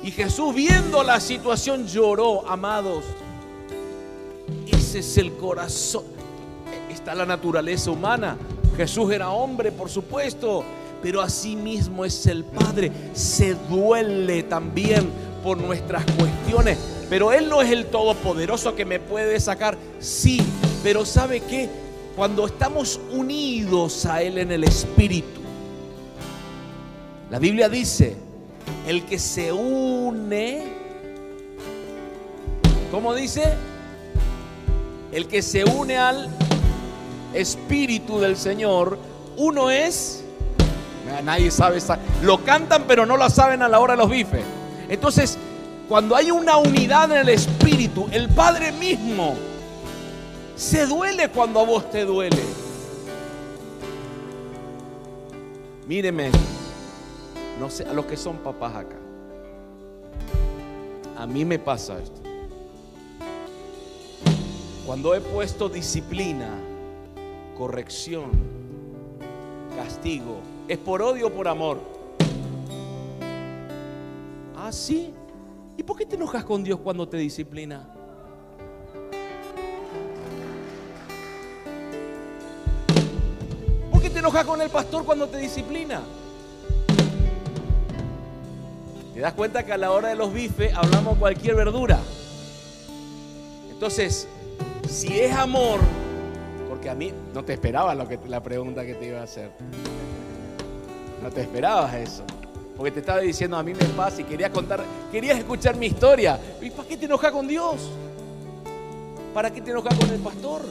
Y 0.03 0.11
Jesús 0.11 0.55
viendo 0.55 1.03
la 1.03 1.20
situación 1.20 1.87
lloró, 1.87 2.49
amados. 2.49 3.05
Ese 4.66 4.99
es 4.99 5.18
el 5.18 5.33
corazón. 5.35 6.05
Está 6.91 7.14
la 7.14 7.25
naturaleza 7.25 7.91
humana. 7.91 8.37
Jesús 8.77 9.12
era 9.12 9.31
hombre, 9.31 9.70
por 9.70 9.89
supuesto, 9.89 10.64
pero 11.03 11.20
asimismo 11.20 12.05
es 12.05 12.27
el 12.27 12.45
Padre. 12.45 12.91
Se 13.12 13.55
duele 13.55 14.43
también 14.43 15.09
por 15.43 15.59
nuestras 15.59 16.05
cuestiones. 16.12 16.79
Pero 17.09 17.33
Él 17.33 17.49
no 17.49 17.61
es 17.61 17.70
el 17.70 17.87
todopoderoso 17.87 18.75
que 18.75 18.85
me 18.85 18.99
puede 18.99 19.39
sacar. 19.39 19.77
Sí, 20.01 20.41
pero 20.83 21.05
¿sabe 21.07 21.41
qué? 21.41 21.68
Cuando 22.16 22.47
estamos 22.47 23.01
unidos 23.12 24.05
a 24.07 24.22
Él 24.22 24.39
en 24.39 24.53
el 24.53 24.64
Espíritu, 24.64 25.41
la 27.30 27.39
Biblia 27.39 27.68
dice, 27.68 28.16
el 28.87 29.05
que 29.05 29.18
se 29.18 29.53
une, 29.53 30.64
¿cómo 32.91 33.14
dice? 33.14 33.55
El 35.12 35.26
que 35.28 35.41
se 35.41 35.64
une 35.64 35.97
al 35.97 36.28
Espíritu 37.33 38.18
del 38.18 38.37
Señor, 38.37 38.99
uno 39.39 39.70
es, 39.70 40.24
nadie 41.24 41.51
sabe, 41.51 41.78
lo 42.22 42.45
cantan 42.45 42.85
pero 42.87 43.07
no 43.07 43.16
lo 43.16 43.30
saben 43.30 43.62
a 43.62 43.68
la 43.68 43.80
hora 43.80 43.95
de 43.95 43.99
los 43.99 44.11
bifes. 44.11 44.43
Entonces, 44.91 45.39
cuando 45.89 46.14
hay 46.16 46.30
una 46.30 46.59
unidad 46.59 47.11
en 47.12 47.18
el 47.18 47.28
Espíritu, 47.30 48.09
el 48.12 48.28
Padre 48.28 48.72
mismo, 48.72 49.35
se 50.57 50.86
duele 50.86 51.28
cuando 51.28 51.61
a 51.61 51.64
vos 51.64 51.90
te 51.90 52.05
duele. 52.05 52.42
Míreme, 55.86 56.30
no 57.59 57.68
sé, 57.70 57.84
a 57.84 57.92
los 57.92 58.07
que 58.07 58.16
son 58.16 58.38
papás 58.38 58.76
acá. 58.76 58.96
A 61.16 61.26
mí 61.26 61.44
me 61.44 61.59
pasa 61.59 61.98
esto. 62.00 62.20
Cuando 64.86 65.14
he 65.14 65.20
puesto 65.20 65.68
disciplina, 65.68 66.50
corrección, 67.57 68.30
castigo, 69.76 70.40
es 70.68 70.78
por 70.78 71.03
odio 71.03 71.28
o 71.28 71.30
por 71.30 71.48
amor. 71.48 71.78
Ah, 74.57 74.72
sí. 74.72 75.12
¿Y 75.76 75.82
por 75.82 75.96
qué 75.96 76.07
te 76.07 76.16
enojas 76.16 76.44
con 76.44 76.62
Dios 76.62 76.78
cuando 76.80 77.09
te 77.09 77.16
disciplina? 77.16 77.88
Enoja 84.23 84.45
con 84.45 84.62
el 84.62 84.70
pastor 84.70 85.05
cuando 85.05 85.27
te 85.27 85.37
disciplina. 85.39 86.01
Te 89.12 89.18
das 89.18 89.33
cuenta 89.33 89.66
que 89.66 89.73
a 89.73 89.77
la 89.77 89.91
hora 89.91 90.11
de 90.11 90.14
los 90.14 90.33
bifes 90.33 90.73
hablamos 90.75 91.18
cualquier 91.18 91.57
verdura. 91.57 91.99
Entonces, 93.68 94.29
si 94.89 95.18
es 95.18 95.35
amor, 95.35 95.81
porque 96.68 96.89
a 96.89 96.95
mí 96.95 97.12
no 97.35 97.45
te 97.45 97.55
esperaba 97.55 97.97
lo 97.97 98.07
que, 98.07 98.16
la 98.29 98.41
pregunta 98.41 98.87
que 98.87 98.95
te 98.95 99.09
iba 99.09 99.18
a 99.18 99.25
hacer. 99.25 99.51
No 101.20 101.29
te 101.29 101.41
esperabas 101.41 101.93
eso. 101.95 102.23
Porque 102.77 102.93
te 102.93 103.01
estaba 103.01 103.18
diciendo 103.18 103.57
a 103.57 103.64
mí 103.64 103.75
me 103.75 103.87
pasa 103.87 104.20
y 104.20 104.25
querías 104.25 104.51
contar, 104.51 104.85
querías 105.11 105.37
escuchar 105.37 105.75
mi 105.75 105.87
historia. 105.87 106.39
¿Y 106.61 106.70
para 106.70 106.87
qué 106.87 106.97
te 106.97 107.07
enojas 107.07 107.33
con 107.33 107.49
Dios? 107.49 107.91
¿Para 109.35 109.51
qué 109.51 109.61
te 109.61 109.73
enojas 109.73 109.99
con 109.99 110.11
el 110.11 110.20
pastor? 110.20 110.62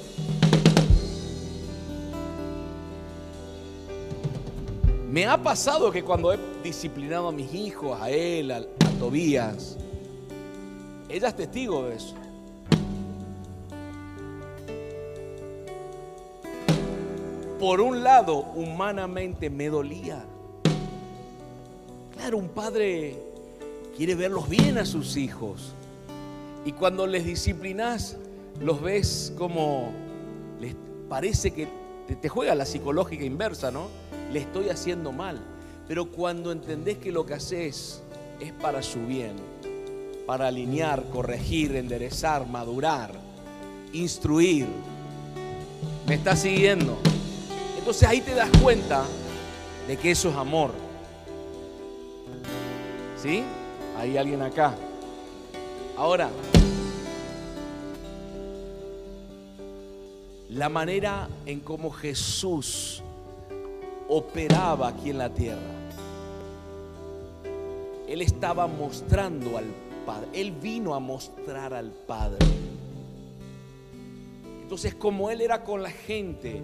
Me 5.12 5.26
ha 5.26 5.36
pasado 5.36 5.91
que 5.91 6.03
cuando 6.03 6.32
he 6.32 6.39
disciplinado 6.64 7.28
a 7.28 7.32
mis 7.34 7.53
hijos, 7.53 7.99
a 7.99 8.09
él, 8.09 8.49
a, 8.49 8.64
Tobías, 8.97 9.76
ella 11.09 11.28
es 11.28 11.36
testigo 11.36 11.84
de 11.84 11.95
eso. 11.95 12.16
Por 17.59 17.82
un 17.82 18.01
lado, 18.01 18.38
humanamente 18.55 19.49
me 19.49 19.68
dolía. 19.68 20.24
Claro, 22.16 22.38
un 22.38 22.47
padre 22.47 23.22
quiere 23.97 24.16
verlos 24.16 24.47
bien 24.47 24.78
a 24.78 24.86
sus 24.86 25.18
hijos. 25.18 25.74
Y 26.64 26.72
cuando 26.72 27.05
les 27.05 27.26
disciplinas, 27.26 28.16
los 28.62 28.82
ves 28.82 29.34
como 29.38 29.91
les 30.62 30.74
parece 31.09 31.51
que 31.51 31.68
te, 32.07 32.16
te 32.16 32.30
juega 32.30 32.55
la 32.55 32.66
psicológica 32.66 33.26
inversa, 33.26 33.72
¿no? 33.72 34.01
Le 34.32 34.39
estoy 34.39 34.69
haciendo 34.69 35.11
mal. 35.11 35.39
Pero 35.88 36.11
cuando 36.11 36.51
entendés 36.51 36.97
que 36.97 37.11
lo 37.11 37.25
que 37.25 37.34
haces 37.34 38.01
es 38.39 38.53
para 38.53 38.82
su 38.82 39.05
bien, 39.05 39.34
para 40.25 40.47
alinear, 40.47 41.03
corregir, 41.09 41.75
enderezar, 41.75 42.47
madurar, 42.47 43.11
instruir, 43.93 44.67
me 46.07 46.15
está 46.15 46.36
siguiendo. 46.36 46.97
Entonces 47.77 48.07
ahí 48.07 48.21
te 48.21 48.34
das 48.34 48.49
cuenta 48.61 49.03
de 49.88 49.97
que 49.97 50.11
eso 50.11 50.29
es 50.29 50.36
amor. 50.36 50.71
¿Sí? 53.21 53.43
Hay 53.97 54.17
alguien 54.17 54.41
acá. 54.41 54.73
Ahora, 55.97 56.29
la 60.49 60.69
manera 60.69 61.27
en 61.45 61.59
cómo 61.59 61.91
Jesús 61.91 63.03
operaba 64.14 64.89
aquí 64.89 65.09
en 65.09 65.18
la 65.18 65.30
tierra. 65.30 65.72
Él 68.09 68.22
estaba 68.22 68.68
mostrando 68.68 69.57
al 69.57 69.68
Padre. 70.05 70.28
Él 70.34 70.51
vino 70.51 70.93
a 70.93 70.99
mostrar 70.99 71.74
al 71.74 71.91
Padre. 71.91 72.45
Entonces, 74.64 74.95
como 74.95 75.32
Él 75.32 75.39
era 75.39 75.64
con 75.64 75.82
la 75.82 75.91
gente, 75.91 76.62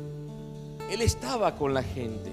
Él 0.91 1.01
estaba 1.01 1.55
con 1.55 1.73
la 1.73 1.83
gente. 1.83 2.31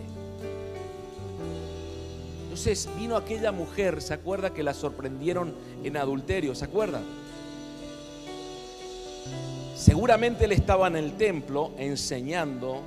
Entonces 2.43 2.89
vino 2.97 3.17
aquella 3.17 3.51
mujer, 3.51 4.01
¿se 4.01 4.15
acuerda 4.15 4.55
que 4.55 4.63
la 4.63 4.75
sorprendieron 4.75 5.55
en 5.83 5.97
adulterio? 5.97 6.55
¿Se 6.55 6.65
acuerda? 6.65 7.01
Seguramente 9.77 10.45
él 10.45 10.53
estaba 10.53 10.87
en 10.87 10.95
el 10.95 11.17
templo 11.17 11.73
enseñando 11.79 12.81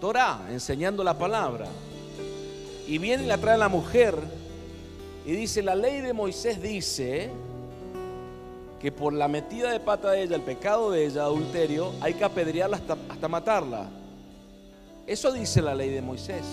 Torah, 0.00 0.46
enseñando 0.50 1.02
la 1.04 1.18
palabra. 1.18 1.66
Y 2.86 2.98
viene 2.98 3.24
y 3.24 3.26
la 3.26 3.38
trae 3.38 3.56
la 3.56 3.68
mujer 3.68 4.14
y 5.26 5.32
dice, 5.32 5.62
la 5.62 5.74
ley 5.74 6.00
de 6.00 6.12
Moisés 6.12 6.60
dice 6.60 7.30
que 8.80 8.92
por 8.92 9.14
la 9.14 9.26
metida 9.26 9.70
de 9.70 9.80
pata 9.80 10.10
de 10.10 10.22
ella, 10.22 10.36
el 10.36 10.42
pecado 10.42 10.90
de 10.90 11.06
ella, 11.06 11.22
adulterio, 11.22 11.92
hay 12.02 12.14
que 12.14 12.24
apedrearla 12.24 12.76
hasta, 12.76 12.98
hasta 13.08 13.28
matarla. 13.28 13.88
Eso 15.06 15.32
dice 15.32 15.62
la 15.62 15.74
ley 15.74 15.88
de 15.88 16.02
Moisés. 16.02 16.44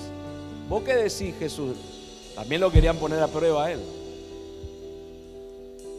¿Vos 0.69 0.83
qué 0.83 0.95
decís, 0.95 1.35
Jesús? 1.37 1.75
También 2.35 2.61
lo 2.61 2.71
querían 2.71 2.95
poner 2.95 3.21
a 3.21 3.27
prueba 3.27 3.65
a 3.65 3.71
él. 3.71 3.81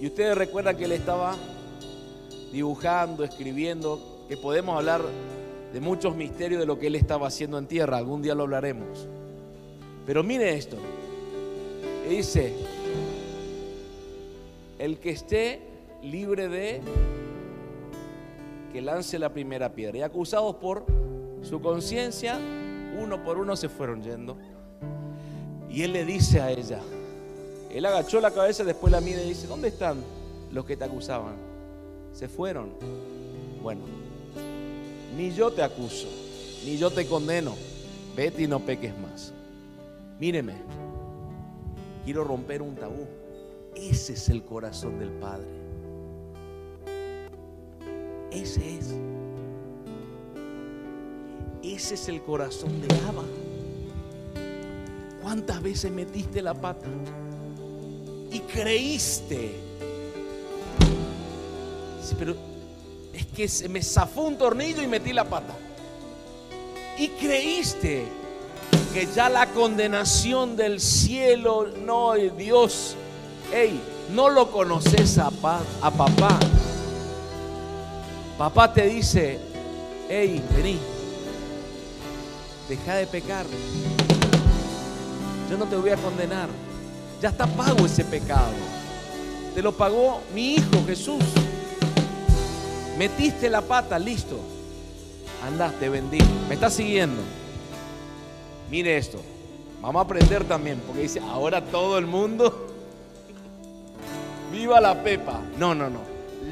Y 0.01 0.07
ustedes 0.07 0.37
recuerdan 0.37 0.77
que 0.77 0.87
él 0.87 0.93
estaba 0.93 1.37
dibujando, 2.51 3.23
escribiendo, 3.25 4.25
que 4.29 4.37
podemos 4.37 4.77
hablar 4.77 5.03
de 5.73 5.81
muchos 5.81 6.15
misterios 6.15 6.61
de 6.61 6.67
lo 6.67 6.79
que 6.79 6.89
él 6.89 6.97
estaba 6.97 7.29
haciendo 7.29 7.59
en 7.59 7.67
tierra. 7.67 7.97
Algún 7.99 8.23
día 8.23 8.35
lo 8.35 8.43
hablaremos. 8.43 9.07
Pero 10.07 10.23
mire 10.23 10.55
esto. 10.55 10.77
Dice, 12.09 12.53
el 14.79 14.99
que 14.99 15.11
esté 15.11 15.63
libre 16.03 16.49
de 16.49 16.81
que 18.73 18.81
lance 18.81 19.19
la 19.19 19.33
primera 19.33 19.73
piedra. 19.73 19.99
Y 19.99 20.03
acusados 20.03 20.57
por 20.57 20.85
su 21.43 21.61
conciencia, 21.61 22.39
uno 22.99 23.23
por 23.23 23.39
uno 23.39 23.55
se 23.57 23.69
fueron 23.69 24.03
yendo. 24.03 24.37
Y 25.71 25.83
él 25.83 25.93
le 25.93 26.05
dice 26.05 26.41
a 26.41 26.51
ella, 26.51 26.81
él 27.71 27.87
agachó 27.87 28.21
la 28.21 28.31
cabeza, 28.31 28.65
después 28.65 28.93
la 28.93 29.01
mira 29.01 29.23
y 29.23 29.29
dice, 29.29 29.47
¿dónde 29.47 29.69
están 29.69 30.03
los 30.51 30.65
que 30.65 30.77
te 30.77 30.85
acusaban? 30.85 31.35
Se 32.13 32.29
fueron. 32.29 32.71
Bueno, 33.63 33.83
ni 35.17 35.33
yo 35.33 35.53
te 35.53 35.63
acuso, 35.63 36.09
ni 36.65 36.77
yo 36.77 36.91
te 36.91 37.07
condeno. 37.07 37.55
Vete 38.17 38.43
y 38.43 38.47
no 38.47 38.61
peques 38.61 38.93
más. 38.99 39.33
Míreme, 40.19 40.55
quiero 42.05 42.25
romper 42.25 42.63
un 42.63 42.75
tabú. 42.75 43.07
Ese 43.75 44.13
es 44.13 44.29
el 44.29 44.45
corazón 44.45 44.99
del 44.99 45.11
Padre. 45.11 45.49
Ese 48.31 48.79
es. 48.79 48.95
Ese 51.63 51.95
es 51.95 52.09
el 52.09 52.23
corazón 52.23 52.81
de 52.81 52.95
Abba. 53.07 53.25
¿Cuántas 55.23 55.63
veces 55.63 55.91
metiste 55.91 56.43
la 56.43 56.55
pata? 56.55 56.89
Y 58.31 58.41
creíste. 58.41 59.53
pero 62.19 62.37
es 63.13 63.27
que 63.27 63.49
se 63.49 63.69
me 63.69 63.83
zafó 63.83 64.23
un 64.23 64.37
tornillo 64.37 64.83
y 64.83 64.87
metí 64.87 65.13
la 65.13 65.25
pata. 65.25 65.55
Y 66.99 67.09
creíste 67.09 68.07
que 68.93 69.09
ya 69.15 69.29
la 69.29 69.47
condenación 69.47 70.57
del 70.57 70.81
cielo, 70.81 71.67
no, 71.85 72.15
Dios, 72.15 72.97
hey, 73.53 73.81
no 74.15 74.29
lo 74.29 74.51
conoces 74.51 75.19
a, 75.19 75.31
papá. 75.31 76.39
Papá 78.39 78.73
te 78.73 78.87
dice, 78.87 79.39
hey, 80.09 80.43
vení, 80.55 80.79
deja 82.69 82.97
de 82.97 83.07
pecar. 83.07 83.47
Yo 85.51 85.59
no 85.59 85.67
te 85.67 85.77
voy 85.77 85.91
a 85.91 85.97
condenar. 85.97 86.49
Ya 87.21 87.29
está 87.29 87.47
pago 87.47 87.87
ese 87.87 88.05
pecado. 88.05 88.53
Te 89.55 89.63
lo 89.63 89.73
pagó 89.73 90.21
mi 90.35 90.55
Hijo 90.55 90.85
Jesús. 90.87 91.23
Metiste 92.99 93.49
la 93.49 93.63
pata, 93.63 93.99
listo. 93.99 94.39
Andaste, 95.47 95.89
bendigo. 95.89 96.27
¿Me 96.49 96.55
está 96.55 96.71
siguiendo? 96.71 97.21
Mire 98.71 98.97
esto. 98.97 99.21
Vamos 99.81 100.01
a 100.01 100.05
aprender 100.05 100.45
también, 100.45 100.81
porque 100.87 101.03
dice, 101.03 101.19
ahora 101.21 101.61
todo 101.65 101.99
el 101.99 102.07
mundo, 102.07 102.69
viva 104.53 104.81
la 104.81 105.03
pepa. 105.03 105.41
No, 105.59 105.75
no, 105.75 105.91
no. 105.91 106.01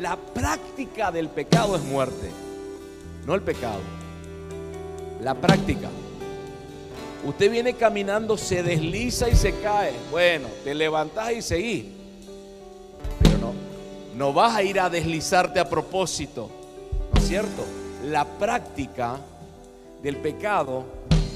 La 0.01 0.17
práctica 0.17 1.13
del 1.13 1.29
pecado 1.29 1.77
es 1.77 1.83
muerte, 1.83 2.31
no 3.27 3.35
el 3.35 3.43
pecado. 3.43 3.81
La 5.23 5.35
práctica. 5.35 5.89
Usted 7.25 7.51
viene 7.51 7.75
caminando, 7.75 8.37
se 8.37 8.63
desliza 8.63 9.29
y 9.29 9.37
se 9.37 9.55
cae. 9.61 9.93
Bueno, 10.11 10.49
te 10.65 10.75
levantás 10.75 11.33
y 11.33 11.43
seguís. 11.43 12.00
No 14.21 14.35
vas 14.35 14.55
a 14.55 14.63
ir 14.63 14.79
a 14.79 14.91
deslizarte 14.91 15.61
a 15.61 15.67
propósito. 15.67 16.51
¿No 17.15 17.19
es 17.19 17.27
cierto? 17.27 17.65
La 18.05 18.27
práctica 18.27 19.19
del 20.03 20.19
pecado 20.19 20.85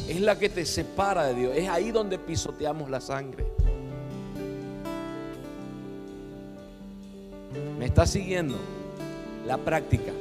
es 0.06 0.20
la 0.20 0.38
que 0.38 0.50
te 0.50 0.66
separa 0.66 1.28
de 1.28 1.34
Dios. 1.34 1.56
Es 1.56 1.66
ahí 1.66 1.90
donde 1.90 2.18
pisoteamos 2.18 2.90
la 2.90 3.00
sangre. 3.00 3.46
¿Me 7.78 7.86
está 7.86 8.06
siguiendo? 8.06 8.58
La 9.46 9.56
práctica. 9.56 10.12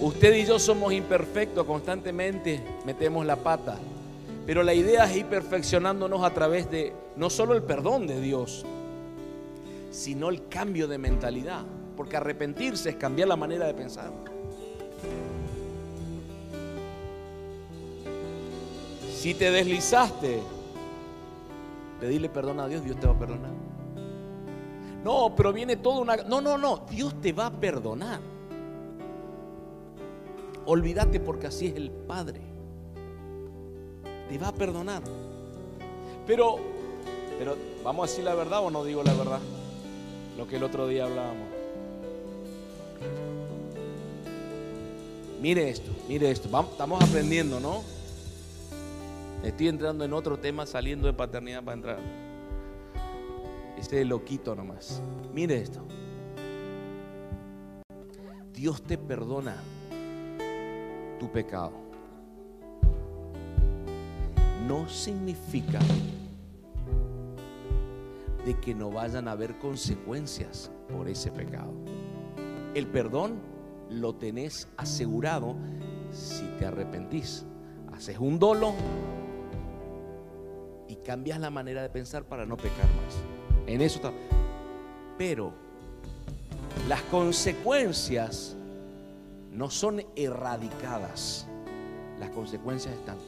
Usted 0.00 0.34
y 0.34 0.46
yo 0.46 0.58
somos 0.58 0.94
imperfectos, 0.94 1.66
constantemente 1.66 2.58
metemos 2.86 3.26
la 3.26 3.36
pata. 3.36 3.76
Pero 4.46 4.62
la 4.62 4.72
idea 4.72 5.04
es 5.04 5.14
ir 5.14 5.26
perfeccionándonos 5.26 6.24
a 6.24 6.30
través 6.30 6.70
de 6.70 6.94
no 7.16 7.28
solo 7.28 7.52
el 7.52 7.62
perdón 7.64 8.06
de 8.06 8.18
Dios, 8.18 8.64
sino 9.90 10.28
el 10.28 10.48
cambio 10.48 10.88
de 10.88 10.98
mentalidad. 10.98 11.64
Porque 11.96 12.16
arrepentirse 12.16 12.90
es 12.90 12.96
cambiar 12.96 13.28
la 13.28 13.36
manera 13.36 13.66
de 13.66 13.74
pensar. 13.74 14.10
Si 19.12 19.34
te 19.34 19.50
deslizaste, 19.50 20.40
pedirle 22.00 22.30
perdón 22.30 22.60
a 22.60 22.68
Dios, 22.68 22.82
Dios 22.82 22.98
te 22.98 23.06
va 23.06 23.12
a 23.12 23.18
perdonar. 23.18 23.50
No, 25.04 25.34
pero 25.36 25.52
viene 25.52 25.76
todo 25.76 26.00
una... 26.00 26.16
No, 26.16 26.40
no, 26.40 26.56
no, 26.56 26.86
Dios 26.90 27.20
te 27.20 27.32
va 27.32 27.46
a 27.46 27.50
perdonar. 27.50 28.20
Olvídate 30.64 31.20
porque 31.20 31.48
así 31.48 31.66
es 31.66 31.76
el 31.76 31.90
Padre. 31.90 32.40
Te 34.28 34.38
va 34.38 34.48
a 34.48 34.52
perdonar. 34.52 35.02
Pero, 36.26 36.56
pero, 37.38 37.56
¿vamos 37.82 38.04
a 38.04 38.10
decir 38.10 38.24
la 38.24 38.34
verdad 38.34 38.64
o 38.64 38.70
no 38.70 38.84
digo 38.84 39.02
la 39.02 39.12
verdad? 39.14 39.40
Lo 40.40 40.48
que 40.48 40.56
el 40.56 40.62
otro 40.62 40.88
día 40.88 41.04
hablábamos. 41.04 41.48
Mire 45.42 45.68
esto, 45.68 45.90
mire 46.08 46.30
esto. 46.30 46.48
estamos 46.70 47.04
aprendiendo, 47.04 47.60
¿no? 47.60 47.82
Estoy 49.44 49.68
entrando 49.68 50.02
en 50.02 50.14
otro 50.14 50.38
tema 50.38 50.64
saliendo 50.64 51.06
de 51.06 51.12
paternidad 51.12 51.62
para 51.62 51.74
entrar. 51.74 51.98
Este 53.78 54.02
loquito 54.06 54.54
nomás. 54.54 55.02
Mire 55.34 55.60
esto. 55.60 55.86
Dios 58.54 58.80
te 58.80 58.96
perdona 58.96 59.56
tu 61.18 61.30
pecado, 61.30 61.72
no 64.66 64.88
significa 64.88 65.80
de 68.50 68.58
que 68.58 68.74
no 68.74 68.90
vayan 68.90 69.28
a 69.28 69.32
haber 69.32 69.60
consecuencias 69.60 70.72
por 70.88 71.08
ese 71.08 71.30
pecado. 71.30 71.72
El 72.74 72.88
perdón 72.88 73.38
lo 73.88 74.16
tenés 74.16 74.66
asegurado 74.76 75.54
si 76.10 76.42
te 76.58 76.66
arrepentís. 76.66 77.46
Haces 77.92 78.18
un 78.18 78.40
dolo 78.40 78.74
y 80.88 80.96
cambias 80.96 81.38
la 81.38 81.50
manera 81.50 81.80
de 81.80 81.90
pensar 81.90 82.24
para 82.24 82.44
no 82.44 82.56
pecar 82.56 82.86
más. 82.86 83.68
En 83.68 83.82
eso 83.82 83.98
está. 83.98 84.12
Pero 85.16 85.52
las 86.88 87.02
consecuencias 87.02 88.56
no 89.52 89.70
son 89.70 90.02
erradicadas. 90.16 91.46
Las 92.18 92.30
consecuencias 92.30 92.94
están. 92.94 93.18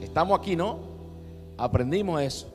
Estamos 0.00 0.38
aquí, 0.38 0.56
¿no? 0.56 0.78
Aprendimos 1.58 2.22
eso. 2.22 2.49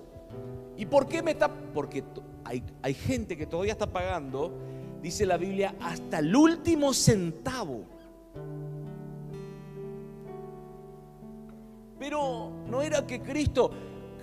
¿Y 0.78 0.86
por 0.86 1.08
qué 1.08 1.24
me 1.24 1.32
está? 1.32 1.50
Porque 1.50 2.04
hay, 2.44 2.64
hay 2.82 2.94
gente 2.94 3.38
que 3.38 3.46
todavía 3.46 3.74
está 3.74 3.88
pagando, 3.88 4.52
dice 5.02 5.26
la 5.26 5.38
Biblia, 5.38 5.76
hasta 5.80 6.20
el 6.20 6.36
último 6.36 6.94
centavo. 6.94 7.84
Pero 11.98 12.52
no 12.68 12.82
era 12.82 13.08
que 13.08 13.22
Cristo, 13.22 13.72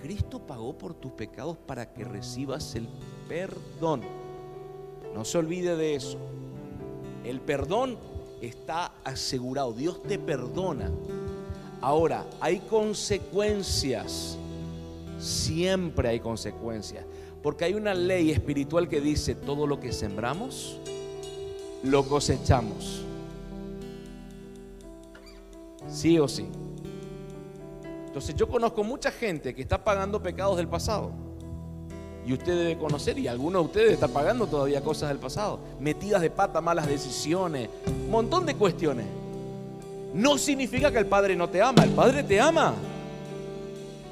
Cristo 0.01 0.39
pagó 0.39 0.77
por 0.77 0.93
tus 0.93 1.11
pecados 1.13 1.57
para 1.57 1.91
que 1.91 2.03
recibas 2.03 2.75
el 2.75 2.87
perdón. 3.27 4.01
No 5.13 5.25
se 5.25 5.37
olvide 5.37 5.75
de 5.75 5.95
eso. 5.95 6.17
El 7.23 7.39
perdón 7.41 7.97
está 8.41 8.91
asegurado. 9.03 9.73
Dios 9.73 10.01
te 10.03 10.19
perdona. 10.19 10.91
Ahora, 11.81 12.25
hay 12.39 12.59
consecuencias. 12.59 14.37
Siempre 15.23 16.09
hay 16.09 16.19
consecuencias. 16.19 17.05
Porque 17.41 17.63
hay 17.65 17.73
una 17.75 17.93
ley 17.93 18.31
espiritual 18.31 18.89
que 18.89 18.99
dice, 18.99 19.35
todo 19.35 19.65
lo 19.67 19.79
que 19.79 19.93
sembramos, 19.93 20.77
lo 21.81 22.05
cosechamos. 22.05 23.03
Sí 25.87 26.19
o 26.19 26.27
sí. 26.27 26.45
Entonces 28.05 28.35
yo 28.35 28.47
conozco 28.49 28.83
mucha 28.83 29.11
gente 29.11 29.55
que 29.55 29.61
está 29.61 29.81
pagando 29.81 30.21
pecados 30.21 30.57
del 30.57 30.67
pasado. 30.67 31.11
Y 32.25 32.33
usted 32.33 32.57
debe 32.57 32.77
conocer, 32.77 33.17
y 33.17 33.27
algunos 33.27 33.63
de 33.63 33.65
ustedes 33.67 33.91
están 33.93 34.11
pagando 34.11 34.47
todavía 34.47 34.81
cosas 34.81 35.09
del 35.09 35.19
pasado. 35.19 35.59
Metidas 35.79 36.21
de 36.21 36.29
pata, 36.29 36.59
malas 36.59 36.87
decisiones, 36.87 37.69
un 37.87 38.09
montón 38.09 38.45
de 38.45 38.55
cuestiones. 38.55 39.05
No 40.13 40.37
significa 40.37 40.91
que 40.91 40.99
el 40.99 41.05
Padre 41.05 41.35
no 41.35 41.49
te 41.49 41.61
ama, 41.61 41.83
el 41.83 41.91
Padre 41.91 42.23
te 42.23 42.39
ama. 42.39 42.73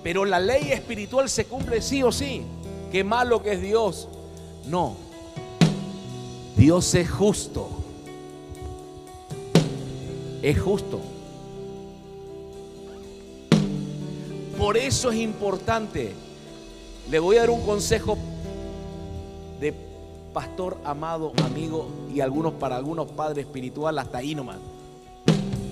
Pero 0.04 0.26
la 0.26 0.40
ley 0.40 0.72
espiritual 0.72 1.30
se 1.30 1.46
cumple 1.46 1.82
sí 1.82 2.02
o 2.04 2.12
sí. 2.12 2.44
Qué 2.92 3.04
malo 3.04 3.42
que 3.42 3.54
es 3.54 3.62
Dios. 3.62 4.08
No. 4.68 4.96
Dios 6.58 6.94
es 6.96 7.10
justo. 7.10 7.70
Es 10.42 10.60
justo. 10.60 11.00
Por 14.58 14.78
eso 14.78 15.12
es 15.12 15.18
importante. 15.18 16.14
Le 17.10 17.20
voy 17.20 17.38
a 17.38 17.42
dar 17.42 17.50
un 17.50 17.62
consejo 17.62 18.18
de 19.60 19.74
pastor 20.34 20.78
amado, 20.84 21.34
amigo 21.44 21.90
y 22.14 22.22
algunos 22.22 22.54
para 22.54 22.76
algunos 22.78 23.12
padres 23.12 23.46
espiritual 23.46 23.98
hasta 24.00 24.20
ahí 24.20 24.34
nomás. 24.36 24.58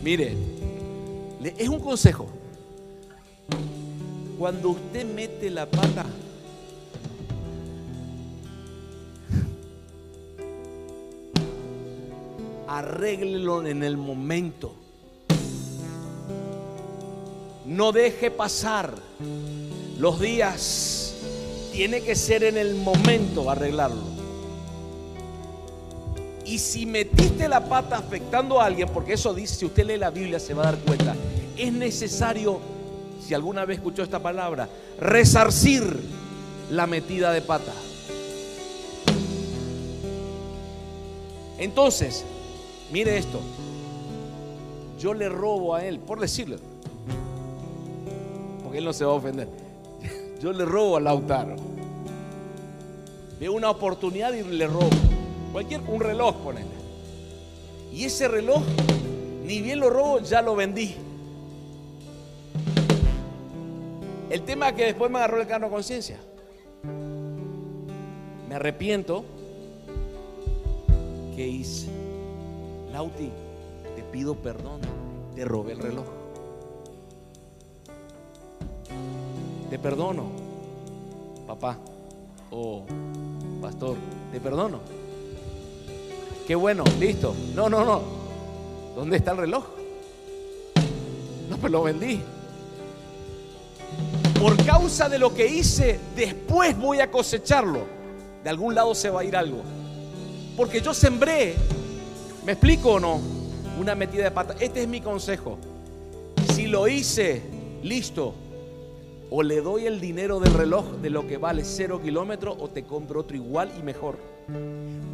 Mire, 0.03 0.35
es 1.57 1.69
un 1.69 1.79
consejo. 1.79 2.27
Cuando 4.39 4.69
usted 4.69 5.05
mete 5.05 5.49
la 5.49 5.65
pata, 5.65 6.05
arréglelo 12.69 13.67
en 13.67 13.83
el 13.83 13.97
momento. 13.97 14.73
No 17.65 17.91
deje 17.91 18.31
pasar 18.31 18.95
los 19.97 20.21
días. 20.21 21.15
Tiene 21.73 22.01
que 22.01 22.15
ser 22.15 22.45
en 22.45 22.57
el 22.57 22.75
momento 22.75 23.51
arreglarlo. 23.51 24.03
Y 26.45 26.59
si 26.59 26.85
metiste 26.85 27.49
la 27.49 27.65
pata 27.65 27.97
afectando 27.97 28.61
a 28.61 28.67
alguien, 28.67 28.87
porque 28.93 29.13
eso 29.13 29.33
dice, 29.33 29.55
si 29.55 29.65
usted 29.65 29.85
lee 29.85 29.97
la 29.97 30.11
Biblia 30.11 30.39
se 30.39 30.53
va 30.53 30.63
a 30.63 30.71
dar 30.71 30.79
cuenta, 30.79 31.13
es 31.57 31.73
necesario, 31.73 32.78
si 33.29 33.35
alguna 33.35 33.63
vez 33.63 33.77
escuchó 33.77 34.01
esta 34.01 34.17
palabra, 34.17 34.67
resarcir 34.99 35.83
la 36.71 36.87
metida 36.87 37.31
de 37.31 37.43
pata. 37.43 37.71
Entonces, 41.59 42.25
mire 42.91 43.19
esto, 43.19 43.39
yo 44.97 45.13
le 45.13 45.29
robo 45.29 45.75
a 45.75 45.85
él, 45.85 45.99
por 45.99 46.19
decirle, 46.19 46.57
porque 48.63 48.79
él 48.79 48.85
no 48.85 48.93
se 48.93 49.05
va 49.05 49.11
a 49.11 49.15
ofender, 49.17 49.47
yo 50.41 50.51
le 50.51 50.65
robo 50.65 50.97
a 50.97 50.99
Lautaro. 50.99 51.55
Veo 53.39 53.53
una 53.53 53.69
oportunidad 53.69 54.33
y 54.33 54.41
le 54.41 54.65
robo. 54.65 54.89
Cualquier, 55.51 55.81
un 55.81 55.99
reloj, 55.99 56.35
ponele. 56.37 56.65
Y 57.93 58.05
ese 58.05 58.27
reloj, 58.27 58.63
ni 59.45 59.61
bien 59.61 59.79
lo 59.79 59.91
robo, 59.91 60.19
ya 60.19 60.41
lo 60.41 60.55
vendí. 60.55 60.95
El 64.29 64.43
tema 64.43 64.69
es 64.69 64.75
que 64.75 64.85
después 64.85 65.09
me 65.09 65.17
agarró 65.17 65.41
el 65.41 65.47
carno 65.47 65.67
de 65.67 65.73
conciencia. 65.73 66.17
Me 68.47 68.55
arrepiento. 68.55 69.25
¿Qué 71.35 71.47
hice? 71.47 71.87
Lauti, 72.91 73.31
te 73.95 74.03
pido 74.03 74.35
perdón. 74.35 74.81
Te 75.35 75.45
robé 75.45 75.71
el 75.71 75.79
reloj. 75.79 76.05
Te 79.69 79.79
perdono, 79.79 80.25
papá 81.47 81.77
o 82.51 82.83
pastor. 83.61 83.95
Te 84.31 84.39
perdono. 84.39 84.79
Qué 86.47 86.55
bueno, 86.55 86.83
listo. 86.99 87.35
No, 87.55 87.69
no, 87.69 87.83
no. 87.83 88.01
¿Dónde 88.95 89.17
está 89.17 89.31
el 89.31 89.37
reloj? 89.37 89.65
No, 91.49 91.57
pues 91.57 91.71
lo 91.71 91.83
vendí. 91.83 92.21
Por 94.39 94.55
causa 94.65 95.09
de 95.09 95.19
lo 95.19 95.33
que 95.33 95.47
hice, 95.47 95.99
después 96.15 96.77
voy 96.77 97.01
a 97.01 97.11
cosecharlo. 97.11 97.81
De 98.41 98.49
algún 98.49 98.73
lado 98.73 98.95
se 98.95 99.09
va 99.09 99.19
a 99.19 99.23
ir 99.25 99.35
algo. 99.35 99.61
Porque 100.55 100.79
yo 100.79 100.93
sembré, 100.93 101.55
¿me 102.45 102.53
explico 102.53 102.93
o 102.93 102.99
no? 103.01 103.19
Una 103.77 103.95
metida 103.95 104.23
de 104.23 104.31
pata. 104.31 104.55
Este 104.61 104.83
es 104.83 104.87
mi 104.87 105.01
consejo. 105.01 105.57
Si 106.53 106.67
lo 106.67 106.87
hice, 106.87 107.41
listo. 107.83 108.33
O 109.29 109.43
le 109.43 109.59
doy 109.59 109.87
el 109.87 109.99
dinero 109.99 110.39
del 110.39 110.53
reloj 110.53 110.85
de 111.01 111.09
lo 111.09 111.27
que 111.27 111.37
vale 111.37 111.65
cero 111.65 112.01
kilómetros 112.01 112.55
o 112.59 112.69
te 112.69 112.83
compro 112.83 113.19
otro 113.19 113.35
igual 113.35 113.69
y 113.77 113.83
mejor. 113.83 114.17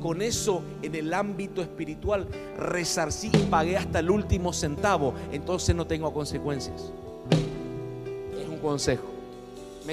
Con 0.03 0.21
eso 0.21 0.61
en 0.84 0.93
el 0.93 1.11
ámbito 1.15 1.63
espiritual 1.63 2.28
resarcí 2.59 3.32
y 3.34 3.45
pagué 3.47 3.76
hasta 3.76 3.99
el 3.99 4.11
último 4.11 4.53
centavo. 4.53 5.15
Entonces 5.32 5.76
no 5.76 5.88
tengo 5.88 6.13
consecuencias. 6.13 6.93
Es 8.39 8.47
un 8.47 8.59
consejo. 8.59 9.14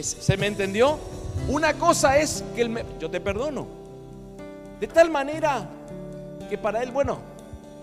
¿Se 0.01 0.37
me 0.37 0.47
entendió? 0.47 0.99
Una 1.49 1.75
cosa 1.75 2.17
es 2.17 2.43
que 2.55 2.63
él 2.63 2.85
yo 2.99 3.11
te 3.11 3.21
perdono. 3.21 3.67
De 4.81 4.87
tal 4.87 5.11
manera 5.11 5.69
que 6.49 6.57
para 6.57 6.83
él, 6.83 6.91
bueno, 6.91 7.19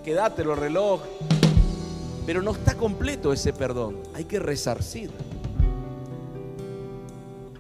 quédate 0.04 0.44
los 0.44 0.58
reloj. 0.58 1.02
Pero 2.26 2.42
no 2.42 2.52
está 2.52 2.76
completo 2.76 3.32
ese 3.32 3.54
perdón. 3.54 3.98
Hay 4.16 4.26
que 4.26 4.40
resarcir. 4.40 5.12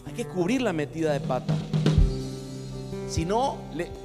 Hay 0.05 0.13
que 0.13 0.25
cubrir 0.25 0.61
la 0.61 0.73
metida 0.73 1.13
de 1.13 1.19
pata. 1.19 1.53
Si 3.07 3.25
no, 3.25 3.57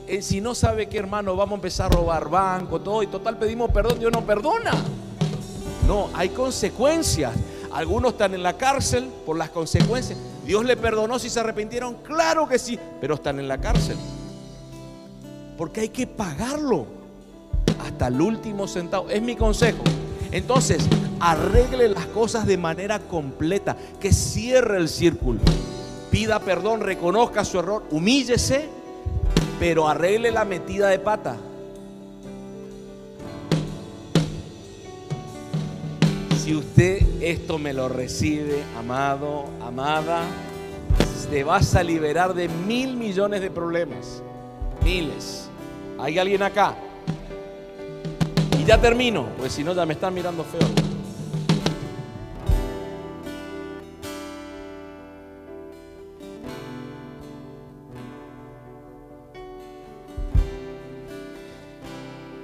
eh, 0.07 0.23
si 0.23 0.41
no 0.41 0.55
sabe 0.55 0.89
que 0.89 0.99
hermano, 0.99 1.37
vamos 1.37 1.53
a 1.53 1.57
empezar 1.57 1.93
a 1.93 1.97
robar 1.97 2.29
banco, 2.31 2.81
todo, 2.81 3.03
y 3.03 3.07
total 3.07 3.39
pedimos 3.39 3.71
perdón, 3.71 3.99
Dios 3.99 4.11
no 4.13 4.25
perdona. 4.25 4.73
No, 5.87 6.09
hay 6.15 6.31
consecuencias. 6.31 7.33
Algunos 7.73 8.13
están 8.13 8.35
en 8.35 8.43
la 8.43 8.57
cárcel 8.57 9.11
por 9.27 9.37
las 9.37 9.51
consecuencias. 9.51 10.19
Dios 10.45 10.65
le 10.65 10.77
perdonó 10.77 11.19
si 11.19 11.31
se 11.31 11.41
arrepintieron, 11.41 11.95
claro 12.03 12.49
que 12.49 12.59
sí, 12.59 12.79
pero 13.01 13.15
están 13.15 13.39
en 13.39 13.49
la 13.49 13.59
cárcel. 13.59 13.97
Porque 15.57 15.83
hay 15.83 15.89
que 15.89 16.07
pagarlo 16.07 16.87
hasta 17.85 18.09
el 18.09 18.21
último 18.21 18.67
centavo. 18.67 19.09
Es 19.09 19.23
mi 19.23 19.37
consejo. 19.37 19.83
Entonces, 20.33 20.85
arregle 21.21 21.89
las 21.89 22.07
cosas 22.07 22.47
de 22.47 22.59
manera 22.59 22.99
completa, 22.99 23.77
que 24.01 24.13
cierre 24.13 24.79
el 24.79 24.89
círculo. 24.89 25.41
Pida 26.11 26.41
perdón, 26.41 26.81
reconozca 26.81 27.45
su 27.45 27.59
error, 27.59 27.85
humíllese 27.91 28.69
pero 29.59 29.89
arregle 29.89 30.31
la 30.31 30.45
metida 30.45 30.89
de 30.89 30.99
pata. 30.99 31.37
Si 36.45 36.55
usted 36.55 37.01
esto 37.23 37.57
me 37.57 37.73
lo 37.73 37.89
recibe, 37.89 38.63
amado, 38.79 39.47
amada, 39.63 40.27
te 41.31 41.43
vas 41.43 41.75
a 41.75 41.83
liberar 41.83 42.35
de 42.35 42.49
mil 42.49 42.99
millones 42.99 43.41
de 43.41 43.51
problemas. 43.51 44.23
Miles. 44.85 45.49
¿Hay 45.99 46.19
alguien 46.19 46.43
acá? 46.43 46.77
Y 48.61 48.65
ya 48.67 48.79
termino, 48.79 49.29
pues 49.39 49.55
si 49.55 49.65
no 49.65 49.73
ya 49.73 49.87
me 49.87 49.95
están 49.95 50.13
mirando 50.13 50.45
feo. 50.45 50.69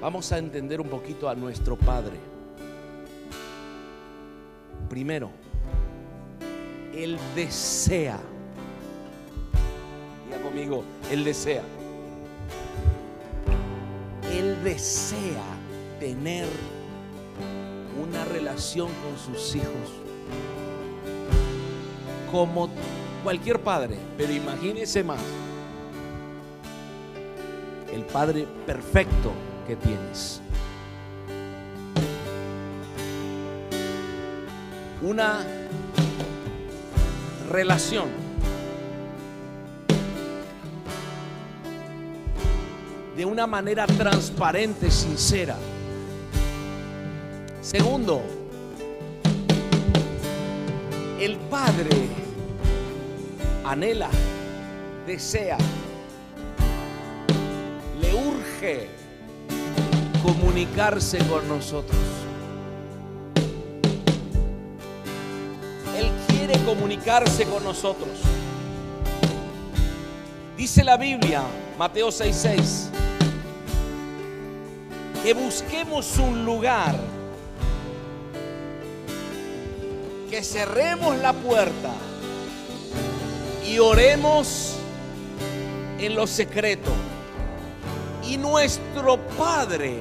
Vamos 0.01 0.33
a 0.33 0.39
entender 0.39 0.81
un 0.81 0.89
poquito 0.89 1.29
a 1.29 1.35
nuestro 1.35 1.77
Padre. 1.77 2.40
Primero, 4.91 5.31
Él 6.95 7.17
desea. 7.35 8.19
Diga 10.27 10.43
conmigo, 10.43 10.85
Él 11.11 11.25
desea. 11.25 11.63
Él 14.31 14.63
desea 14.63 15.45
tener 15.99 16.47
una 18.03 18.27
relación 18.27 18.89
con 18.89 19.35
sus 19.35 19.57
hijos. 19.57 19.67
Como 22.31 22.69
cualquier 23.25 23.61
padre, 23.61 23.97
pero 24.19 24.33
imagínese 24.33 25.03
más. 25.03 25.23
El 27.93 28.05
Padre 28.05 28.47
perfecto 28.67 29.33
tienes. 29.77 30.41
Una 35.03 35.45
relación 37.51 38.09
de 43.17 43.25
una 43.27 43.47
manera 43.47 43.87
transparente, 43.87 44.91
sincera. 44.91 45.57
Segundo, 47.61 48.23
el 51.19 51.37
Padre 51.51 52.09
anhela, 53.65 54.09
desea, 55.07 55.59
le 58.01 58.15
urge 58.15 58.89
comunicarse 60.23 61.19
con 61.29 61.47
nosotros. 61.47 61.99
Quiere 66.51 66.65
comunicarse 66.65 67.45
con 67.45 67.63
nosotros. 67.63 68.09
Dice 70.57 70.83
la 70.83 70.97
Biblia, 70.97 71.43
Mateo 71.79 72.09
6:6, 72.11 72.89
que 75.23 75.33
busquemos 75.33 76.19
un 76.19 76.45
lugar 76.45 76.97
que 80.29 80.43
cerremos 80.43 81.17
la 81.19 81.35
puerta 81.35 81.93
y 83.65 83.79
oremos 83.79 84.75
en 86.01 86.17
lo 86.17 86.27
secreto. 86.27 86.91
Y 88.29 88.39
nuestro 88.39 89.19
Padre 89.39 90.01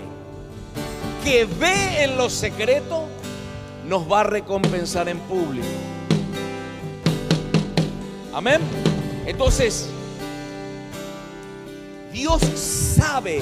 que 1.23 1.45
ve 1.45 2.05
en 2.05 2.17
lo 2.17 2.27
secreto 2.27 3.05
nos 3.87 4.11
va 4.11 4.21
a 4.21 4.23
recompensar 4.23 5.09
en 5.09 5.19
público. 5.19 5.67
Amén. 8.39 8.61
Entonces, 9.25 9.89
Dios 12.13 12.41
sabe 12.41 13.41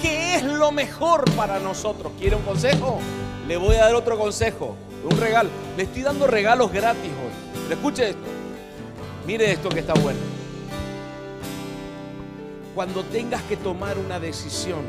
qué 0.00 0.36
es 0.36 0.44
lo 0.44 0.70
mejor 0.70 1.28
para 1.34 1.58
nosotros. 1.58 2.12
¿Quiere 2.16 2.36
un 2.36 2.42
consejo? 2.42 3.00
Le 3.48 3.56
voy 3.56 3.74
a 3.74 3.86
dar 3.86 3.96
otro 3.96 4.16
consejo. 4.16 4.76
Un 5.02 5.18
regalo. 5.18 5.50
Le 5.76 5.82
estoy 5.82 6.02
dando 6.02 6.28
regalos 6.28 6.70
gratis 6.70 7.10
hoy. 7.10 7.72
Escuche 7.72 8.10
esto. 8.10 8.22
Mire 9.26 9.50
esto 9.50 9.68
que 9.68 9.80
está 9.80 9.94
bueno. 9.94 10.20
Cuando 12.72 13.02
tengas 13.02 13.42
que 13.42 13.56
tomar 13.56 13.98
una 13.98 14.20
decisión 14.20 14.84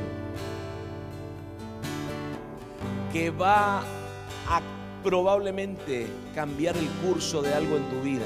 que 3.11 3.31
va 3.31 3.79
a 3.79 4.61
probablemente 5.05 6.07
cambiar 6.33 6.75
el 6.75 6.89
curso 7.05 7.41
de 7.41 7.53
algo 7.53 7.77
en 7.77 7.83
tu 7.89 8.01
vida, 8.01 8.25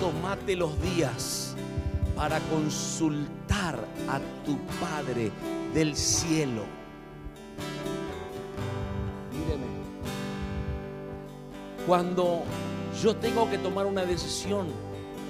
tomate 0.00 0.56
los 0.56 0.80
días 0.82 1.54
para 2.16 2.40
consultar 2.40 3.76
a 4.08 4.18
tu 4.44 4.58
Padre 4.80 5.30
del 5.72 5.94
cielo 5.94 6.78
Cuando 11.88 12.42
yo 13.02 13.16
tengo 13.16 13.48
que 13.48 13.56
tomar 13.56 13.86
una 13.86 14.04
decisión 14.04 14.66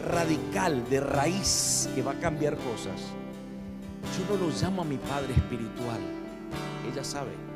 radical, 0.05 0.91
de 0.91 0.99
raíz, 0.99 1.89
que 1.95 2.03
va 2.03 2.11
a 2.11 2.19
cambiar 2.19 2.57
cosas, 2.57 3.01
yo 4.19 4.35
no 4.35 4.45
lo 4.45 4.51
llamo 4.51 4.83
a 4.83 4.85
mi 4.85 4.97
Padre 4.97 5.35
espiritual. 5.35 6.01
Ella 6.93 7.05
sabe. 7.05 7.48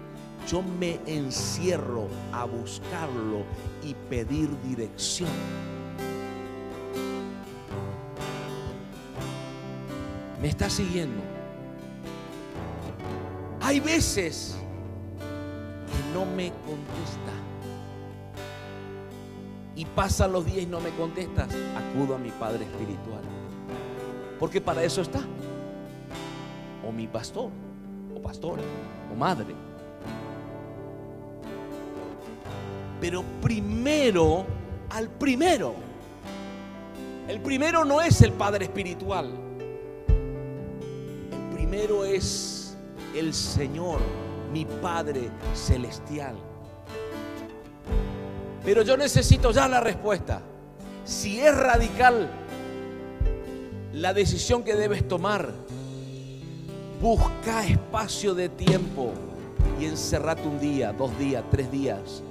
Yo 0.49 0.63
me 0.63 1.01
encierro 1.07 2.09
a 2.33 2.45
buscarlo 2.45 3.45
y 3.83 3.95
pedir 4.11 4.51
dirección. 4.63 5.31
¿Me 10.41 10.49
está 10.49 10.69
siguiendo? 10.69 11.23
Hay 13.61 13.79
veces 13.79 14.57
que 15.87 16.13
no 16.13 16.27
me 16.27 16.51
contesta 16.67 17.33
y 19.77 19.85
pasan 19.85 20.33
los 20.33 20.45
días 20.45 20.59
y 20.59 20.67
no 20.67 20.81
me 20.81 20.91
contestas, 20.91 21.49
acudo 21.77 22.17
a 22.17 22.19
mi 22.19 22.31
Padre 22.31 22.65
Espiritual. 22.65 23.23
Porque 24.39 24.61
para 24.61 24.83
eso 24.83 25.01
está. 25.01 25.21
O 26.87 26.91
mi 26.91 27.07
pastor, 27.07 27.51
o 28.15 28.21
pastora, 28.21 28.63
o 29.13 29.17
madre. 29.17 29.55
Pero 33.03 33.25
primero, 33.43 34.47
al 34.91 35.09
primero. 35.09 35.75
El 37.27 37.41
primero 37.41 37.85
no 37.85 38.01
es 38.01 38.23
el 38.23 38.31
Padre 38.31 38.67
Espiritual. 38.67 39.29
El 41.33 41.57
primero 41.57 42.05
es 42.05 42.77
el 43.13 43.35
Señor, 43.35 43.99
mi 44.53 44.65
Padre 44.65 45.31
Celestial. 45.53 46.37
Pero 48.65 48.83
yo 48.83 48.97
necesito 48.97 49.51
ya 49.51 49.67
la 49.67 49.81
respuesta. 49.81 50.41
Si 51.05 51.41
es 51.41 51.57
radical 51.57 52.31
la 53.95 54.15
decisión 54.15 54.63
que 54.63 54.77
debes 54.77 55.09
tomar, 55.09 55.51
busca 57.01 57.67
espacio 57.67 58.33
de 58.33 58.49
tiempo 58.49 59.11
y 59.81 59.87
encerrate 59.87 60.47
un 60.47 60.61
día, 60.61 60.93
dos 60.93 61.19
días, 61.19 61.43
tres 61.51 61.69
días 61.73 62.23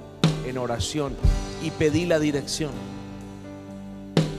en 0.46 0.58
oración 0.58 1.16
y 1.62 1.70
pedí 1.70 2.06
la 2.06 2.18
dirección. 2.18 2.70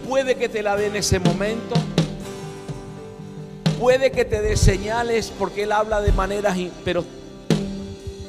Puede 0.08 0.36
que 0.36 0.50
te 0.50 0.62
la 0.62 0.76
dé 0.76 0.88
en 0.88 0.96
ese 0.96 1.20
momento, 1.20 1.76
puede 3.80 4.12
que 4.12 4.26
te 4.26 4.42
dé 4.42 4.58
señales 4.58 5.32
porque 5.38 5.64
Él 5.64 5.72
habla 5.72 6.02
de 6.02 6.12
maneras, 6.12 6.58
pero 6.84 7.04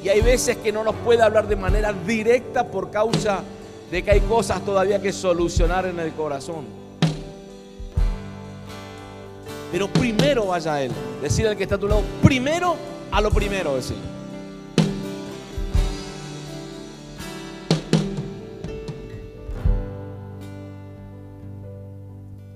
y 0.05 0.09
hay 0.09 0.21
veces 0.21 0.57
que 0.57 0.71
no 0.71 0.83
nos 0.83 0.93
puede 0.97 1.23
hablar 1.23 1.47
de 1.47 1.55
manera 1.55 1.91
directa 1.91 2.67
por 2.67 2.91
causa 2.91 3.41
de 3.89 4.03
que 4.03 4.11
hay 4.11 4.19
cosas 4.19 4.63
todavía 4.63 5.01
que 5.01 5.11
solucionar 5.11 5.87
en 5.87 5.99
el 5.99 6.13
corazón. 6.13 6.65
Pero 9.71 9.87
primero 9.87 10.45
vaya 10.45 10.75
a 10.75 10.81
Él. 10.83 10.91
Decir 11.23 11.47
al 11.47 11.57
que 11.57 11.63
está 11.63 11.75
a 11.75 11.77
tu 11.79 11.87
lado, 11.87 12.03
primero 12.21 12.75
a 13.11 13.19
lo 13.19 13.31
primero, 13.31 13.75
decir. 13.75 13.97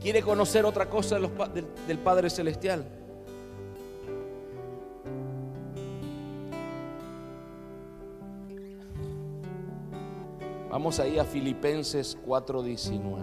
¿Quiere 0.10 0.24
conocer 0.24 0.66
otra 0.66 0.90
cosa 0.90 1.20
del 1.20 2.00
Padre 2.00 2.32
Celestial? 2.32 2.84
Vamos 10.72 11.00
ahí 11.00 11.20
a 11.20 11.26
Filipenses 11.26 12.18
4:19. 12.26 13.22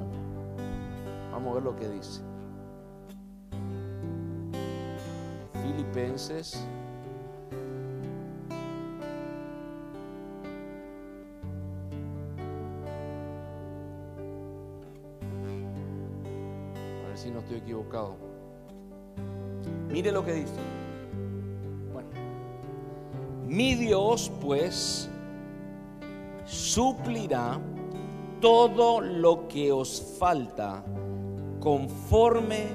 Vamos 1.33 1.51
a 1.51 1.55
ver 1.55 1.65
lo 1.65 1.75
que 1.75 1.89
dice. 1.89 2.21
Filipenses 5.55 6.65
si 17.27 17.33
no 17.33 17.41
estoy 17.41 17.57
equivocado. 17.59 18.17
Mire 19.91 20.13
lo 20.13 20.25
que 20.25 20.33
dice. 20.33 20.55
Bueno. 21.93 22.09
Mi 23.47 23.75
Dios, 23.75 24.31
pues, 24.41 25.09
suplirá 26.45 27.61
todo 28.41 29.01
lo 29.01 29.49
que 29.49 29.73
os 29.73 30.17
falta 30.21 30.85
conforme 31.59 32.69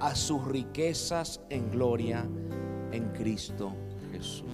a 0.00 0.14
sus 0.14 0.42
riquezas 0.46 1.40
en 1.50 1.70
gloria 1.70 2.26
en 2.92 3.10
Cristo 3.12 3.72
Jesús. 4.12 4.46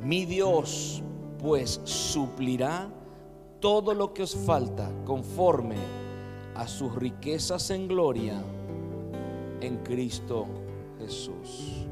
Mi 0.00 0.24
Dios 0.24 1.00
pues 1.38 1.80
suplirá 1.84 2.88
todo 3.62 3.94
lo 3.94 4.12
que 4.12 4.24
os 4.24 4.34
falta 4.34 4.90
conforme 5.04 5.76
a 6.56 6.66
sus 6.66 6.92
riquezas 6.96 7.70
en 7.70 7.86
gloria 7.86 8.42
en 9.60 9.76
Cristo 9.84 10.46
Jesús. 10.98 11.86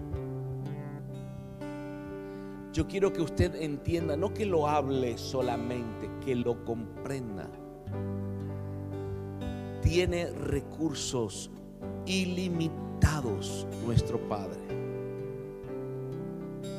Yo 2.72 2.88
quiero 2.88 3.12
que 3.12 3.22
usted 3.22 3.54
entienda, 3.54 4.16
no 4.16 4.34
que 4.34 4.46
lo 4.46 4.66
hable 4.66 5.16
solamente, 5.16 6.10
que 6.24 6.34
lo 6.34 6.64
comprenda. 6.64 7.48
Tiene 9.80 10.30
recursos 10.30 11.52
ilimitados 12.04 13.64
nuestro 13.86 14.18
Padre. 14.28 14.60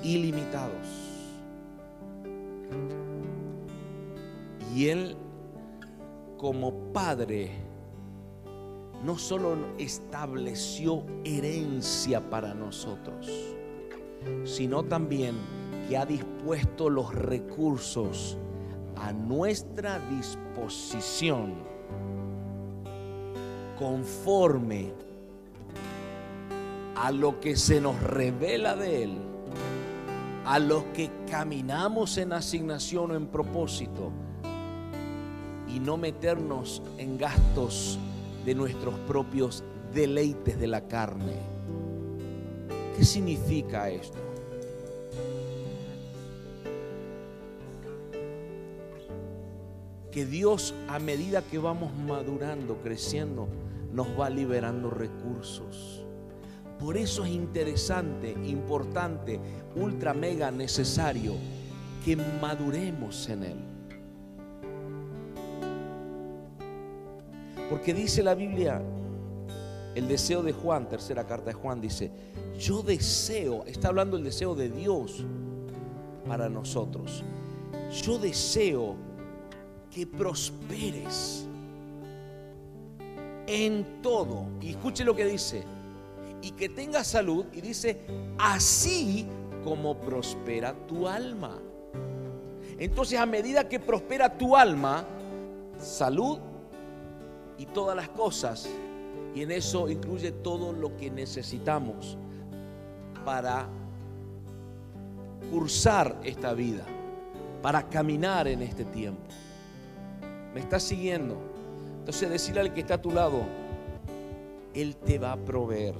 Ilimitados. 0.03 1.10
Y 4.73 4.87
Él 4.87 5.17
como 6.37 6.91
Padre 6.93 7.51
no 9.03 9.17
solo 9.17 9.55
estableció 9.77 11.03
herencia 11.23 12.29
para 12.29 12.53
nosotros, 12.53 13.29
sino 14.43 14.83
también 14.83 15.35
que 15.87 15.97
ha 15.97 16.05
dispuesto 16.05 16.89
los 16.89 17.13
recursos 17.13 18.37
a 18.95 19.11
nuestra 19.11 19.99
disposición 20.09 21.53
conforme 23.79 24.93
a 26.95 27.11
lo 27.11 27.39
que 27.39 27.55
se 27.55 27.81
nos 27.81 27.99
revela 28.01 28.75
de 28.75 29.03
Él, 29.03 29.17
a 30.45 30.59
los 30.59 30.83
que 30.93 31.09
caminamos 31.29 32.19
en 32.19 32.31
asignación 32.33 33.09
o 33.11 33.15
en 33.15 33.25
propósito, 33.25 34.11
y 35.73 35.79
no 35.79 35.97
meternos 35.97 36.81
en 36.97 37.17
gastos 37.17 37.97
de 38.45 38.55
nuestros 38.55 38.95
propios 39.07 39.63
deleites 39.93 40.59
de 40.59 40.67
la 40.67 40.87
carne. 40.87 41.35
¿Qué 42.95 43.05
significa 43.05 43.89
esto? 43.89 44.17
Que 50.11 50.25
Dios 50.25 50.73
a 50.89 50.99
medida 50.99 51.41
que 51.41 51.57
vamos 51.57 51.93
madurando, 51.95 52.77
creciendo, 52.83 53.47
nos 53.93 54.07
va 54.19 54.29
liberando 54.29 54.89
recursos. 54.89 56.05
Por 56.79 56.97
eso 56.97 57.23
es 57.23 57.31
interesante, 57.31 58.31
importante, 58.45 59.39
ultra 59.75 60.13
mega 60.13 60.51
necesario 60.51 61.35
que 62.03 62.15
maduremos 62.15 63.29
en 63.29 63.43
Él. 63.43 63.70
Porque 67.71 67.93
dice 67.93 68.21
la 68.21 68.35
Biblia, 68.35 68.81
el 69.95 70.09
deseo 70.09 70.43
de 70.43 70.51
Juan, 70.51 70.89
tercera 70.89 71.25
carta 71.25 71.45
de 71.45 71.53
Juan, 71.53 71.79
dice, 71.79 72.11
yo 72.59 72.83
deseo, 72.83 73.63
está 73.65 73.87
hablando 73.87 74.17
el 74.17 74.25
deseo 74.25 74.55
de 74.55 74.69
Dios 74.69 75.25
para 76.27 76.49
nosotros. 76.49 77.23
Yo 78.03 78.19
deseo 78.19 78.97
que 79.89 80.05
prosperes 80.05 81.47
en 83.47 84.01
todo. 84.01 84.47
Y 84.59 84.71
escuche 84.71 85.05
lo 85.05 85.15
que 85.15 85.23
dice. 85.23 85.63
Y 86.41 86.51
que 86.51 86.67
tengas 86.67 87.07
salud. 87.07 87.45
Y 87.53 87.61
dice, 87.61 88.01
así 88.37 89.25
como 89.63 89.97
prospera 89.97 90.75
tu 90.87 91.07
alma. 91.07 91.57
Entonces 92.77 93.17
a 93.17 93.25
medida 93.25 93.69
que 93.69 93.79
prospera 93.79 94.37
tu 94.37 94.57
alma, 94.57 95.05
salud 95.79 96.50
y 97.61 97.67
todas 97.67 97.95
las 97.95 98.09
cosas. 98.09 98.67
Y 99.35 99.43
en 99.43 99.51
eso 99.51 99.87
incluye 99.87 100.31
todo 100.31 100.73
lo 100.73 100.97
que 100.97 101.11
necesitamos 101.11 102.17
para 103.23 103.67
cursar 105.51 106.17
esta 106.23 106.53
vida, 106.53 106.83
para 107.61 107.87
caminar 107.87 108.47
en 108.47 108.63
este 108.63 108.83
tiempo. 108.83 109.21
¿Me 110.55 110.59
estás 110.59 110.81
siguiendo? 110.81 111.37
Entonces 111.99 112.31
decirle 112.31 112.61
al 112.61 112.73
que 112.73 112.81
está 112.81 112.95
a 112.95 113.01
tu 113.01 113.11
lado, 113.11 113.43
Él 114.73 114.95
te 114.95 115.19
va 115.19 115.33
a 115.33 115.37
proveer 115.37 115.93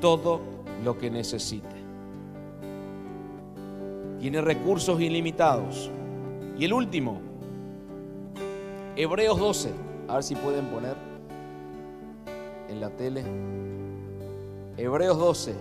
todo 0.00 0.40
lo 0.82 0.98
que 0.98 1.12
necesite. 1.12 1.76
Tiene 4.18 4.40
recursos 4.40 5.00
ilimitados. 5.00 5.90
Y 6.58 6.64
el 6.64 6.72
último, 6.72 7.20
Hebreos 8.96 9.38
12. 9.38 9.83
A 10.08 10.14
ver 10.14 10.22
si 10.22 10.36
pueden 10.36 10.66
poner 10.66 10.96
en 12.68 12.80
la 12.80 12.90
tele. 12.90 13.24
Hebreos 14.76 15.18
12. 15.18 15.54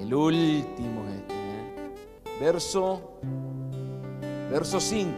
El 0.00 0.14
último 0.14 1.04
este. 1.14 1.34
¿eh? 1.34 2.40
Verso, 2.40 3.18
verso 4.50 4.80
5. 4.80 5.12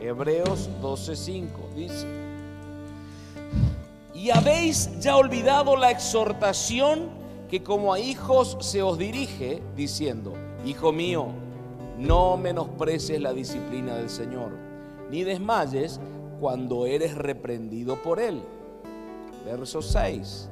Hebreos 0.00 0.68
12, 0.80 1.16
5. 1.16 1.68
Dice. 1.76 2.06
Y 4.12 4.30
habéis 4.30 4.98
ya 4.98 5.16
olvidado 5.16 5.76
la 5.76 5.90
exhortación 5.90 7.10
que 7.48 7.62
como 7.62 7.92
a 7.92 8.00
hijos 8.00 8.56
se 8.60 8.82
os 8.82 8.98
dirige, 8.98 9.62
diciendo, 9.76 10.32
Hijo 10.64 10.92
mío, 10.92 11.26
no 11.98 12.36
menosprecies 12.36 13.20
la 13.20 13.32
disciplina 13.32 13.94
del 13.96 14.08
Señor 14.08 14.63
ni 15.14 15.22
desmayes 15.22 16.00
cuando 16.40 16.86
eres 16.86 17.14
reprendido 17.14 17.94
por 18.02 18.18
él. 18.18 18.42
Verso 19.44 19.80
6. 19.80 20.48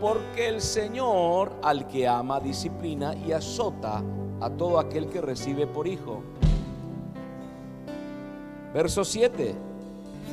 Porque 0.00 0.48
el 0.48 0.62
Señor 0.62 1.52
al 1.62 1.86
que 1.88 2.08
ama 2.08 2.40
disciplina 2.40 3.14
y 3.14 3.32
azota 3.32 4.02
a 4.40 4.48
todo 4.48 4.78
aquel 4.78 5.08
que 5.08 5.20
recibe 5.20 5.66
por 5.66 5.86
hijo. 5.86 6.22
Verso 8.72 9.04
7. 9.04 9.54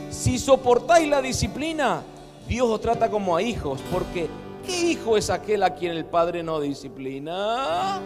Si 0.09 0.39
soportáis 0.39 1.09
la 1.09 1.21
disciplina, 1.21 2.01
Dios 2.47 2.69
os 2.69 2.79
trata 2.79 3.11
como 3.11 3.35
a 3.35 3.41
hijos, 3.41 3.81
porque 3.91 4.29
¿qué 4.65 4.91
hijo 4.91 5.17
es 5.17 5.29
aquel 5.29 5.63
a 5.63 5.75
quien 5.75 5.91
el 5.91 6.05
Padre 6.05 6.43
no 6.43 6.61
disciplina? 6.61 7.99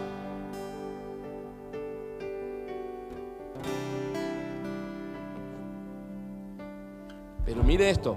Pero 7.44 7.62
mire 7.62 7.90
esto, 7.90 8.16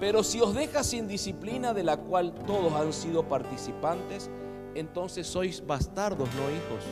pero 0.00 0.24
si 0.24 0.40
os 0.40 0.52
deja 0.52 0.82
sin 0.82 1.06
disciplina 1.06 1.72
de 1.72 1.84
la 1.84 1.96
cual 1.96 2.34
todos 2.46 2.72
han 2.72 2.92
sido 2.92 3.28
participantes, 3.28 4.30
entonces 4.74 5.26
sois 5.26 5.64
bastardos, 5.64 6.28
no 6.34 6.50
hijos. 6.50 6.84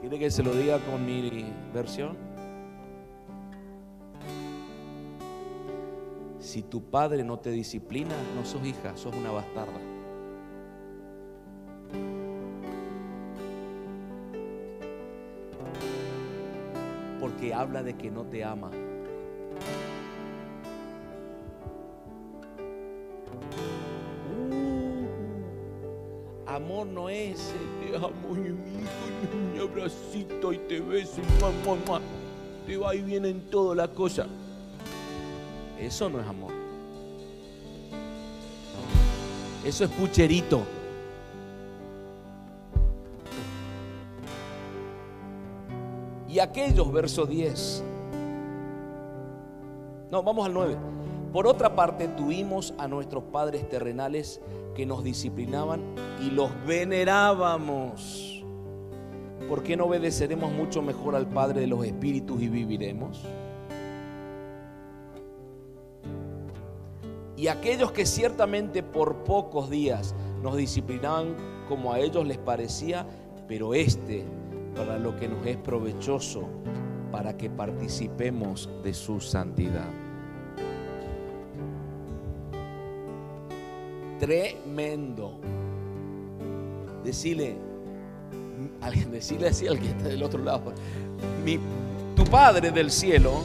¿Quiere 0.00 0.18
que 0.18 0.30
se 0.30 0.42
lo 0.42 0.54
diga 0.54 0.78
con 0.78 1.04
mi 1.04 1.52
versión? 1.74 2.16
Si 6.38 6.62
tu 6.62 6.84
padre 6.84 7.24
no 7.24 7.38
te 7.38 7.50
disciplina, 7.50 8.14
no 8.34 8.44
sos 8.44 8.64
hija, 8.64 8.96
sos 8.96 9.14
una 9.14 9.30
bastarda. 9.30 9.93
Habla 17.64 17.82
de 17.82 17.94
que 17.94 18.10
no 18.10 18.24
te 18.24 18.44
ama. 18.44 18.70
Uh, 24.30 25.06
amor 26.46 26.86
no 26.86 27.08
es 27.08 27.52
te 27.80 27.96
amo 27.96 28.10
mi 28.34 28.48
hijo 28.48 29.52
mi 29.52 29.58
abracito 29.60 30.52
y 30.52 30.58
te 30.58 30.80
beso 30.80 31.22
y 31.22 31.42
mamá, 31.42 32.00
te 32.66 32.76
va 32.76 32.94
y 32.94 33.00
viene 33.00 33.30
en 33.30 33.40
todas 33.48 33.76
las 33.76 33.88
cosas. 33.88 34.26
Eso 35.80 36.10
no 36.10 36.20
es 36.20 36.26
amor. 36.26 36.52
Eso 39.64 39.84
es 39.84 39.90
pucherito. 39.90 40.62
Aquellos, 46.44 46.92
verso 46.92 47.26
10. 47.26 47.82
No, 50.10 50.22
vamos 50.22 50.46
al 50.46 50.54
9. 50.54 50.76
Por 51.32 51.46
otra 51.46 51.74
parte, 51.74 52.06
tuvimos 52.08 52.74
a 52.78 52.86
nuestros 52.86 53.24
padres 53.24 53.68
terrenales 53.68 54.40
que 54.76 54.86
nos 54.86 55.02
disciplinaban 55.02 55.82
y 56.20 56.30
los 56.30 56.50
venerábamos. 56.66 58.44
¿Por 59.48 59.62
qué 59.62 59.76
no 59.76 59.86
obedeceremos 59.86 60.52
mucho 60.52 60.80
mejor 60.80 61.16
al 61.16 61.26
Padre 61.26 61.60
de 61.60 61.66
los 61.66 61.84
Espíritus 61.84 62.40
y 62.40 62.48
viviremos? 62.48 63.22
Y 67.36 67.48
aquellos 67.48 67.92
que 67.92 68.06
ciertamente 68.06 68.82
por 68.82 69.24
pocos 69.24 69.68
días 69.68 70.14
nos 70.42 70.56
disciplinaban 70.56 71.34
como 71.68 71.92
a 71.92 71.98
ellos 71.98 72.26
les 72.26 72.38
parecía, 72.38 73.06
pero 73.48 73.74
este 73.74 74.24
para 74.74 74.98
lo 74.98 75.16
que 75.16 75.28
nos 75.28 75.46
es 75.46 75.56
provechoso, 75.56 76.48
para 77.10 77.36
que 77.36 77.48
participemos 77.48 78.68
de 78.82 78.92
su 78.92 79.20
santidad. 79.20 79.88
Tremendo. 84.18 85.38
Decirle, 87.04 87.56
decirle 89.10 89.48
así 89.48 89.66
al 89.66 89.78
que 89.78 89.88
está 89.88 90.08
del 90.08 90.22
otro 90.22 90.42
lado, 90.42 90.72
mi, 91.44 91.58
tu 92.16 92.24
Padre 92.24 92.70
del 92.70 92.90
cielo 92.90 93.42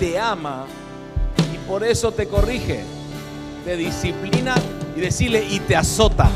te 0.00 0.18
ama 0.18 0.66
y 1.52 1.68
por 1.68 1.84
eso 1.84 2.10
te 2.12 2.26
corrige, 2.26 2.80
te 3.64 3.76
disciplina 3.76 4.54
y 4.96 5.00
decirle 5.00 5.44
y 5.48 5.60
te 5.60 5.76
azota. 5.76 6.30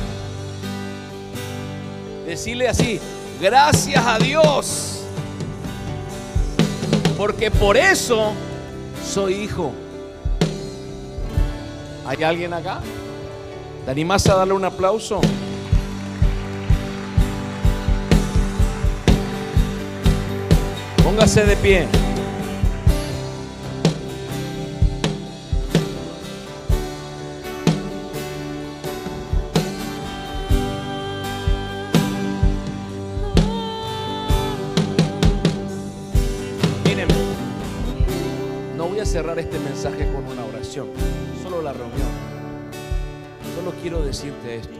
Decirle 2.26 2.68
así, 2.68 3.00
Gracias 3.40 4.06
a 4.06 4.18
Dios. 4.18 5.02
Porque 7.16 7.50
por 7.50 7.76
eso 7.76 8.32
soy 9.04 9.34
hijo. 9.34 9.72
¿Hay 12.06 12.22
alguien 12.22 12.52
acá? 12.54 12.80
¿Te 13.84 13.90
animas 13.90 14.26
a 14.28 14.36
darle 14.36 14.54
un 14.54 14.64
aplauso? 14.64 15.20
Póngase 21.02 21.44
de 21.44 21.56
pie. 21.56 22.05
Mensaje 39.76 40.10
con 40.10 40.26
una 40.26 40.42
oración, 40.42 40.88
solo 41.42 41.60
la 41.60 41.74
reunión. 41.74 42.08
Solo 43.54 43.72
quiero 43.82 44.02
decirte 44.02 44.56
esto. 44.56 44.78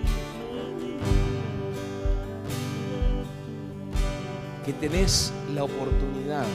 Que 4.64 4.72
tenés 4.72 5.34
la 5.54 5.64
oportunidad, 5.64 6.46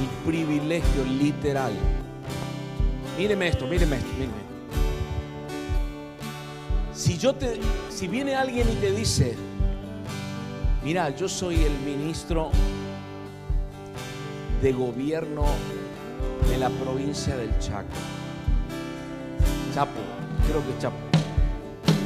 el 0.00 0.06
privilegio 0.26 1.04
literal. 1.04 1.72
Míreme 3.16 3.46
esto, 3.46 3.68
míreme 3.68 3.94
esto, 3.94 4.10
míreme. 4.14 4.50
Si 6.92 7.18
yo 7.18 7.36
te, 7.36 7.60
si 7.88 8.08
viene 8.08 8.34
alguien 8.34 8.68
y 8.68 8.74
te 8.74 8.90
dice, 8.90 9.36
mira, 10.82 11.10
yo 11.10 11.28
soy 11.28 11.62
el 11.62 11.78
ministro 11.84 12.50
de 14.60 14.72
gobierno 14.72 15.44
de 16.50 16.58
la 16.58 16.68
provincia 16.68 17.34
del 17.36 17.56
Chaco. 17.60 17.86
Chapo, 19.72 20.00
creo 20.48 20.66
que 20.66 20.76
Chapo. 20.80 20.96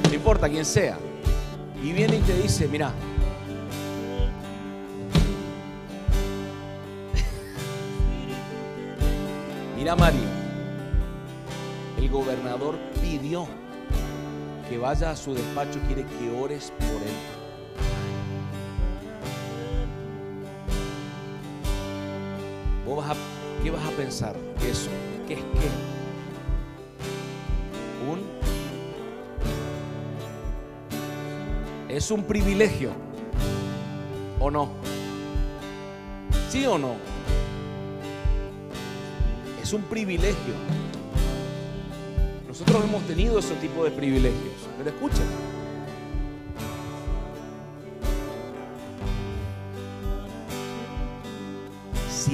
No 0.08 0.14
importa 0.14 0.50
quién 0.50 0.66
sea. 0.66 0.98
Y 1.82 1.92
viene 1.92 2.16
y 2.16 2.20
te 2.20 2.36
dice, 2.40 2.68
mira, 2.68 2.90
mira 9.76 9.96
Mari, 9.96 10.22
el 11.98 12.08
gobernador 12.10 12.76
pidió 13.00 13.48
que 14.68 14.76
vaya 14.78 15.10
a 15.10 15.16
su 15.16 15.34
despacho, 15.34 15.80
quiere 15.86 16.04
que 16.04 16.30
ores 16.30 16.72
por 16.78 17.02
él. 17.02 17.14
¿Vos 22.86 22.98
vas 22.98 23.16
a, 23.16 23.33
¿Qué 23.64 23.70
vas 23.70 23.86
a 23.86 23.90
pensar? 23.92 24.36
Eso, 24.70 24.90
¿qué 25.26 25.32
es 25.32 25.40
qué? 25.40 25.70
Un 28.06 28.20
es 31.88 32.10
un 32.10 32.24
privilegio 32.24 32.90
o 34.38 34.50
no? 34.50 34.68
¿Sí 36.50 36.66
o 36.66 36.76
no? 36.76 36.96
Es 39.62 39.72
un 39.72 39.80
privilegio. 39.84 40.52
Nosotros 42.46 42.84
hemos 42.84 43.02
tenido 43.04 43.38
ese 43.38 43.54
tipo 43.54 43.82
de 43.82 43.92
privilegios, 43.92 44.68
pero 44.76 44.90
escuchen. 44.90 45.43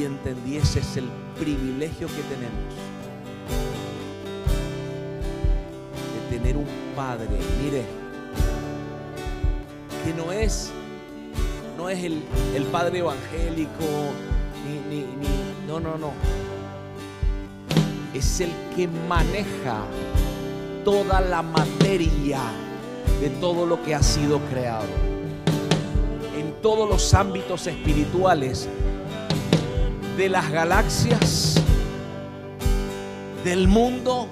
Si 0.01 0.07
entendieses 0.07 0.96
el 0.96 1.11
privilegio 1.38 2.07
que 2.07 2.22
tenemos 2.22 2.72
de 6.14 6.38
tener 6.38 6.57
un 6.57 6.66
padre, 6.96 7.28
mire, 7.62 7.84
que 10.03 10.14
no 10.14 10.32
es, 10.32 10.70
no 11.76 11.90
es 11.90 12.03
el, 12.03 12.22
el 12.55 12.62
padre 12.64 13.01
evangélico, 13.01 13.84
ni, 14.64 14.96
ni, 14.96 15.03
ni, 15.03 15.28
no, 15.68 15.78
no, 15.80 15.98
no. 15.98 16.12
Es 18.14 18.40
el 18.40 18.53
que 18.74 18.88
maneja 18.88 19.82
toda 20.82 21.20
la 21.20 21.42
materia 21.42 22.40
de 23.20 23.28
todo 23.38 23.66
lo 23.66 23.82
que 23.82 23.94
ha 23.94 24.03
sido 24.03 24.38
creado. 24.51 24.88
En 26.38 26.55
todos 26.62 26.88
los 26.88 27.12
ámbitos 27.12 27.66
espirituales 27.66 28.66
de 30.20 30.28
las 30.28 30.50
galaxias, 30.50 31.54
del 33.42 33.68
mundo, 33.68 34.28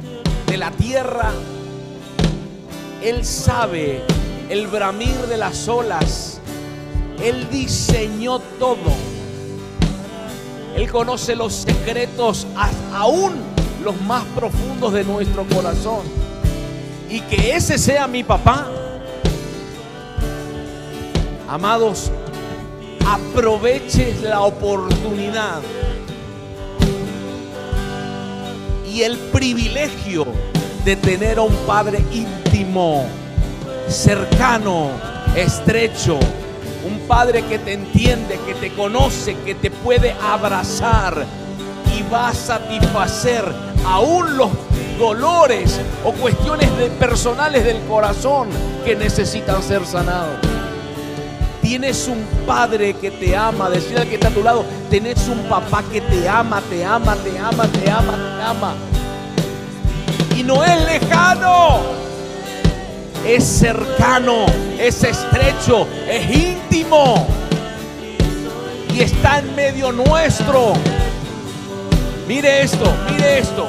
de 0.46 0.58
la 0.58 0.70
tierra. 0.70 1.30
Él 3.02 3.24
sabe 3.24 4.02
el 4.50 4.66
bramir 4.66 5.16
de 5.30 5.38
las 5.38 5.66
olas. 5.66 6.42
Él 7.24 7.48
diseñó 7.50 8.38
todo. 8.58 8.92
Él 10.76 10.90
conoce 10.90 11.34
los 11.34 11.54
secretos 11.54 12.46
aún 12.92 13.32
los 13.82 13.98
más 14.02 14.24
profundos 14.36 14.92
de 14.92 15.04
nuestro 15.04 15.46
corazón. 15.46 16.02
Y 17.08 17.22
que 17.22 17.56
ese 17.56 17.78
sea 17.78 18.06
mi 18.06 18.22
papá. 18.24 18.68
Amados, 21.48 22.10
aproveches 23.06 24.20
la 24.20 24.42
oportunidad 24.42 25.62
el 29.02 29.16
privilegio 29.16 30.26
de 30.84 30.96
tener 30.96 31.38
a 31.38 31.42
un 31.42 31.54
Padre 31.66 32.04
íntimo, 32.12 33.04
cercano, 33.88 34.90
estrecho, 35.36 36.18
un 36.86 36.98
Padre 37.06 37.44
que 37.44 37.58
te 37.58 37.74
entiende, 37.74 38.38
que 38.46 38.54
te 38.54 38.72
conoce, 38.74 39.36
que 39.44 39.54
te 39.54 39.70
puede 39.70 40.12
abrazar 40.12 41.24
y 41.96 42.02
va 42.12 42.28
a 42.28 42.34
satisfacer 42.34 43.44
aún 43.86 44.36
los 44.36 44.50
dolores 44.98 45.80
o 46.04 46.12
cuestiones 46.12 46.76
de 46.78 46.88
personales 46.90 47.64
del 47.64 47.80
corazón 47.82 48.48
que 48.84 48.96
necesitan 48.96 49.62
ser 49.62 49.84
sanados. 49.86 50.47
Tienes 51.68 52.08
un 52.08 52.24
padre 52.46 52.94
que 52.94 53.10
te 53.10 53.36
ama. 53.36 53.68
Decir 53.68 53.98
que 54.08 54.14
está 54.14 54.28
a 54.28 54.30
tu 54.30 54.42
lado, 54.42 54.64
tenés 54.88 55.28
un 55.28 55.42
papá 55.50 55.84
que 55.92 56.00
te 56.00 56.26
ama, 56.26 56.62
te 56.62 56.82
ama, 56.82 57.14
te 57.16 57.38
ama, 57.38 57.68
te 57.68 57.90
ama, 57.90 58.12
te 58.14 58.42
ama. 58.42 58.74
Y 60.34 60.42
no 60.44 60.64
es 60.64 60.82
lejano. 60.86 61.80
Es 63.26 63.44
cercano, 63.44 64.46
es 64.78 65.04
estrecho, 65.04 65.86
es 66.08 66.34
íntimo. 66.34 67.26
Y 68.94 69.02
está 69.02 69.40
en 69.40 69.54
medio 69.54 69.92
nuestro. 69.92 70.72
Mire 72.26 72.62
esto, 72.62 72.94
mire 73.10 73.40
esto. 73.40 73.68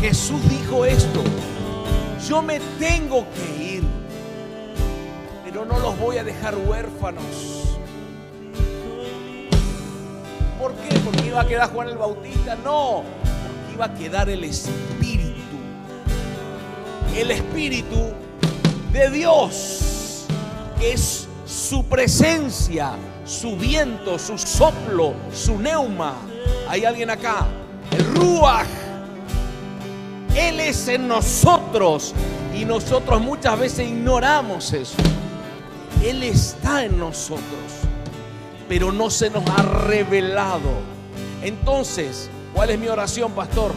Jesús 0.00 0.40
dijo 0.48 0.84
esto. 0.84 1.22
Yo 2.28 2.42
me 2.42 2.58
tengo 2.80 3.24
que 3.32 3.64
ir 3.74 3.89
no 5.64 5.78
los 5.78 5.98
voy 5.98 6.18
a 6.18 6.24
dejar 6.24 6.56
huérfanos. 6.56 7.24
¿Por 10.60 10.74
qué? 10.74 10.98
Porque 11.00 11.26
iba 11.26 11.40
a 11.40 11.46
quedar 11.46 11.72
Juan 11.72 11.88
el 11.88 11.96
Bautista. 11.96 12.56
No, 12.56 13.02
porque 13.02 13.74
iba 13.74 13.84
a 13.86 13.94
quedar 13.94 14.28
el 14.28 14.44
Espíritu. 14.44 15.56
El 17.16 17.30
Espíritu 17.30 18.12
de 18.92 19.10
Dios, 19.10 20.26
que 20.78 20.92
es 20.92 21.28
su 21.46 21.84
presencia, 21.84 22.92
su 23.24 23.56
viento, 23.56 24.18
su 24.18 24.38
soplo, 24.38 25.14
su 25.32 25.58
neuma. 25.58 26.14
¿Hay 26.68 26.84
alguien 26.84 27.10
acá? 27.10 27.46
El 27.90 28.04
Ruach. 28.14 28.66
Él 30.34 30.60
es 30.60 30.86
en 30.88 31.08
nosotros 31.08 32.14
y 32.54 32.64
nosotros 32.64 33.20
muchas 33.20 33.58
veces 33.58 33.88
ignoramos 33.88 34.72
eso. 34.72 34.96
Él 36.02 36.22
está 36.22 36.84
en 36.84 36.98
nosotros, 36.98 37.44
pero 38.68 38.90
no 38.90 39.10
se 39.10 39.28
nos 39.30 39.44
ha 39.50 39.62
revelado. 39.62 40.70
Entonces, 41.42 42.30
¿cuál 42.54 42.70
es 42.70 42.78
mi 42.78 42.88
oración, 42.88 43.32
pastor? 43.32 43.72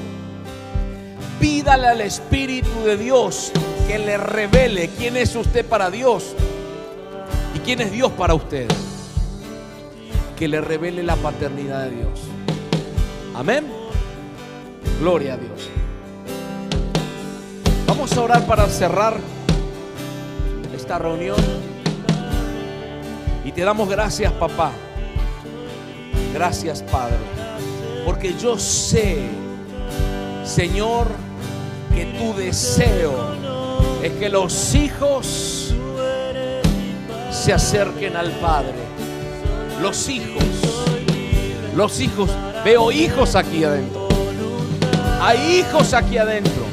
Pídale 1.40 1.88
al 1.88 2.02
Espíritu 2.02 2.84
de 2.86 2.96
Dios 2.96 3.52
que 3.88 4.00
le 4.00 4.18
revele 4.18 4.90
quién 4.98 5.18
es 5.18 5.36
usted 5.36 5.66
para 5.66 5.92
Dios 5.92 6.34
y 7.54 7.60
quién 7.60 7.82
es 7.82 7.92
Dios 7.92 8.12
para 8.14 8.34
usted. 8.34 8.68
Que 10.38 10.48
le 10.48 10.62
revele 10.62 11.04
la 11.04 11.18
paternidad 11.18 11.84
de 11.86 11.92
Dios. 11.92 12.20
Amén. 13.36 13.66
Gloria 15.00 15.34
a 15.34 15.38
Dios. 15.38 15.70
Vamos 17.88 18.16
a 18.18 18.22
orar 18.22 18.46
para 18.46 18.68
cerrar 18.68 19.18
esta 20.74 20.98
reunión. 20.98 21.73
Y 23.46 23.52
te 23.52 23.62
damos 23.62 23.90
gracias, 23.90 24.32
papá. 24.34 24.72
Gracias, 26.34 26.82
Padre. 26.84 27.18
Porque 28.06 28.36
yo 28.38 28.58
sé, 28.58 29.18
Señor, 30.44 31.08
que 31.94 32.06
tu 32.06 32.34
deseo 32.34 33.14
es 34.02 34.12
que 34.14 34.30
los 34.30 34.76
hijos 34.76 35.74
se 37.32 37.54
acerquen 37.54 38.16
al 38.16 38.32
Padre. 38.32 38.74
Los 39.82 40.08
hijos, 40.08 40.44
los 41.76 42.00
hijos, 42.00 42.30
veo 42.64 42.92
hijos 42.92 43.36
aquí 43.36 43.64
adentro. 43.64 44.08
Hay 45.22 45.60
hijos 45.60 45.94
aquí 45.94 46.18
adentro. 46.18 46.64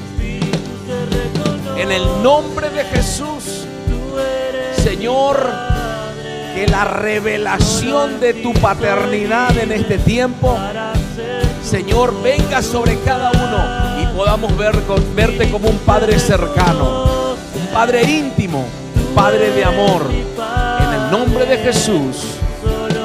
En 1.77 1.91
el 1.91 2.23
nombre 2.23 2.71
de 2.71 2.85
Jesús, 2.85 3.65
Señor, 4.83 5.70
que 6.55 6.67
la 6.67 6.85
revelación 6.85 8.21
de 8.21 8.35
tu 8.35 8.53
paternidad 8.55 9.57
en 9.59 9.73
este 9.73 9.99
tiempo, 9.99 10.59
Señor, 11.63 12.21
venga 12.23 12.63
sobre 12.63 12.99
cada 13.01 13.31
uno 13.31 14.03
y 14.03 14.17
podamos 14.17 14.57
ver, 14.57 14.77
verte 15.15 15.51
como 15.51 15.69
un 15.69 15.79
Padre 15.79 16.19
cercano, 16.19 17.35
un 17.55 17.67
Padre 17.73 18.03
íntimo, 18.03 18.65
Padre 19.15 19.51
de 19.51 19.65
amor. 19.65 20.07
En 20.11 20.93
el 20.95 21.11
nombre 21.11 21.47
de 21.47 21.59
Jesús, 21.59 22.25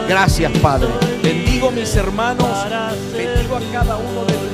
gracias 0.07 0.51
Padre. 0.59 0.89
Bendigo 1.21 1.71
mis 1.71 1.95
hermanos, 1.95 2.47
bendigo 3.15 3.57
a 3.57 3.61
cada 3.71 3.97
uno 3.97 4.25
de 4.25 4.33
tus 4.33 4.44